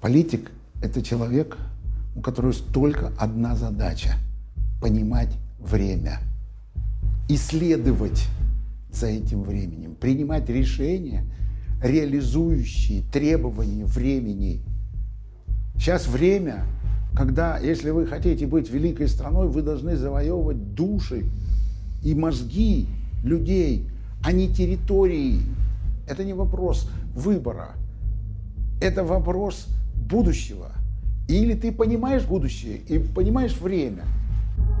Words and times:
Политик– 0.00 0.50
это 0.82 1.02
человек, 1.02 1.56
у 2.14 2.20
которого 2.20 2.52
только 2.72 3.12
одна 3.18 3.56
задача– 3.56 4.14
понимать 4.80 5.30
время, 5.58 6.20
исследовать 7.28 8.26
за 8.92 9.06
этим 9.06 9.42
временем, 9.42 9.94
принимать 9.94 10.48
решения, 10.48 11.24
реализующие 11.82 13.02
требования 13.10 13.86
времени. 13.86 14.60
Сейчас 15.76 16.06
время, 16.06 16.64
когда, 17.14 17.58
если 17.58 17.90
вы 17.90 18.06
хотите 18.06 18.46
быть 18.46 18.70
великой 18.70 19.08
страной, 19.08 19.48
вы 19.48 19.62
должны 19.62 19.96
завоевывать 19.96 20.74
души 20.74 21.24
и 22.02 22.14
мозги 22.14 22.86
людей, 23.24 23.88
а 24.22 24.32
не 24.32 24.52
территории. 24.52 25.40
Это 26.06 26.22
не 26.24 26.34
вопрос 26.34 26.90
выбора. 27.14 27.70
Это 28.80 29.02
вопрос 29.02 29.66
будущего. 29.96 30.72
Или 31.28 31.54
ты 31.54 31.72
понимаешь 31.72 32.24
будущее 32.24 32.76
и 32.76 32.98
понимаешь 32.98 33.56
время, 33.56 34.04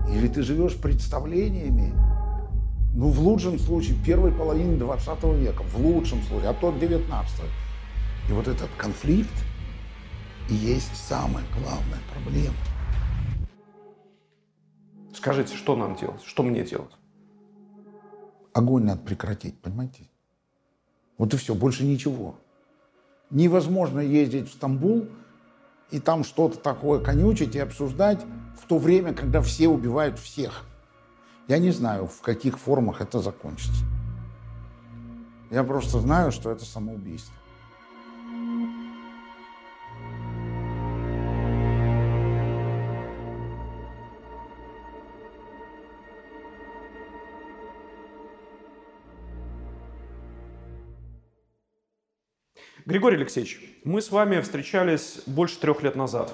или 0.08 0.28
ты 0.28 0.42
живешь 0.42 0.76
представлениями, 0.76 1.92
ну, 2.94 3.08
в 3.08 3.20
лучшем 3.20 3.58
случае, 3.58 3.96
первой 4.06 4.32
половины 4.32 4.78
20 4.78 5.24
века, 5.38 5.62
в 5.62 5.76
лучшем 5.78 6.22
случае, 6.22 6.50
а 6.50 6.54
то 6.54 6.72
19 6.72 7.40
И 8.28 8.32
вот 8.32 8.48
этот 8.48 8.70
конфликт 8.78 9.34
и 10.48 10.54
есть 10.54 10.96
самая 10.96 11.44
главная 11.52 12.00
проблема. 12.12 12.54
Скажите, 15.12 15.56
что 15.56 15.76
нам 15.76 15.96
делать? 15.96 16.22
Что 16.22 16.42
мне 16.42 16.64
делать? 16.64 16.92
Огонь 18.54 18.84
надо 18.84 19.02
прекратить, 19.02 19.58
понимаете? 19.60 20.08
Вот 21.18 21.34
и 21.34 21.36
все, 21.36 21.54
больше 21.54 21.84
ничего. 21.84 22.36
Невозможно 23.30 24.00
ездить 24.00 24.48
в 24.48 24.52
Стамбул 24.52 25.08
и 25.90 26.00
там 26.00 26.24
что-то 26.24 26.58
такое 26.58 27.00
конючить 27.00 27.54
и 27.56 27.58
обсуждать 27.58 28.24
в 28.60 28.66
то 28.66 28.78
время, 28.78 29.14
когда 29.14 29.40
все 29.40 29.68
убивают 29.68 30.18
всех. 30.18 30.64
Я 31.48 31.58
не 31.58 31.70
знаю, 31.70 32.06
в 32.06 32.20
каких 32.22 32.58
формах 32.58 33.00
это 33.00 33.20
закончится. 33.20 33.84
Я 35.50 35.62
просто 35.62 36.00
знаю, 36.00 36.32
что 36.32 36.50
это 36.50 36.64
самоубийство. 36.64 37.34
Григорий 52.86 53.16
Алексеевич, 53.16 53.60
мы 53.82 54.00
с 54.00 54.12
вами 54.12 54.40
встречались 54.40 55.20
больше 55.26 55.58
трех 55.58 55.82
лет 55.82 55.96
назад. 55.96 56.32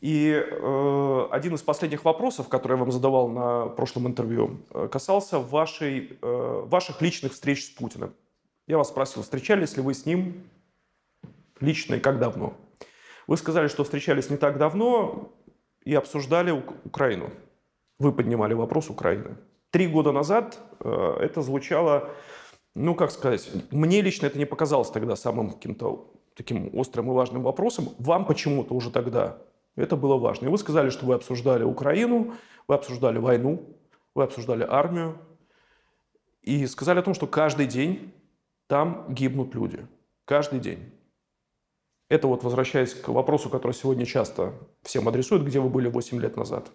И 0.00 0.32
э, 0.32 1.28
один 1.30 1.54
из 1.54 1.62
последних 1.62 2.04
вопросов, 2.04 2.48
который 2.48 2.72
я 2.72 2.78
вам 2.78 2.90
задавал 2.90 3.28
на 3.28 3.66
прошлом 3.66 4.08
интервью, 4.08 4.58
э, 4.70 4.88
касался 4.90 5.38
вашей, 5.38 6.18
э, 6.20 6.62
ваших 6.66 7.00
личных 7.00 7.34
встреч 7.34 7.66
с 7.66 7.70
Путиным. 7.70 8.12
Я 8.66 8.78
вас 8.78 8.88
спросил, 8.88 9.22
встречались 9.22 9.76
ли 9.76 9.82
вы 9.82 9.94
с 9.94 10.06
ним 10.06 10.42
лично 11.60 11.94
и 11.94 12.00
как 12.00 12.18
давно? 12.18 12.54
Вы 13.28 13.36
сказали, 13.36 13.68
что 13.68 13.84
встречались 13.84 14.30
не 14.30 14.36
так 14.36 14.58
давно 14.58 15.32
и 15.84 15.94
обсуждали 15.94 16.50
Украину. 16.84 17.30
Вы 18.00 18.10
поднимали 18.10 18.54
вопрос 18.54 18.90
Украины. 18.90 19.36
Три 19.70 19.86
года 19.86 20.10
назад 20.10 20.58
э, 20.80 21.16
это 21.20 21.42
звучало 21.42 22.10
ну, 22.74 22.94
как 22.94 23.10
сказать, 23.10 23.48
мне 23.70 24.00
лично 24.00 24.26
это 24.26 24.38
не 24.38 24.46
показалось 24.46 24.90
тогда 24.90 25.16
самым 25.16 25.52
каким-то 25.52 26.10
таким 26.34 26.76
острым 26.76 27.10
и 27.10 27.14
важным 27.14 27.42
вопросом. 27.42 27.90
Вам 27.98 28.26
почему-то 28.26 28.74
уже 28.74 28.90
тогда 28.90 29.38
это 29.76 29.96
было 29.96 30.16
важно. 30.16 30.46
И 30.46 30.48
вы 30.48 30.58
сказали, 30.58 30.90
что 30.90 31.06
вы 31.06 31.14
обсуждали 31.14 31.62
Украину, 31.62 32.34
вы 32.66 32.74
обсуждали 32.74 33.18
войну, 33.18 33.76
вы 34.14 34.24
обсуждали 34.24 34.66
армию. 34.68 35.18
И 36.42 36.66
сказали 36.66 36.98
о 36.98 37.02
том, 37.02 37.14
что 37.14 37.26
каждый 37.26 37.66
день 37.66 38.12
там 38.66 39.06
гибнут 39.08 39.54
люди. 39.54 39.86
Каждый 40.24 40.58
день. 40.58 40.92
Это 42.08 42.26
вот 42.26 42.42
возвращаясь 42.42 42.92
к 42.94 43.08
вопросу, 43.08 43.48
который 43.48 43.72
сегодня 43.72 44.04
часто 44.04 44.52
всем 44.82 45.08
адресуют, 45.08 45.44
где 45.44 45.60
вы 45.60 45.68
были 45.68 45.88
8 45.88 46.20
лет 46.20 46.36
назад. 46.36 46.70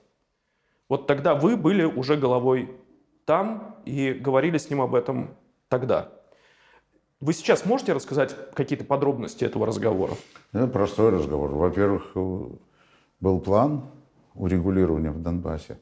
Вот 0.88 1.08
тогда 1.08 1.36
вы 1.36 1.56
были 1.56 1.84
уже 1.84 2.18
головой 2.18 2.76
там 3.26 3.76
и 3.86 4.12
говорили 4.12 4.58
с 4.58 4.70
ним 4.70 4.82
об 4.82 4.96
этом 4.96 5.36
тогда. 5.69 6.09
Вы 7.22 7.34
сейчас 7.34 7.66
можете 7.66 7.94
рассказать 7.94 8.35
какие-то 8.53 8.85
подробности 8.85 9.44
этого 9.44 9.66
разговора? 9.66 10.16
Это 10.52 10.68
простой 10.68 11.12
разговор. 11.12 11.52
Во-первых, 11.52 12.16
был 13.19 13.40
план 13.40 13.84
урегулирования 14.34 15.12
в 15.12 15.22
Донбассе. 15.22 15.79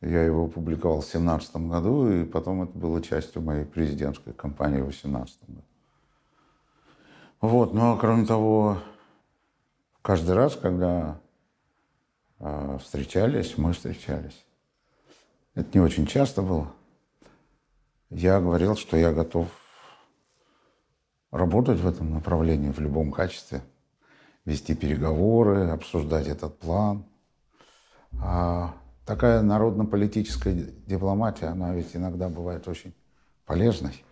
Я 0.00 0.22
его 0.22 0.46
опубликовал 0.46 0.98
в 0.98 1.10
2017 1.10 1.56
году, 1.68 2.10
и 2.10 2.24
потом 2.24 2.64
это 2.64 2.76
было 2.76 3.00
частью 3.00 3.42
моей 3.42 3.64
президентской 3.64 4.32
кампании 4.32 4.80
в 4.80 4.90
2018 4.90 5.38
году. 5.48 5.62
Вот, 7.40 7.74
ну 7.74 7.92
а 7.92 7.96
кроме 7.96 8.26
того, 8.26 8.78
каждый 10.02 10.34
раз, 10.34 10.56
когда 10.56 11.20
э, 12.40 12.78
встречались, 12.82 13.56
мы 13.56 13.72
встречались. 13.72 14.44
Это 15.54 15.68
не 15.78 15.80
очень 15.80 16.06
часто 16.06 16.42
было 16.42 16.72
я 18.14 18.40
говорил, 18.40 18.76
что 18.76 18.96
я 18.96 19.12
готов 19.12 19.48
работать 21.32 21.80
в 21.80 21.86
этом 21.86 22.12
направлении 22.12 22.70
в 22.70 22.78
любом 22.78 23.10
качестве, 23.10 23.60
вести 24.44 24.74
переговоры, 24.74 25.70
обсуждать 25.70 26.28
этот 26.28 26.58
план. 26.58 27.04
А 28.20 28.76
такая 29.04 29.42
народно-политическая 29.42 30.54
дипломатия, 30.86 31.46
она 31.46 31.74
ведь 31.74 31.96
иногда 31.96 32.28
бывает 32.28 32.68
очень 32.68 32.94
полезной. 33.46 34.04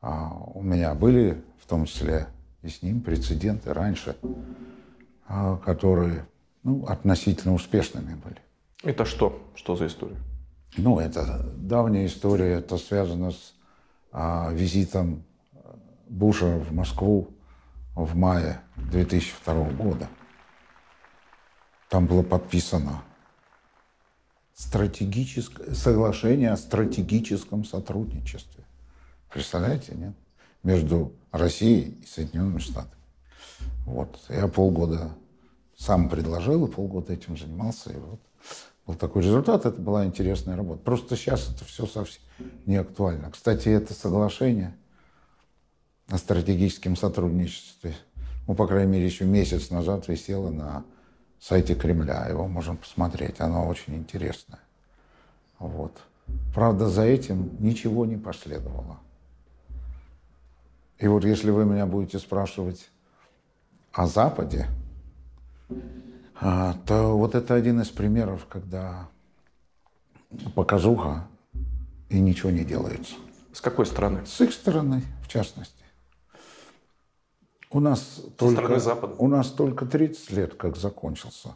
А 0.00 0.34
у 0.52 0.62
меня 0.62 0.92
были, 0.94 1.40
в 1.62 1.66
том 1.66 1.84
числе 1.84 2.26
и 2.62 2.68
с 2.68 2.82
ним, 2.82 3.00
прецеденты 3.00 3.72
раньше, 3.72 4.16
а, 5.28 5.56
которые 5.58 6.26
ну, 6.64 6.84
относительно 6.86 7.54
успешными 7.54 8.14
были. 8.14 8.40
Это 8.82 9.04
что? 9.04 9.40
Что 9.54 9.76
за 9.76 9.86
история? 9.86 10.18
Ну, 10.76 10.98
это 10.98 11.40
давняя 11.56 12.06
история, 12.06 12.54
это 12.54 12.78
связано 12.78 13.30
с 13.30 13.54
а, 14.10 14.50
визитом 14.52 15.22
Буша 16.08 16.58
в 16.58 16.72
Москву 16.72 17.28
в 17.94 18.16
мае 18.16 18.60
2002 18.76 19.70
года. 19.70 20.08
Там 21.88 22.06
было 22.06 22.22
подписано 22.22 23.04
стратегическое, 24.54 25.74
соглашение 25.74 26.50
о 26.50 26.56
стратегическом 26.56 27.64
сотрудничестве. 27.64 28.64
Представляете, 29.32 29.94
нет? 29.94 30.14
Между 30.64 31.12
Россией 31.30 31.98
и 32.02 32.06
Соединенными 32.06 32.58
Штатами. 32.58 33.02
Вот. 33.86 34.18
Я 34.28 34.48
полгода 34.48 35.14
сам 35.76 36.08
предложил, 36.08 36.66
и 36.66 36.70
полгода 36.70 37.12
этим 37.12 37.36
занимался. 37.36 37.92
И 37.92 37.96
вот 37.96 38.20
был 38.86 38.94
такой 38.94 39.22
результат, 39.22 39.66
это 39.66 39.80
была 39.80 40.04
интересная 40.04 40.56
работа. 40.56 40.82
Просто 40.82 41.16
сейчас 41.16 41.50
это 41.50 41.64
все 41.64 41.86
совсем 41.86 42.20
не 42.66 42.76
актуально. 42.76 43.30
Кстати, 43.30 43.68
это 43.68 43.94
соглашение 43.94 44.74
о 46.08 46.18
стратегическом 46.18 46.96
сотрудничестве, 46.96 47.94
ну, 48.46 48.54
по 48.54 48.66
крайней 48.66 48.92
мере, 48.92 49.06
еще 49.06 49.24
месяц 49.24 49.70
назад 49.70 50.06
висело 50.08 50.50
на 50.50 50.84
сайте 51.40 51.74
Кремля. 51.74 52.26
Его 52.26 52.46
можно 52.46 52.76
посмотреть, 52.76 53.40
оно 53.40 53.66
очень 53.66 53.94
интересное. 53.94 54.60
Вот. 55.58 55.96
Правда, 56.54 56.88
за 56.88 57.02
этим 57.02 57.56
ничего 57.58 58.04
не 58.04 58.16
последовало. 58.16 58.98
И 60.98 61.08
вот 61.08 61.24
если 61.24 61.50
вы 61.50 61.64
меня 61.64 61.86
будете 61.86 62.18
спрашивать 62.18 62.90
о 63.92 64.06
Западе, 64.06 64.66
то 66.40 67.16
вот 67.16 67.34
это 67.34 67.54
один 67.54 67.80
из 67.80 67.88
примеров, 67.88 68.46
когда 68.46 69.08
показуха 70.54 71.28
и 72.08 72.20
ничего 72.20 72.50
не 72.50 72.64
делается. 72.64 73.14
С 73.52 73.60
какой 73.60 73.86
стороны? 73.86 74.26
С 74.26 74.40
их 74.40 74.52
стороны, 74.52 75.02
в 75.22 75.28
частности. 75.28 75.84
У 77.70 77.80
нас, 77.80 78.00
С 78.00 78.32
только, 78.36 78.78
Запада. 78.78 79.14
у 79.18 79.26
нас 79.28 79.48
только 79.50 79.86
30 79.86 80.30
лет, 80.32 80.54
как 80.54 80.76
закончился 80.76 81.54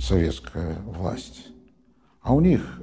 советская 0.00 0.78
власть. 0.80 1.48
А 2.20 2.34
у 2.34 2.40
них, 2.40 2.80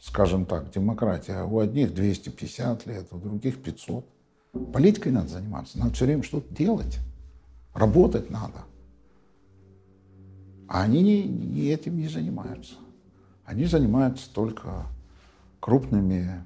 скажем 0.00 0.46
так, 0.46 0.70
демократия, 0.70 1.42
у 1.44 1.58
одних 1.58 1.94
250 1.94 2.86
лет, 2.86 3.08
у 3.12 3.18
других 3.18 3.62
500. 3.62 4.04
Политикой 4.72 5.12
надо 5.12 5.28
заниматься, 5.28 5.78
надо 5.78 5.94
все 5.94 6.06
время 6.06 6.22
что-то 6.22 6.52
делать. 6.54 6.98
Работать 7.72 8.30
надо. 8.30 8.64
А 10.70 10.82
они 10.82 11.02
не, 11.02 11.24
не 11.24 11.66
этим 11.66 11.98
не 11.98 12.06
занимаются. 12.06 12.74
Они 13.44 13.64
занимаются 13.64 14.32
только 14.32 14.86
крупными 15.58 16.44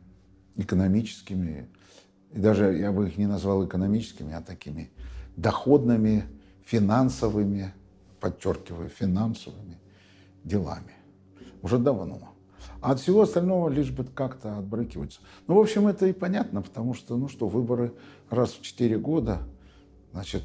экономическими, 0.56 1.69
и 2.32 2.38
даже 2.38 2.75
я 2.75 2.91
бы 2.91 3.06
их 3.06 3.19
не 3.19 3.26
назвал 3.26 3.67
экономическими, 3.67 4.32
а 4.32 4.41
такими 4.41 4.91
доходными 5.37 6.25
финансовыми, 6.65 7.75
подчеркиваю, 8.19 8.88
финансовыми 8.88 9.79
делами. 10.43 10.94
Уже 11.61 11.77
давно. 11.77 12.31
А 12.81 12.93
от 12.93 13.00
всего 13.00 13.20
остального 13.20 13.69
лишь 13.69 13.91
бы 13.91 14.05
как-то 14.05 14.56
отбрыкиваться. 14.56 15.20
Ну, 15.49 15.56
в 15.56 15.59
общем, 15.59 15.87
это 15.87 16.06
и 16.06 16.15
понятно, 16.15 16.62
потому 16.62 16.94
что, 16.94 17.19
ну 17.19 17.29
что, 17.29 17.47
выборы 17.47 17.93
раз 18.31 18.53
в 18.53 18.62
четыре 18.62 18.99
года, 18.99 19.43
значит, 20.12 20.44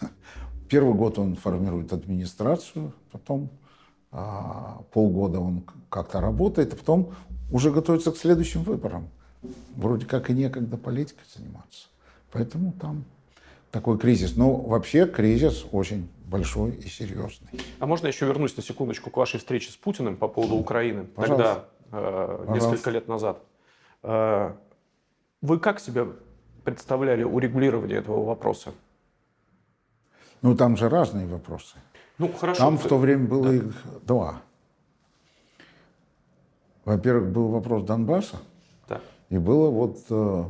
первый 0.68 0.94
год 0.94 1.18
он 1.18 1.36
формирует 1.36 1.92
администрацию, 1.92 2.92
потом 3.12 3.50
а, 4.12 4.82
полгода 4.92 5.40
он 5.40 5.64
как-то 5.88 6.20
работает, 6.20 6.72
а 6.72 6.76
потом 6.76 7.12
уже 7.50 7.70
готовится 7.70 8.12
к 8.12 8.16
следующим 8.16 8.62
выборам. 8.62 9.08
Вроде 9.76 10.06
как 10.06 10.30
и 10.30 10.32
некогда 10.32 10.76
политикой 10.76 11.24
заниматься. 11.34 11.88
Поэтому 12.32 12.72
там 12.72 13.04
такой 13.70 13.98
кризис. 13.98 14.36
Но 14.36 14.56
вообще 14.56 15.06
кризис 15.06 15.66
очень 15.70 16.08
большой 16.26 16.72
и 16.72 16.88
серьезный. 16.88 17.48
А 17.78 17.86
можно 17.86 18.06
еще 18.06 18.26
вернусь 18.26 18.56
на 18.56 18.62
секундочку 18.62 19.10
к 19.10 19.16
вашей 19.16 19.38
встрече 19.38 19.70
с 19.70 19.76
Путиным 19.76 20.16
по 20.16 20.28
поводу 20.28 20.56
Украины? 20.56 21.04
Пожалуйста. 21.04 21.68
Тогда, 21.90 21.98
э, 21.98 22.36
Пожалуйста. 22.38 22.70
несколько 22.70 22.90
лет 22.90 23.08
назад. 23.08 23.42
Э, 24.02 24.52
вы 25.42 25.58
как 25.58 25.78
себе 25.78 26.06
представляли 26.64 27.22
урегулирование 27.22 27.98
этого 27.98 28.24
вопроса? 28.24 28.72
Ну, 30.46 30.54
там 30.54 30.76
же 30.76 30.88
разные 30.88 31.26
вопросы. 31.26 31.74
Ну, 32.18 32.32
хорошо. 32.32 32.60
Там 32.60 32.78
в 32.78 32.86
то 32.86 32.98
время 32.98 33.26
было 33.26 33.48
да. 33.48 33.54
их 33.56 33.82
два. 34.04 34.42
Во-первых, 36.84 37.32
был 37.32 37.48
вопрос 37.48 37.82
Донбасса. 37.82 38.36
Да. 38.88 39.00
И 39.28 39.38
было 39.38 39.70
вот 39.70 39.98
э, 40.08 40.44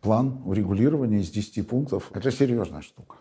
план 0.00 0.40
урегулирования 0.46 1.18
из 1.18 1.30
10 1.30 1.68
пунктов. 1.68 2.10
Это 2.14 2.30
серьезная 2.30 2.80
штука. 2.80 3.16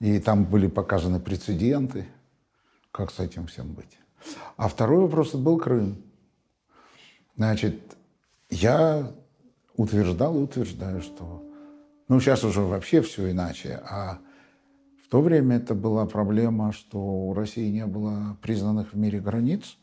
И 0.00 0.18
там 0.18 0.46
были 0.46 0.66
показаны 0.66 1.20
прецеденты, 1.20 2.08
как 2.90 3.10
с 3.10 3.20
этим 3.20 3.48
всем 3.48 3.74
быть. 3.74 3.98
А 4.56 4.68
второй 4.68 5.02
вопрос 5.02 5.34
был 5.34 5.58
Крым. 5.58 6.02
Значит, 7.36 7.98
я 8.48 9.12
утверждал 9.76 10.38
и 10.38 10.42
утверждаю, 10.44 11.02
что... 11.02 11.44
Ну, 12.08 12.20
сейчас 12.20 12.42
уже 12.42 12.62
вообще 12.62 13.02
все 13.02 13.30
иначе. 13.30 13.80
А 13.84 14.18
в 15.04 15.08
то 15.10 15.20
время 15.20 15.56
это 15.56 15.74
была 15.74 16.06
проблема, 16.06 16.72
что 16.72 16.98
у 16.98 17.34
России 17.34 17.70
не 17.70 17.86
было 17.86 18.36
признанных 18.40 18.94
в 18.94 18.96
мире 18.96 19.20
границ. 19.20 19.76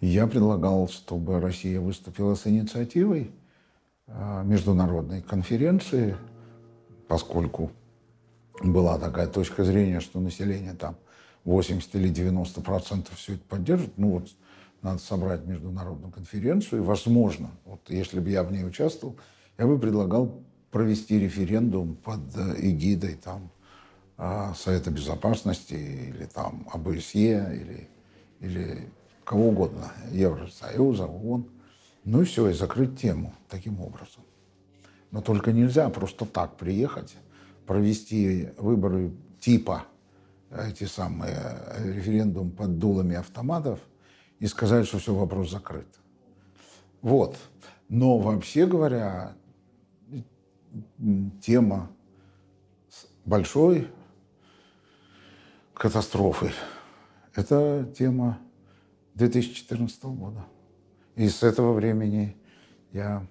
Я 0.00 0.28
предлагал, 0.28 0.88
чтобы 0.88 1.40
Россия 1.40 1.80
выступила 1.80 2.36
с 2.36 2.46
инициативой 2.46 3.32
а, 4.06 4.44
международной 4.44 5.20
конференции, 5.20 6.16
поскольку 7.08 7.72
была 8.62 8.98
такая 8.98 9.26
точка 9.26 9.64
зрения, 9.64 10.00
что 10.00 10.20
население 10.20 10.74
там 10.74 10.96
80 11.44 11.92
или 11.96 12.08
90 12.08 12.60
процентов 12.60 13.18
все 13.18 13.34
это 13.34 13.42
поддержит. 13.48 13.98
Ну 13.98 14.10
вот 14.10 14.28
надо 14.80 14.98
собрать 14.98 15.44
международную 15.44 16.12
конференцию, 16.12 16.82
и, 16.82 16.84
возможно, 16.84 17.50
вот 17.64 17.80
если 17.88 18.20
бы 18.20 18.30
я 18.30 18.44
в 18.44 18.52
ней 18.52 18.64
участвовал, 18.64 19.16
я 19.60 19.66
бы 19.66 19.78
предлагал 19.78 20.42
провести 20.70 21.18
референдум 21.18 21.94
под 21.96 22.20
э, 22.34 22.54
эгидой 22.70 23.14
там, 23.16 23.50
а, 24.16 24.54
Совета 24.54 24.90
Безопасности 24.90 25.74
или 25.74 26.24
там 26.24 26.66
ОБСЕ 26.72 27.60
или, 27.60 27.88
или 28.40 28.88
кого 29.22 29.48
угодно, 29.48 29.92
Евросоюза, 30.12 31.04
ООН. 31.04 31.46
Ну 32.04 32.22
и 32.22 32.24
все, 32.24 32.48
и 32.48 32.54
закрыть 32.54 32.98
тему 32.98 33.34
таким 33.50 33.82
образом. 33.82 34.24
Но 35.10 35.20
только 35.20 35.52
нельзя 35.52 35.90
просто 35.90 36.24
так 36.24 36.56
приехать, 36.56 37.14
провести 37.66 38.48
выборы 38.56 39.12
типа 39.40 39.84
эти 40.50 40.84
самые 40.84 41.36
э, 41.36 41.92
референдум 41.92 42.50
под 42.50 42.78
дулами 42.78 43.16
автоматов 43.16 43.78
и 44.38 44.46
сказать, 44.46 44.86
что 44.86 44.98
все, 44.98 45.14
вопрос 45.14 45.50
закрыт. 45.50 45.86
Вот. 47.02 47.36
Но 47.90 48.18
вообще 48.18 48.66
говоря, 48.66 49.34
тема 51.42 51.90
большой 53.24 53.88
катастрофы– 55.74 56.52
это 57.34 57.90
тема 57.96 58.38
2014 59.14 60.04
года. 60.04 60.44
И 61.16 61.28
с 61.28 61.42
этого 61.42 61.72
времени 61.72 62.36
я 62.92 63.26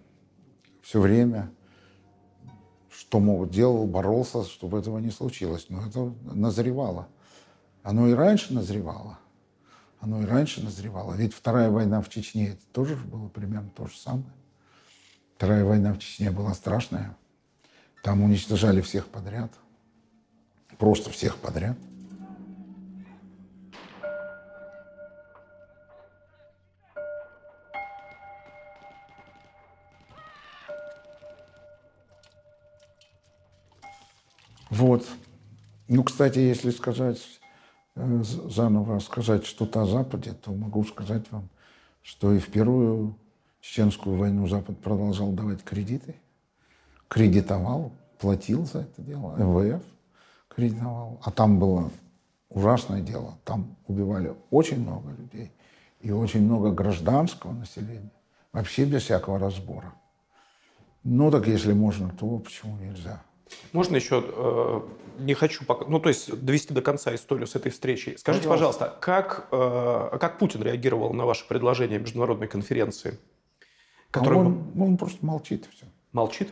все 0.82 1.00
время, 1.00 1.52
что 2.90 3.20
мог, 3.20 3.50
делал, 3.50 3.86
боролся, 3.86 4.44
чтобы 4.44 4.80
этого 4.80 5.00
не 5.00 5.12
случилось. 5.12 5.68
Но 5.70 5.86
это 5.86 6.14
назревало. 6.24 7.08
Оно 7.84 8.08
и 8.08 8.14
раньше 8.14 8.54
назревало. 8.54 9.20
Оно 10.00 10.22
и 10.22 10.26
раньше 10.26 10.64
назревало. 10.64 11.14
Ведь 11.14 11.34
Вторая 11.34 11.70
война 11.70 12.02
в 12.02 12.10
Чечне 12.10 12.50
это 12.50 12.66
тоже 12.72 12.96
было 12.96 13.28
примерно 13.28 13.70
то 13.70 13.88
же 13.88 13.98
самое. 13.98 14.32
Вторая 15.36 15.66
война 15.66 15.94
в 15.94 16.00
Чечне 16.00 16.32
была 16.32 16.54
страшная. 16.54 17.18
Там 18.04 18.24
уничтожали 18.24 18.82
всех 18.82 19.08
подряд. 19.08 19.52
Просто 20.78 21.10
всех 21.10 21.38
подряд. 21.38 21.78
Вот. 34.70 35.06
Ну, 35.90 36.04
кстати, 36.04 36.40
если 36.40 36.70
сказать, 36.70 37.20
э, 37.96 38.24
заново 38.24 39.00
сказать 39.00 39.46
что-то 39.46 39.82
о 39.82 39.86
Западе, 39.86 40.34
то 40.34 40.52
могу 40.52 40.86
сказать 40.86 41.30
вам, 41.32 41.50
что 42.02 42.32
и 42.32 42.40
в 42.40 42.48
Первую 42.50 43.18
Чеченскую 43.60 44.16
войну 44.16 44.48
Запад 44.48 44.80
продолжал 44.80 45.34
давать 45.34 45.64
кредиты– 45.64 46.16
кредитовал, 47.10 47.92
платил 48.20 48.66
за 48.66 48.82
это 48.82 49.02
дело, 49.02 49.36
МВФ 49.38 49.84
кредитовал. 50.48 51.20
А 51.24 51.32
там 51.32 51.60
было 51.60 51.92
ужасное 52.50 53.02
дело. 53.02 53.38
Там 53.44 53.76
убивали 53.88 54.34
очень 54.52 54.80
много 54.82 55.12
людей 55.12 55.52
и 56.00 56.12
очень 56.12 56.44
много 56.44 56.72
гражданского 56.72 57.52
населения. 57.52 58.12
Вообще 58.54 58.86
без 58.86 59.04
всякого 59.04 59.38
разбора. 59.38 59.94
Ну 61.04 61.32
так 61.32 61.48
если 61.48 61.74
можно, 61.74 62.10
то 62.10 62.40
почему 62.40 62.78
нельзя? 62.78 63.22
Можно 63.74 63.96
еще, 63.96 64.24
э, 64.26 64.82
не 65.20 65.34
хочу 65.34 65.66
пока, 65.66 65.86
ну 65.86 66.00
то 66.00 66.10
есть 66.10 66.44
довести 66.44 66.74
до 66.74 66.82
конца 66.82 67.14
историю 67.16 67.48
с 67.48 67.56
этой 67.56 67.72
встречи. 67.72 68.16
Скажите, 68.18 68.48
пожалуйста, 68.48 68.86
пожалуйста 68.86 69.00
как, 69.00 69.48
э, 69.52 70.18
как 70.20 70.38
Путин 70.38 70.62
реагировал 70.62 71.14
на 71.14 71.26
ваше 71.26 71.48
предложение 71.48 72.00
международной 72.00 72.48
конференции? 72.48 73.18
Который... 74.12 74.36
А 74.36 74.42
он, 74.42 74.72
он 74.80 74.98
просто 74.98 75.26
молчит 75.26 75.68
все. 75.72 75.86
Молчит? 76.12 76.50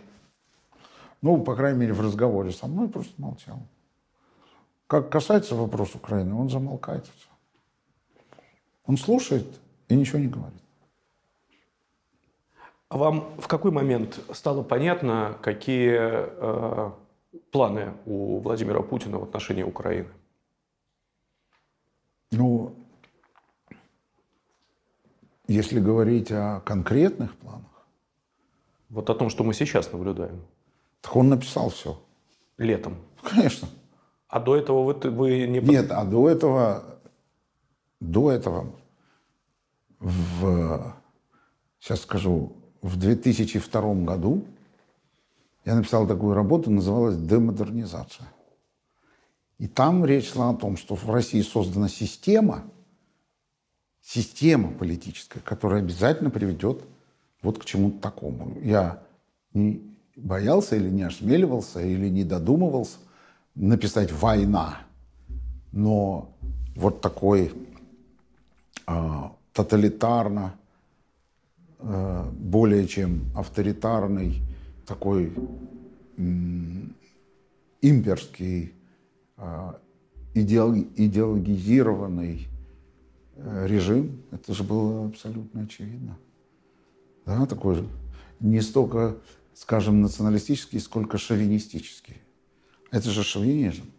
Ну, 1.22 1.44
по 1.44 1.56
крайней 1.56 1.80
мере, 1.80 1.94
в 1.94 2.02
разговоре 2.02 2.52
со 2.52 2.68
мной 2.68 2.90
просто 2.90 3.14
молчал. 3.18 3.60
Как 4.88 5.10
касается 5.10 5.56
вопроса 5.56 5.98
Украины, 5.98 6.34
он 6.34 6.50
замолкает. 6.50 7.06
Он 8.86 8.98
слушает 8.98 9.46
и 9.90 9.96
ничего 9.96 10.20
не 10.20 10.28
говорит. 10.28 10.62
А 12.90 12.98
вам 12.98 13.36
в 13.40 13.48
какой 13.48 13.72
момент 13.72 14.20
стало 14.32 14.64
понятно, 14.64 15.38
какие 15.42 15.98
э, 16.00 16.92
планы 17.52 17.94
у 18.06 18.40
Владимира 18.40 18.82
Путина 18.82 19.20
в 19.20 19.24
отношении 19.24 19.64
Украины? 19.64 20.10
Ну, 22.32 22.76
если 25.48 25.80
говорить 25.80 26.32
о 26.32 26.62
конкретных 26.62 27.36
планах. 27.36 27.66
Вот 28.90 29.10
о 29.10 29.16
том, 29.16 29.30
что 29.30 29.44
мы 29.44 29.54
сейчас 29.54 29.92
наблюдаем. 29.92 30.42
Так 31.08 31.16
он 31.16 31.30
написал 31.30 31.70
все. 31.70 31.98
Летом? 32.58 32.98
Конечно. 33.24 33.70
А 34.28 34.42
до 34.42 34.58
этого 34.58 34.84
вы, 34.84 34.94
вы 35.10 35.48
не... 35.48 35.62
Нет, 35.62 35.90
а 35.90 36.04
до 36.04 36.28
этого, 36.28 37.00
до 38.02 38.30
этого, 38.30 38.76
в, 40.00 40.94
сейчас 41.80 42.02
скажу, 42.02 42.52
в 42.82 42.98
2002 42.98 43.94
году 44.04 44.44
я 45.64 45.76
написал 45.76 46.06
такую 46.06 46.34
работу, 46.34 46.72
называлась 46.72 47.16
«Демодернизация». 47.16 48.28
И 49.60 49.70
там 49.70 50.04
речь 50.04 50.34
шла 50.34 50.50
о 50.50 50.56
том, 50.56 50.76
что 50.76 50.96
в 50.96 51.10
России 51.10 51.42
создана 51.42 51.88
система, 51.88 52.66
система 54.02 54.74
политическая, 54.74 55.40
которая 55.40 55.80
обязательно 55.80 56.32
приведет 56.32 56.84
вот 57.42 57.60
к 57.60 57.64
чему-то 57.64 58.00
такому. 58.02 58.60
Я 58.60 59.02
не, 59.54 59.97
боялся 60.18 60.76
или 60.76 60.90
не 60.90 61.04
осмеливался, 61.04 61.82
или 61.82 62.10
не 62.10 62.24
додумывался 62.24 62.98
написать 63.56 64.12
«война». 64.12 64.80
Но 65.72 66.34
вот 66.76 67.02
такой 67.02 67.54
э, 68.88 69.24
тоталитарно, 69.54 70.56
э, 71.80 72.30
более 72.34 72.88
чем 72.88 73.26
авторитарный, 73.36 74.42
такой 74.86 75.34
имперский, 77.82 78.74
э, 79.38 79.74
идеологизированный 80.34 82.48
э, 83.36 83.68
режим. 83.68 84.22
Это 84.32 84.54
же 84.54 84.64
было 84.64 85.08
абсолютно 85.08 85.64
очевидно. 85.64 86.18
Да, 87.26 87.46
такой. 87.46 87.86
Не 88.40 88.62
столько, 88.62 89.18
скажем, 89.58 90.02
националистический, 90.02 90.80
сколько 90.80 91.18
шовинистический. 91.18 92.22
Это 92.92 93.10
же 93.10 93.24
шовинизм. 93.24 93.92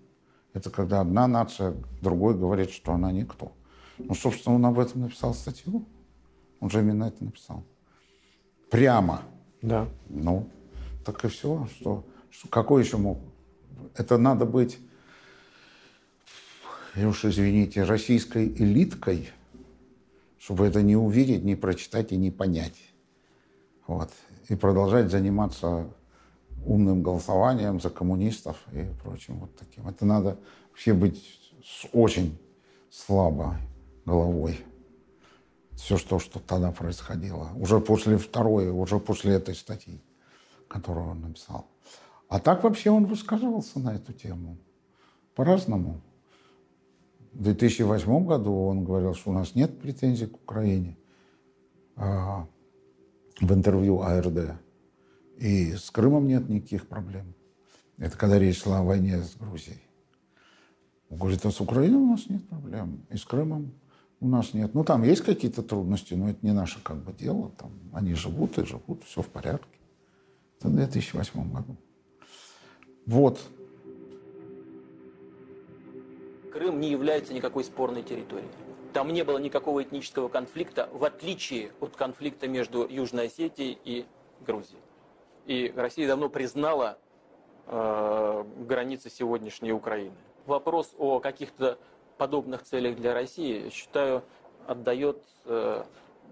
Это 0.55 0.71
когда 0.71 1.01
одна 1.01 1.27
нация 1.27 1.75
другой 2.01 2.39
говорит, 2.39 2.71
что 2.71 2.93
она 2.93 3.11
никто. 3.11 3.53
Ну, 3.99 4.15
собственно, 4.15 4.55
он 4.55 4.65
об 4.65 4.79
этом 4.79 5.03
написал 5.03 5.35
статью. 5.35 5.85
Он 6.61 6.71
же 6.71 6.79
именно 6.79 7.05
это 7.05 7.25
написал. 7.25 7.65
Прямо. 8.71 9.23
Да. 9.61 9.89
Ну, 10.09 10.49
так 11.05 11.25
и 11.25 11.29
все. 11.29 11.69
Что, 11.75 12.05
что, 12.31 12.49
какой 12.49 12.85
еще 12.85 12.97
мог? 12.97 13.19
Это 13.95 14.17
надо 14.17 14.47
быть, 14.47 14.79
и 16.95 17.05
уж 17.05 17.25
извините, 17.25 17.83
российской 17.83 18.47
элиткой, 18.47 19.31
чтобы 20.39 20.67
это 20.67 20.83
не 20.83 20.97
увидеть, 20.97 21.43
не 21.45 21.57
прочитать 21.57 22.13
и 22.13 22.17
не 22.17 22.31
понять. 22.31 22.77
Вот. 23.89 24.11
И 24.49 24.55
продолжать 24.55 25.11
заниматься 25.11 25.89
умным 26.65 27.03
голосованием 27.03 27.81
за 27.81 27.91
коммунистов 27.91 28.57
и 28.73 28.87
прочим 29.03 29.39
вот 29.39 29.57
таким. 29.57 29.89
Это 29.89 30.05
надо 30.05 30.39
вообще 30.71 30.93
быть 30.93 31.25
с 31.65 31.87
очень 31.93 32.39
слабой 32.91 33.57
головой. 34.05 34.61
Все, 35.73 35.97
что, 35.97 36.19
что 36.19 36.39
тогда 36.39 36.71
происходило. 36.71 37.51
Уже 37.57 37.81
после 37.81 38.19
второй, 38.19 38.69
уже 38.69 38.99
после 38.99 39.35
этой 39.35 39.55
статьи, 39.55 40.03
которую 40.69 41.11
он 41.11 41.21
написал. 41.23 41.67
А 42.29 42.41
так 42.41 42.65
вообще 42.65 42.91
он 42.91 43.07
высказывался 43.07 43.79
на 43.79 43.95
эту 43.95 44.13
тему 44.13 44.59
по-разному. 45.35 46.03
В 47.33 47.43
2008 47.43 48.27
году 48.27 48.53
он 48.67 48.85
говорил, 48.85 49.15
что 49.15 49.31
у 49.31 49.33
нас 49.33 49.55
нет 49.55 49.81
претензий 49.81 50.27
к 50.27 50.35
Украине 50.35 50.99
а, 51.97 52.47
в 53.41 53.53
интервью 53.53 54.03
АРД. 54.03 54.59
И 55.39 55.75
с 55.75 55.91
Крымом 55.91 56.27
нет 56.27 56.49
никаких 56.49 56.89
проблем. 56.89 57.35
Это 57.97 58.17
когда 58.17 58.39
речь 58.39 58.63
шла 58.63 58.81
о 58.81 58.83
войне 58.83 59.19
с 59.23 59.37
Грузией. 59.37 59.81
Он 61.11 61.19
говорит, 61.19 61.45
а 61.45 61.51
с 61.51 61.61
Украиной 61.61 61.99
у 61.99 62.07
нас 62.07 62.29
нет 62.29 62.47
проблем. 62.49 63.07
И 63.11 63.17
с 63.17 63.25
Крымом 63.25 63.73
у 64.21 64.29
нас 64.29 64.53
нет. 64.53 64.75
Ну, 64.75 64.85
там 64.85 65.03
есть 65.05 65.23
какие-то 65.23 65.63
трудности, 65.63 66.15
но 66.15 66.31
это 66.31 66.45
не 66.45 66.53
наше 66.53 66.83
как 66.83 67.03
бы 67.03 67.13
дело. 67.13 67.51
Там 67.57 67.71
они 67.93 68.15
живут 68.15 68.59
и 68.59 68.65
живут, 68.65 69.05
все 69.05 69.23
в 69.23 69.29
порядке. 69.29 69.79
Это 70.59 70.69
в 70.69 70.75
2008 70.75 71.53
году. 71.53 71.77
Вот. 73.07 73.41
Крым 76.53 76.81
не 76.81 76.91
является 76.91 77.33
никакой 77.33 77.65
спорной 77.65 78.03
территорией. 78.03 78.51
Там 78.93 79.13
не 79.13 79.23
было 79.23 79.39
никакого 79.39 79.83
этнического 79.83 80.29
конфликта, 80.29 80.89
в 80.93 81.05
отличие 81.05 81.73
от 81.81 81.97
конфликта 81.97 82.49
между 82.49 82.87
Южной 82.89 83.27
Осетией 83.27 83.79
и 83.85 84.07
Грузией. 84.47 84.81
И 85.47 85.73
Россия 85.77 86.07
давно 86.07 86.29
признала 86.29 86.99
э, 87.67 88.45
границы 88.61 89.11
сегодняшней 89.11 89.73
Украины. 89.73 90.17
Вопрос 90.47 90.95
о 90.99 91.21
каких-то 91.21 91.79
подобных 92.17 92.63
целях 92.63 92.97
для 92.97 93.15
России, 93.15 93.69
считаю, 93.71 94.23
отдает 94.67 95.23
э, 95.45 95.85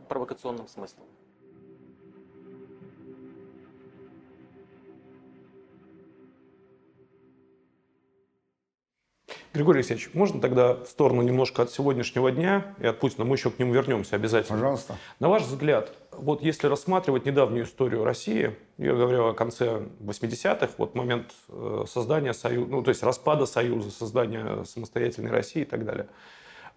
провокационным 0.08 0.68
смыслом. 0.68 1.04
Григорий 9.56 9.78
Алексеевич, 9.78 10.10
можно 10.12 10.40
тогда 10.40 10.74
в 10.74 10.86
сторону 10.86 11.22
немножко 11.22 11.62
от 11.62 11.70
сегодняшнего 11.70 12.30
дня 12.30 12.74
и 12.78 12.86
от 12.86 13.00
Путина, 13.00 13.24
мы 13.24 13.36
еще 13.36 13.50
к 13.50 13.58
нему 13.58 13.72
вернемся 13.72 14.14
обязательно. 14.14 14.58
Пожалуйста. 14.58 14.96
На 15.18 15.30
ваш 15.30 15.44
взгляд, 15.44 15.92
вот 16.12 16.42
если 16.42 16.66
рассматривать 16.66 17.24
недавнюю 17.24 17.64
историю 17.64 18.04
России, 18.04 18.54
я 18.76 18.92
говорю 18.92 19.28
о 19.28 19.34
конце 19.34 19.82
80-х, 20.00 20.70
вот 20.76 20.94
момент 20.94 21.32
э, 21.48 21.84
создания 21.88 22.34
Союза, 22.34 22.70
ну 22.70 22.82
то 22.82 22.90
есть 22.90 23.02
распада 23.02 23.46
Союза, 23.46 23.90
создания 23.90 24.64
самостоятельной 24.64 25.30
России 25.30 25.62
и 25.62 25.66
так 25.66 25.86
далее. 25.86 26.08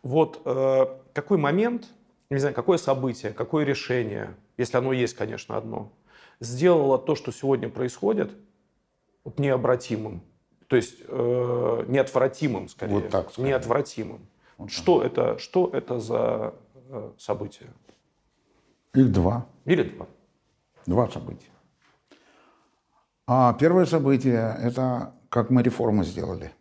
Вот 0.02 0.42
э, 0.46 0.86
какой 1.14 1.38
момент, 1.38 1.86
не 2.30 2.38
знаю, 2.38 2.56
какое 2.56 2.78
событие, 2.78 3.34
какое 3.34 3.66
решение, 3.66 4.36
если 4.58 4.78
оно 4.78 4.94
есть, 4.94 5.16
конечно, 5.16 5.58
одно, 5.58 5.92
сделало 6.40 6.98
то, 6.98 7.16
что 7.16 7.34
сегодня 7.34 7.68
происходит, 7.68 8.32
вот 9.26 9.38
необратимым? 9.38 10.22
То 10.70 10.76
есть 10.76 11.02
э, 11.08 11.86
неотвратимым, 11.88 12.70
скорее. 12.70 12.94
Вот 12.94 13.10
так 13.10 13.32
скорее. 13.32 13.50
Неотвратимым. 13.50 14.28
Вот 14.58 14.70
что, 14.70 15.02
это, 15.02 15.40
что 15.40 15.68
это 15.74 16.00
за 16.00 16.54
э, 16.90 17.12
событие? 17.18 17.70
Их 18.94 19.12
два. 19.12 19.48
Или 19.66 19.82
два. 19.82 20.06
Два 20.86 21.10
события. 21.10 21.50
А 23.26 23.54
первое 23.54 23.86
событие– 23.86 24.56
это 24.62 25.12
как 25.30 25.50
мы 25.50 25.64
реформы 25.64 26.04
сделали. 26.06 26.52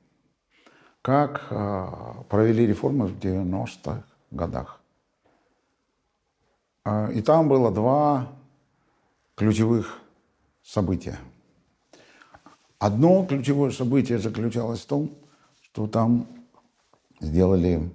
Как 1.02 1.46
э, 1.50 1.88
провели 2.30 2.66
реформы 2.66 3.08
в 3.08 3.18
90-х 3.18 4.04
годах. 4.30 4.80
Э, 6.86 7.12
и 7.12 7.20
там 7.20 7.46
было 7.50 7.70
два 7.70 8.28
ключевых 9.36 10.00
события– 10.62 11.18
Одно 12.78 13.26
ключевое 13.26 13.72
событие 13.72 14.20
заключалось 14.20 14.80
в 14.80 14.86
том, 14.86 15.10
что 15.62 15.88
там 15.88 16.28
сделали 17.20 17.92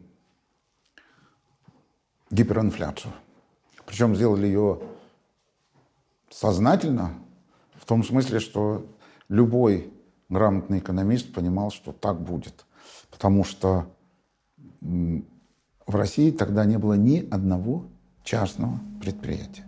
гиперинфляцию. 2.29 3.13
Причем 3.85 4.13
сделали 4.13 4.47
ее 4.47 4.81
сознательно, 6.29 7.13
в 7.75 7.85
том 7.85 8.03
смысле, 8.03 8.39
что 8.39 8.85
любой 9.29 9.93
грамотный 10.27 10.79
экономист 10.79 11.33
понимал, 11.33 11.71
что 11.71 11.93
так 11.93 12.19
будет. 12.21 12.65
Потому 13.09 13.45
что 13.45 13.87
в 14.81 15.95
России 15.95 16.31
тогда 16.31 16.65
не 16.65 16.77
было 16.77 16.95
ни 16.95 17.19
одного 17.29 17.85
частного 18.25 18.81
предприятия. 18.99 19.65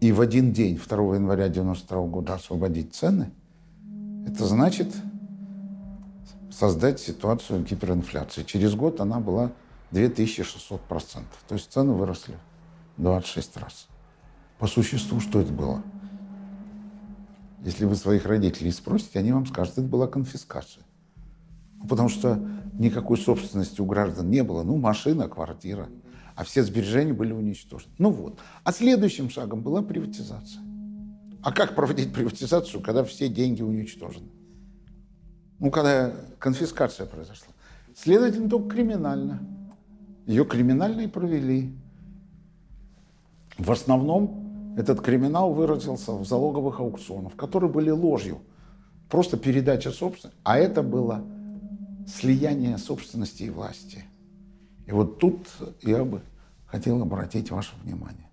И 0.00 0.12
в 0.12 0.20
один 0.20 0.52
день, 0.52 0.76
2 0.76 1.16
января 1.16 1.46
1992 1.46 2.06
года, 2.06 2.34
освободить 2.34 2.94
цены– 2.94 3.32
это 4.26 4.46
значит 4.46 4.94
создать 6.50 7.00
ситуацию 7.00 7.62
гиперинфляции. 7.62 8.42
Через 8.42 8.74
год 8.74 9.00
она 9.00 9.20
была 9.20 9.52
2600%. 9.92 10.78
То 11.48 11.54
есть 11.54 11.72
цены 11.72 11.92
выросли 11.92 12.36
26 12.96 13.56
раз. 13.56 13.88
По 14.58 14.66
существу, 14.66 15.20
что 15.20 15.40
это 15.40 15.52
было? 15.52 15.82
Если 17.64 17.84
вы 17.86 17.96
своих 17.96 18.26
родителей 18.26 18.70
спросите, 18.70 19.18
они 19.18 19.32
вам 19.32 19.46
скажут, 19.46 19.78
это 19.78 19.86
была 19.86 20.06
конфискация. 20.06 20.84
Ну, 21.80 21.88
потому 21.88 22.08
что 22.08 22.36
никакой 22.74 23.16
собственности 23.16 23.80
у 23.80 23.86
граждан 23.86 24.30
не 24.30 24.42
было. 24.42 24.62
Ну, 24.62 24.76
машина, 24.76 25.28
квартира. 25.28 25.88
А 26.36 26.44
все 26.44 26.62
сбережения 26.62 27.12
были 27.12 27.32
уничтожены. 27.32 27.92
Ну 27.98 28.10
вот. 28.10 28.38
А 28.64 28.72
следующим 28.72 29.30
шагом 29.30 29.62
была 29.62 29.82
приватизация. 29.82 30.60
А 31.44 31.52
как 31.52 31.74
проводить 31.74 32.10
приватизацию, 32.10 32.82
когда 32.82 33.04
все 33.04 33.28
деньги 33.28 33.60
уничтожены? 33.60 34.28
Ну, 35.58 35.70
когда 35.70 36.10
конфискация 36.38 37.06
произошла. 37.06 37.52
Следовательно, 37.94 38.48
только 38.48 38.76
криминально. 38.76 39.40
Ее 40.26 40.46
криминально 40.46 41.02
и 41.02 41.06
провели. 41.06 41.70
В 43.58 43.70
основном 43.70 44.74
этот 44.78 45.02
криминал 45.02 45.52
выразился 45.52 46.12
в 46.12 46.26
залоговых 46.26 46.80
аукционах, 46.80 47.36
которые 47.36 47.70
были 47.70 47.90
ложью. 47.90 48.40
Просто 49.10 49.36
передача 49.36 49.90
собственности. 49.90 50.40
А 50.44 50.56
это 50.56 50.82
было 50.82 51.22
слияние 52.06 52.78
собственности 52.78 53.42
и 53.42 53.50
власти. 53.50 54.04
И 54.86 54.92
вот 54.92 55.18
тут 55.18 55.46
я 55.82 56.04
бы 56.04 56.22
хотел 56.64 57.02
обратить 57.02 57.50
ваше 57.50 57.74
внимание 57.82 58.30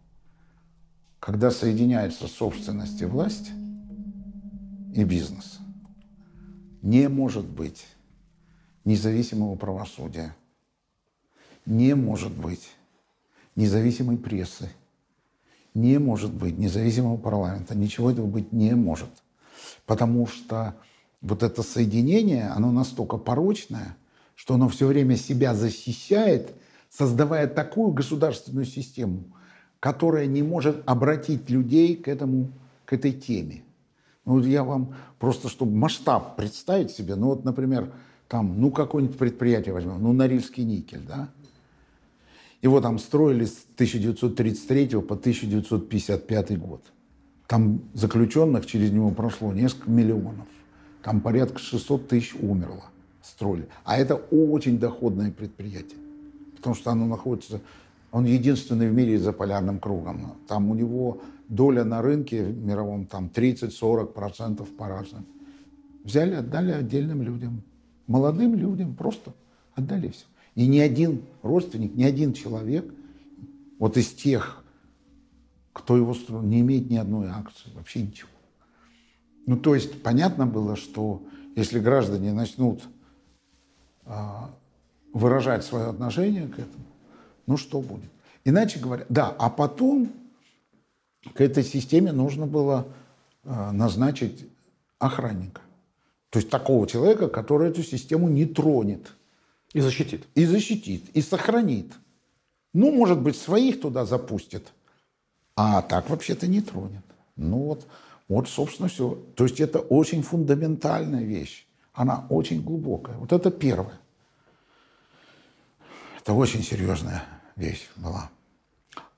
когда 1.22 1.52
соединяется 1.52 2.28
собственность 2.28 3.00
и 3.00 3.06
власть 3.06 3.52
и 4.94 5.04
бизнес, 5.04 5.60
не 6.82 7.08
может 7.08 7.46
быть 7.46 7.86
независимого 8.86 9.56
правосудия, 9.56 10.36
не 11.68 11.94
может 11.94 12.32
быть 12.32 12.72
независимой 13.56 14.18
прессы, 14.18 14.72
не 15.76 16.00
может 16.00 16.34
быть 16.34 16.58
независимого 16.58 17.18
парламента, 17.18 17.78
ничего 17.78 18.10
этого 18.10 18.26
быть 18.26 18.52
не 18.52 18.74
может. 18.74 19.12
Потому 19.86 20.26
что 20.26 20.76
вот 21.22 21.44
это 21.44 21.62
соединение, 21.62 22.48
оно 22.48 22.72
настолько 22.72 23.18
порочное, 23.18 23.96
что 24.34 24.56
оно 24.56 24.70
все 24.70 24.88
время 24.88 25.16
себя 25.18 25.54
защищает, 25.54 26.52
создавая 26.90 27.46
такую 27.46 27.92
государственную 27.92 28.66
систему– 28.66 29.26
которая 29.82 30.28
не 30.28 30.44
может 30.44 30.84
обратить 30.86 31.50
людей 31.50 31.98
к, 31.98 32.08
этому, 32.08 32.52
к 32.86 32.94
этой 32.94 33.12
теме. 33.12 33.64
Ну, 34.26 34.34
вот 34.34 34.46
я 34.46 34.64
вам 34.64 34.94
просто, 35.20 35.50
чтобы 35.50 35.76
масштаб 35.76 36.38
представить 36.38 36.92
себе, 36.92 37.16
ну 37.16 37.28
вот, 37.28 37.44
например, 37.44 37.92
там, 38.30 38.62
ну 38.62 38.70
какое-нибудь 38.72 39.18
предприятие 39.18 39.74
возьмем, 39.74 40.02
ну 40.02 40.14
Норильский 40.14 40.64
никель, 40.64 41.02
да? 41.06 41.30
Его 42.62 42.80
там 42.80 43.00
строили 43.00 43.46
с 43.46 43.66
1933 43.74 45.02
по 45.02 45.16
1955 45.16 46.60
год. 46.60 46.84
Там 47.48 47.82
заключенных 47.94 48.68
через 48.68 48.92
него 48.92 49.10
прошло 49.10 49.52
несколько 49.52 49.90
миллионов. 49.90 50.48
Там 51.02 51.22
порядка 51.22 51.58
600 51.58 52.08
тысяч 52.08 52.36
умерло, 52.40 52.86
строили. 53.24 53.68
А 53.84 53.98
это 53.98 54.14
очень 54.14 54.78
доходное 54.78 55.32
предприятие, 55.32 55.98
потому 56.56 56.76
что 56.76 56.92
оно 56.92 57.08
находится, 57.08 57.62
он 58.12 58.26
единственный 58.26 58.90
в 58.90 58.94
мире 58.94 59.18
за 59.18 59.32
полярным 59.32 59.80
кругом. 59.80 60.36
Там 60.48 60.70
у 60.70 60.76
него 60.76 61.22
доля 61.48 61.84
на 61.84 62.02
рынке 62.02 62.44
мировом 62.44 63.06
там 63.06 63.32
30-40% 63.34 64.66
по 64.76 64.88
разным. 64.88 65.26
Взяли, 66.04 66.36
отдали 66.36 66.72
отдельным 66.72 67.22
людям, 67.22 67.64
молодым 68.08 68.56
людям, 68.56 68.96
просто 68.96 69.34
отдали 69.76 70.10
все. 70.10 70.26
И 70.56 70.68
ни 70.68 70.80
один 70.80 71.22
родственник, 71.42 71.96
ни 71.96 72.04
один 72.04 72.34
человек 72.34 72.92
вот 73.80 73.98
из 73.98 74.10
тех, 74.10 74.64
кто 75.74 75.96
его 75.96 76.14
строил, 76.14 76.44
не 76.44 76.60
имеет 76.62 76.90
ни 76.90 76.98
одной 76.98 77.30
акции, 77.30 77.70
вообще 77.74 78.02
ничего. 78.02 78.30
Ну, 79.46 79.58
то 79.58 79.74
есть 79.74 80.04
понятно 80.04 80.46
было, 80.46 80.76
что 80.76 81.24
если 81.56 81.80
граждане 81.80 82.34
начнут 82.34 82.82
а, 84.06 84.54
выражать 85.14 85.64
свое 85.64 85.86
отношение 85.86 86.48
к 86.48 86.60
этому, 86.60 86.86
ну 87.52 87.58
что 87.58 87.82
будет? 87.82 88.10
Иначе 88.46 88.80
говоря, 88.80 89.06
да, 89.10 89.36
а 89.38 89.50
потом 89.50 90.10
к 91.34 91.42
этой 91.42 91.66
системе 91.66 92.14
нужно 92.14 92.48
было 92.48 92.88
а, 93.44 93.74
назначить 93.74 94.48
охранника. 95.00 95.60
То 96.30 96.40
есть 96.40 96.50
такого 96.50 96.88
человека, 96.88 97.28
который 97.28 97.70
эту 97.70 97.84
систему 97.84 98.30
не 98.30 98.46
тронет. 98.46 99.12
И 99.74 99.82
защитит. 99.82 100.26
И 100.34 100.46
защитит, 100.46 101.04
и 101.14 101.22
сохранит. 101.22 101.92
Ну, 102.74 102.90
может 102.94 103.20
быть, 103.20 103.36
своих 103.36 103.82
туда 103.82 104.06
запустит, 104.06 104.72
а 105.58 105.82
так 105.82 106.10
вообще-то 106.10 106.48
не 106.48 106.62
тронет. 106.62 107.04
Ну 107.36 107.58
вот, 107.58 107.86
вот, 108.30 108.48
собственно, 108.48 108.88
все. 108.88 109.22
То 109.36 109.44
есть 109.44 109.60
это 109.60 109.80
очень 109.80 110.24
фундаментальная 110.24 111.24
вещь. 111.24 111.68
Она 111.92 112.26
очень 112.30 112.64
глубокая. 112.64 113.18
Вот 113.18 113.34
это 113.34 113.52
первое. 113.52 114.00
Это 116.18 116.32
очень 116.32 116.64
серьезная 116.64 117.26
вещь 117.56 117.90
была. 117.96 118.30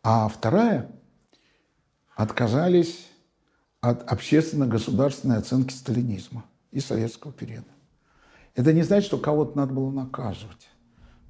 А 0.04 0.28
вторая– 0.28 0.90
отказались 2.16 3.08
от 3.82 4.10
общественно-государственной 4.12 5.38
оценки 5.38 5.74
сталинизма 5.74 6.46
и 6.72 6.80
советского 6.80 7.34
периода. 7.34 7.68
Это 8.56 8.72
не 8.72 8.84
значит, 8.84 9.08
что 9.08 9.18
кого-то 9.18 9.58
надо 9.58 9.74
было 9.74 9.92
наказывать. 9.92 10.70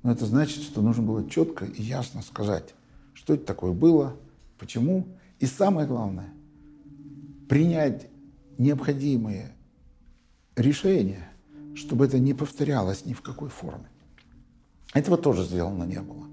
Но 0.04 0.12
это 0.12 0.26
значит, 0.26 0.64
что 0.64 0.82
нужно 0.82 1.04
было 1.04 1.30
четко 1.30 1.66
и 1.66 1.82
ясно 1.82 2.22
сказать, 2.22 2.74
что 3.14 3.34
это 3.34 3.46
такое 3.46 3.72
было, 3.72 4.16
почему. 4.60 5.08
И 5.40 5.46
самое 5.46 5.88
главное, 5.88 6.34
принять 7.48 8.08
необходимые 8.58 9.56
решения, 10.56 11.30
чтобы 11.76 12.06
это 12.06 12.20
не 12.20 12.34
повторялось 12.34 13.06
ни 13.06 13.14
в 13.14 13.22
какой 13.22 13.50
форме. 13.50 13.90
Этого 14.94 15.18
тоже 15.18 15.44
сделано 15.44 15.86
не 15.86 16.02
было. 16.02 16.28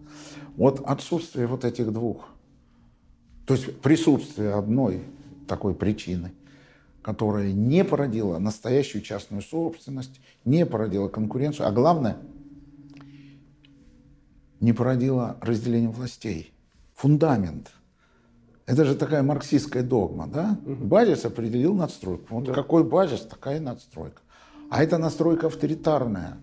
Вот 0.61 0.81
отсутствие 0.87 1.49
вот 1.49 1.65
этих 1.65 1.93
двух 1.93 2.29
то 3.51 3.55
есть 3.55 3.81
присутствие 3.81 4.55
одной 4.55 5.03
такой 5.49 5.75
причины, 5.75 6.31
которая 7.03 7.51
не 7.51 7.85
породила 7.85 8.39
настоящую 8.39 9.03
частную 9.03 9.43
собственность, 9.43 10.21
не 10.45 10.65
породила 10.65 11.09
конкуренцию, 11.09 11.67
а 11.67 11.73
главное, 11.73 12.19
не 14.61 14.73
породила 14.73 15.37
разделение 15.41 15.91
властей. 15.91 16.53
Фундамент. 16.95 17.73
Это 18.67 18.85
же 18.85 18.95
такая 18.95 19.25
марксистская 19.25 19.83
догма, 19.83 20.29
да? 20.29 20.57
Базис 20.65 21.25
определил 21.25 21.75
надстройку. 21.75 22.27
Вот 22.37 22.45
да. 22.45 22.53
какой 22.53 22.85
базис, 22.85 23.23
такая 23.23 23.59
надстройка. 23.59 24.23
А 24.71 24.81
это 24.81 24.97
настройка 24.97 25.49
авторитарная. 25.49 26.37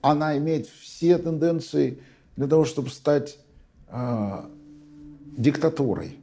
Она 0.00 0.38
имеет 0.38 0.68
все 0.68 1.18
тенденции 1.18 2.00
для 2.36 2.46
того, 2.46 2.64
чтобы 2.64 2.88
стать 2.88 3.40
э, 3.88 4.44
диктатурой 5.36 6.18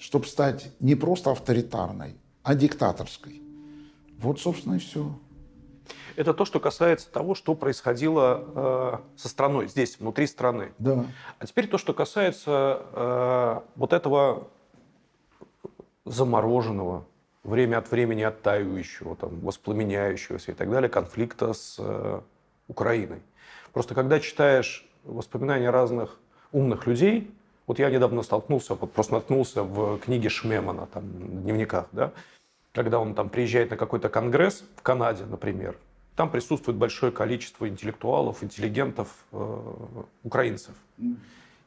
чтобы 0.00 0.26
стать 0.26 0.72
не 0.80 0.94
просто 0.94 1.30
авторитарной, 1.30 2.16
а 2.42 2.54
диктаторской. 2.54 3.42
Вот, 4.18 4.40
собственно, 4.40 4.74
и 4.74 4.78
все. 4.78 5.14
Это 6.16 6.34
то, 6.34 6.44
что 6.44 6.58
касается 6.58 7.10
того, 7.10 7.34
что 7.34 7.54
происходило 7.54 9.02
э, 9.14 9.18
со 9.18 9.28
страной 9.28 9.68
здесь, 9.68 9.98
внутри 10.00 10.26
страны. 10.26 10.72
Да. 10.78 11.04
А 11.38 11.46
теперь 11.46 11.68
то, 11.68 11.78
что 11.78 11.92
касается 11.92 12.82
э, 12.92 13.60
вот 13.76 13.92
этого 13.92 14.48
замороженного, 16.04 17.04
время 17.44 17.78
от 17.78 17.90
времени 17.90 18.22
оттаивающего, 18.22 19.16
там, 19.16 19.40
воспламеняющегося 19.40 20.52
и 20.52 20.54
так 20.54 20.70
далее 20.70 20.88
конфликта 20.88 21.52
с 21.52 21.76
э, 21.78 22.20
Украиной. 22.68 23.22
Просто 23.72 23.94
когда 23.94 24.18
читаешь 24.18 24.88
воспоминания 25.04 25.70
разных 25.70 26.18
умных 26.52 26.86
людей, 26.86 27.30
вот 27.66 27.78
я 27.78 27.90
недавно 27.90 28.22
столкнулся, 28.22 28.74
вот 28.74 28.92
просто 28.92 29.14
наткнулся 29.14 29.62
в 29.62 29.98
книге 29.98 30.28
Шмемана, 30.28 30.86
там, 30.86 31.04
в 31.04 31.42
дневниках, 31.42 31.88
да, 31.92 32.12
когда 32.72 32.98
он 32.98 33.14
там 33.14 33.28
приезжает 33.28 33.70
на 33.70 33.76
какой-то 33.76 34.08
конгресс 34.08 34.64
в 34.76 34.82
Канаде, 34.82 35.24
например, 35.24 35.76
там 36.16 36.30
присутствует 36.30 36.76
большое 36.76 37.12
количество 37.12 37.68
интеллектуалов, 37.68 38.42
интеллигентов, 38.42 39.08
э, 39.32 39.72
украинцев. 40.24 40.74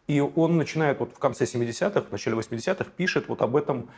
И 0.07 0.19
он 0.19 0.57
начинает 0.57 0.99
вот 0.99 1.13
в 1.13 1.19
конце 1.19 1.45
70-х, 1.45 2.01
в 2.01 2.11
начале 2.11 2.37
80-х, 2.37 2.85
пишет 2.95 3.29
вот 3.29 3.41
об 3.41 3.55
этом 3.55 3.89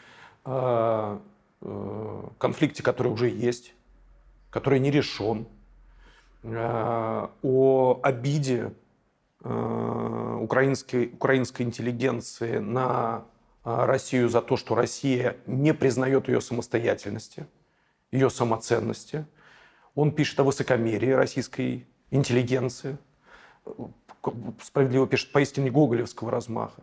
э, 0.45 1.19
э, 1.62 2.24
конфликте, 2.38 2.84
который 2.84 3.12
уже 3.12 3.30
есть, 3.30 3.74
который 4.52 4.80
не 4.80 4.91
решен, 4.91 5.48
э, 6.43 7.28
о 7.41 8.00
обиде 8.04 8.71
Э, 9.48 9.85
украинской, 10.46 11.08
украинской 11.08 11.64
интеллигенции 11.64 12.60
на 12.60 13.26
э, 13.64 13.86
Россию 13.86 14.30
за 14.30 14.42
то, 14.42 14.58
что 14.58 14.76
Россия 14.76 15.38
не 15.46 15.74
признает 15.74 16.28
ее 16.28 16.40
самостоятельности, 16.40 17.46
ее 18.12 18.30
самоценности. 18.30 19.26
Он 19.96 20.12
пишет 20.12 20.40
о 20.40 20.44
высокомерии 20.44 21.12
российской 21.12 21.86
интеллигенции, 22.12 22.98
справедливо 24.62 25.08
пишет 25.08 25.32
поистине 25.32 25.72
гоголевского 25.72 26.32
размаха 26.32 26.82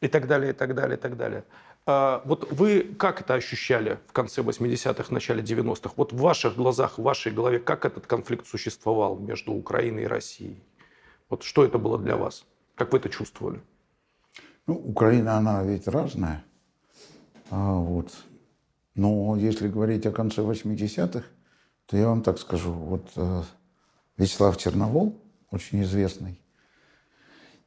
и 0.00 0.08
так 0.08 0.26
далее, 0.26 0.50
и 0.50 0.52
так 0.52 0.74
далее, 0.74 0.96
и 0.96 1.00
так 1.00 1.16
далее. 1.16 1.44
А 1.86 2.20
вот 2.24 2.50
вы 2.50 2.80
как 2.98 3.20
это 3.20 3.34
ощущали 3.34 3.98
в 4.08 4.12
конце 4.12 4.42
80-х, 4.42 5.14
начале 5.14 5.42
90-х? 5.42 5.94
Вот 5.96 6.12
в 6.12 6.16
ваших 6.16 6.56
глазах, 6.56 6.98
в 6.98 7.02
вашей 7.02 7.30
голове, 7.30 7.60
как 7.60 7.84
этот 7.84 8.06
конфликт 8.06 8.46
существовал 8.46 9.16
между 9.16 9.52
Украиной 9.52 10.02
и 10.02 10.06
Россией? 10.06 10.60
Вот 11.28 11.44
что 11.44 11.64
это 11.64 11.78
было 11.78 11.98
для 11.98 12.16
вас? 12.16 12.44
Как 12.76 12.92
вы 12.92 12.98
это 12.98 13.08
чувствовали? 13.08 13.60
Ну, 14.68 14.74
Украина, 14.74 15.38
она 15.38 15.64
ведь 15.64 15.88
разная. 15.88 16.44
А, 17.50 17.74
вот. 17.74 18.12
Но 18.94 19.36
если 19.36 19.66
говорить 19.66 20.06
о 20.06 20.12
конце 20.12 20.42
80-х, 20.42 21.26
то 21.86 21.96
я 21.96 22.08
вам 22.08 22.22
так 22.22 22.38
скажу. 22.38 22.72
Вот 22.72 23.08
э, 23.16 23.42
Вячеслав 24.16 24.56
Черновол, 24.56 25.20
очень 25.50 25.82
известный 25.82 26.38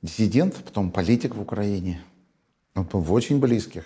диссидент, 0.02 0.56
потом 0.64 0.92
политик 0.92 1.36
в 1.36 1.42
Украине, 1.42 2.02
он 2.76 2.86
был 2.86 3.02
в 3.02 3.12
очень 3.12 3.40
близких 3.40 3.86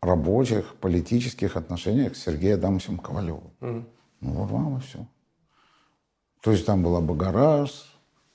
рабочих, 0.00 0.74
политических 0.76 1.56
отношениях 1.56 2.16
с 2.16 2.22
Сергеем 2.22 2.58
Адамовичем 2.58 2.98
Ковалевым. 2.98 3.52
Mm. 3.60 3.84
Ну 4.20 4.32
вот 4.32 4.50
вам 4.50 4.78
и 4.78 4.80
все. 4.80 5.06
То 6.40 6.52
есть 6.52 6.64
там 6.64 6.82
была 6.82 7.00
Багарас, 7.00 7.86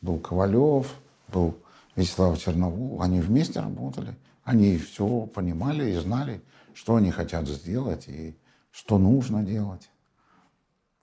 был 0.02 0.20
Ковалев, 0.20 0.94
был 1.28 1.58
Вячеслав 1.96 2.38
Черновол. 2.40 3.02
Они 3.02 3.20
вместе 3.20 3.60
работали. 3.60 4.16
Они 4.44 4.78
все 4.78 5.26
понимали 5.28 5.92
и 5.92 5.98
знали, 5.98 6.42
что 6.74 6.96
они 6.96 7.12
хотят 7.12 7.48
сделать 7.48 8.08
и 8.08 8.36
что 8.72 8.98
нужно 8.98 9.44
делать. 9.44 9.90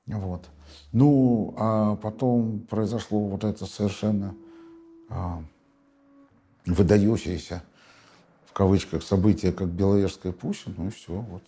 Вот. 0.06 0.48
Ну, 0.92 1.54
а 1.56 1.96
потом 1.96 2.60
произошло 2.60 3.20
вот 3.20 3.44
это 3.44 3.66
совершенно 3.66 4.34
а, 5.08 5.42
выдающееся, 6.66 7.62
в 8.46 8.52
кавычках, 8.52 9.02
событие, 9.02 9.52
как 9.52 9.68
Беловежская 9.68 10.32
пуща, 10.32 10.70
ну 10.76 10.88
и 10.88 10.90
все. 10.90 11.14
Вот. 11.14 11.42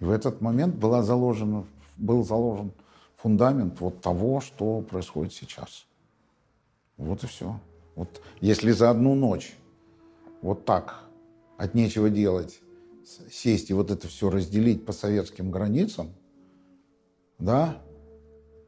И 0.00 0.04
в 0.04 0.10
этот 0.10 0.40
момент 0.40 0.74
была 0.74 1.02
заложена, 1.02 1.64
был 1.96 2.24
заложен 2.24 2.72
фундамент 3.16 3.80
вот 3.80 4.00
того, 4.00 4.40
что 4.40 4.80
происходит 4.82 5.32
сейчас. 5.32 5.86
Вот 6.96 7.22
и 7.24 7.26
все. 7.26 7.58
Вот 7.94 8.20
если 8.40 8.70
за 8.72 8.90
одну 8.90 9.14
ночь 9.14 9.54
вот 10.40 10.64
так 10.64 11.04
от 11.56 11.74
нечего 11.74 12.10
делать 12.10 12.60
сесть 13.30 13.70
и 13.70 13.74
вот 13.74 13.90
это 13.90 14.08
все 14.08 14.30
разделить 14.30 14.84
по 14.84 14.92
советским 14.92 15.50
границам, 15.50 16.10
да, 17.38 17.82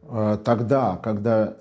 э, 0.02 0.38
тогда, 0.44 0.96
когда 0.96 1.56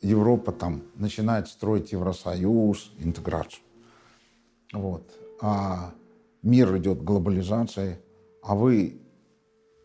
Европа 0.00 0.52
там 0.52 0.82
начинает 0.94 1.48
строить 1.48 1.92
Евросоюз, 1.92 2.92
интеграцию, 2.98 3.62
вот, 4.72 5.10
а 5.40 5.92
мир 6.42 6.76
идет 6.78 7.00
к 7.00 7.04
глобализации, 7.04 7.98
а 8.42 8.54
вы 8.54 9.00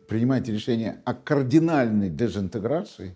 принимаете 0.08 0.52
решение 0.52 1.02
о 1.06 1.14
кардинальной 1.14 2.10
дезинтеграции, 2.10 3.16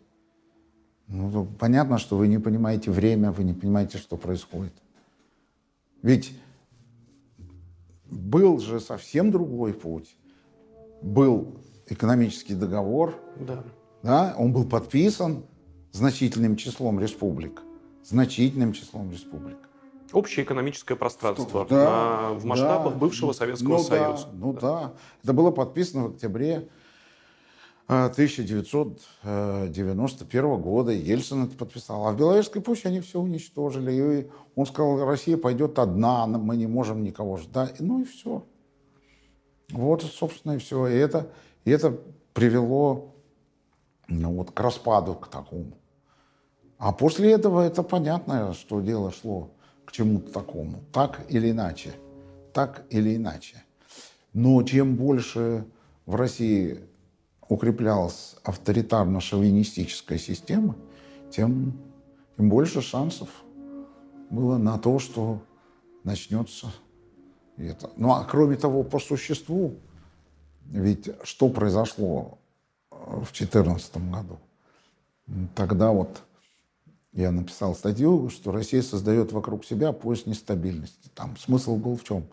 ну, 1.08 1.46
понятно, 1.60 1.98
что 1.98 2.18
вы 2.18 2.28
не 2.28 2.40
понимаете 2.40 2.92
время, 2.92 3.32
вы 3.32 3.44
не 3.44 3.54
понимаете, 3.54 3.98
что 3.98 4.18
происходит. 4.18 4.74
Ведь 6.02 6.34
был 8.10 8.60
же 8.60 8.80
совсем 8.80 9.32
другой 9.32 9.74
путь. 9.74 10.16
Был 11.02 11.56
экономический 11.88 12.56
договор, 12.56 13.16
Да. 13.40 13.64
да, 14.04 14.36
он 14.38 14.54
был 14.54 14.66
подписан 14.66 15.44
значительным 15.92 16.56
числом 16.56 17.00
республик. 17.00 17.62
Значительным 18.04 18.74
числом 18.74 19.12
республик. 19.12 19.58
Общее 20.14 20.46
экономическое 20.46 20.96
пространство 20.96 21.66
Да, 21.70 22.30
на- 22.30 22.34
в 22.40 22.46
масштабах 22.46 22.94
да. 22.94 23.00
бывшего 23.00 23.32
Советского 23.34 23.78
ну, 23.78 23.84
Союза. 23.84 24.26
Да, 24.26 24.32
ну 24.34 24.54
да. 24.54 24.94
Это 25.24 25.34
было 25.34 25.52
подписано 25.52 26.04
в 26.04 26.12
октябре 26.12 26.70
1991 27.88 30.62
года. 30.62 30.92
Ельцин 30.92 31.44
это 31.44 31.56
подписал. 31.56 32.08
А 32.08 32.12
в 32.12 32.18
Беловежской 32.18 32.62
пуще 32.62 32.88
они 32.88 33.00
все 33.00 33.20
уничтожили. 33.20 33.92
И 33.92 34.28
он 34.56 34.66
сказал, 34.66 35.06
Россия 35.06 35.38
пойдет 35.38 35.78
одна, 35.78 36.26
мы 36.26 36.58
не 36.58 36.68
можем 36.68 37.04
никого 37.04 37.38
ждать. 37.38 37.80
Ну 37.80 38.02
и 38.02 38.06
все. 38.06 38.44
Вот, 39.72 40.04
собственно, 40.04 40.54
и 40.54 40.58
все. 40.58 40.88
И 40.88 40.96
это, 40.96 41.30
и 41.64 41.72
это 41.72 41.98
привело 42.34 43.14
ну, 44.08 44.34
вот, 44.34 44.52
к 44.52 44.60
распаду, 44.60 45.16
к 45.16 45.28
такому. 45.28 45.74
А 46.78 46.92
после 46.92 47.32
этого 47.32 47.62
это 47.62 47.84
понятно, 47.84 48.54
что 48.54 48.82
дело 48.82 49.12
шло 49.12 49.52
к 49.86 49.92
чему-то 49.92 50.32
такому. 50.32 50.84
Так 50.92 51.26
или 51.30 51.52
иначе. 51.52 51.94
Так 52.54 52.86
или 52.90 53.16
иначе. 53.16 53.64
Но 54.34 54.62
чем 54.64 54.96
больше 54.96 55.66
в 56.06 56.16
России 56.16 56.80
укреплялась 57.50 58.36
авторитарно-шовинистическая 58.44 60.18
система, 60.18 60.76
тем, 61.32 61.74
тем 62.38 62.50
больше 62.50 62.82
шансов 62.82 63.30
было 64.30 64.58
на 64.58 64.78
то, 64.78 65.00
что 65.00 65.42
начнется 66.04 66.72
это. 67.58 67.92
Ну 67.96 68.12
а 68.12 68.24
кроме 68.24 68.56
того, 68.56 68.84
по 68.84 69.00
существу, 69.00 69.76
ведь 70.66 71.10
что 71.24 71.50
произошло 71.50 72.38
э, 72.92 72.96
в 72.96 73.32
2014 73.32 73.98
году? 74.10 74.40
Тогда 75.56 75.92
вот 75.92 76.22
я 77.12 77.32
написал 77.32 77.76
статью, 77.76 78.30
что 78.30 78.52
Россия 78.52 78.82
создает 78.82 79.32
вокруг 79.32 79.66
себя 79.66 79.92
пояс 79.92 80.26
нестабильности. 80.26 81.10
Там 81.16 81.38
смысл 81.38 81.78
был 81.78 81.96
в 81.96 82.04
чем? 82.04 82.26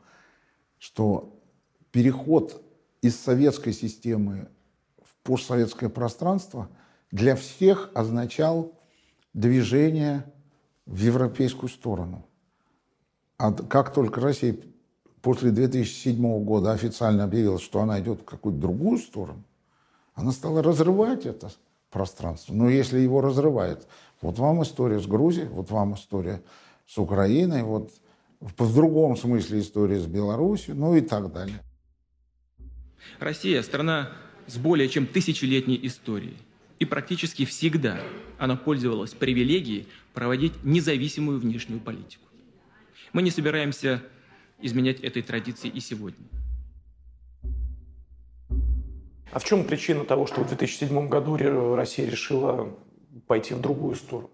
Что 0.78 1.38
переход 1.92 2.60
из 3.00 3.18
советской 3.18 3.72
системы 3.72 4.48
постсоветское 5.22 5.88
пространство 5.88 6.68
для 7.10 7.36
всех 7.36 7.90
означал 7.94 8.72
движение 9.34 10.24
в 10.86 10.98
европейскую 10.98 11.68
сторону. 11.68 12.26
А 13.38 13.52
как 13.52 13.92
только 13.92 14.20
Россия 14.20 14.56
после 15.20 15.50
2007 15.50 16.44
года 16.44 16.72
официально 16.72 17.24
объявила, 17.24 17.58
что 17.58 17.80
она 17.80 18.00
идет 18.00 18.20
в 18.20 18.24
какую-то 18.24 18.60
другую 18.60 18.98
сторону, 18.98 19.42
она 20.14 20.32
стала 20.32 20.62
разрывать 20.62 21.26
это 21.26 21.50
пространство. 21.90 22.52
Но 22.54 22.68
если 22.68 22.98
его 22.98 23.20
разрывает, 23.20 23.86
вот 24.20 24.38
вам 24.38 24.62
история 24.62 25.00
с 25.00 25.06
Грузией, 25.06 25.48
вот 25.48 25.70
вам 25.70 25.94
история 25.94 26.42
с 26.86 26.98
Украиной, 26.98 27.62
вот 27.62 27.92
в, 28.40 28.74
другом 28.74 29.16
смысле 29.16 29.60
история 29.60 30.00
с 30.00 30.06
Беларусью, 30.06 30.74
ну 30.74 30.96
и 30.96 31.00
так 31.00 31.32
далее. 31.32 31.60
Россия– 33.20 33.62
страна 33.62 34.10
с 34.52 34.58
более 34.58 34.88
чем 34.88 35.06
тысячелетней 35.06 35.78
историей. 35.86 36.36
И 36.78 36.84
практически 36.84 37.44
всегда 37.46 38.00
она 38.38 38.56
пользовалась 38.56 39.12
привилегией 39.14 39.86
проводить 40.12 40.52
независимую 40.62 41.38
внешнюю 41.38 41.80
политику. 41.80 42.24
Мы 43.12 43.22
не 43.22 43.30
собираемся 43.30 44.02
изменять 44.60 45.00
этой 45.00 45.22
традиции 45.22 45.68
и 45.68 45.80
сегодня. 45.80 46.26
А 49.32 49.38
в 49.38 49.44
чем 49.44 49.64
причина 49.64 50.04
того, 50.04 50.26
что 50.26 50.42
в 50.44 50.48
2007 50.48 51.08
году 51.08 51.36
Россия 51.76 52.06
решила 52.10 52.76
пойти 53.26 53.54
в 53.54 53.60
другую 53.60 53.96
сторону? 53.96 54.30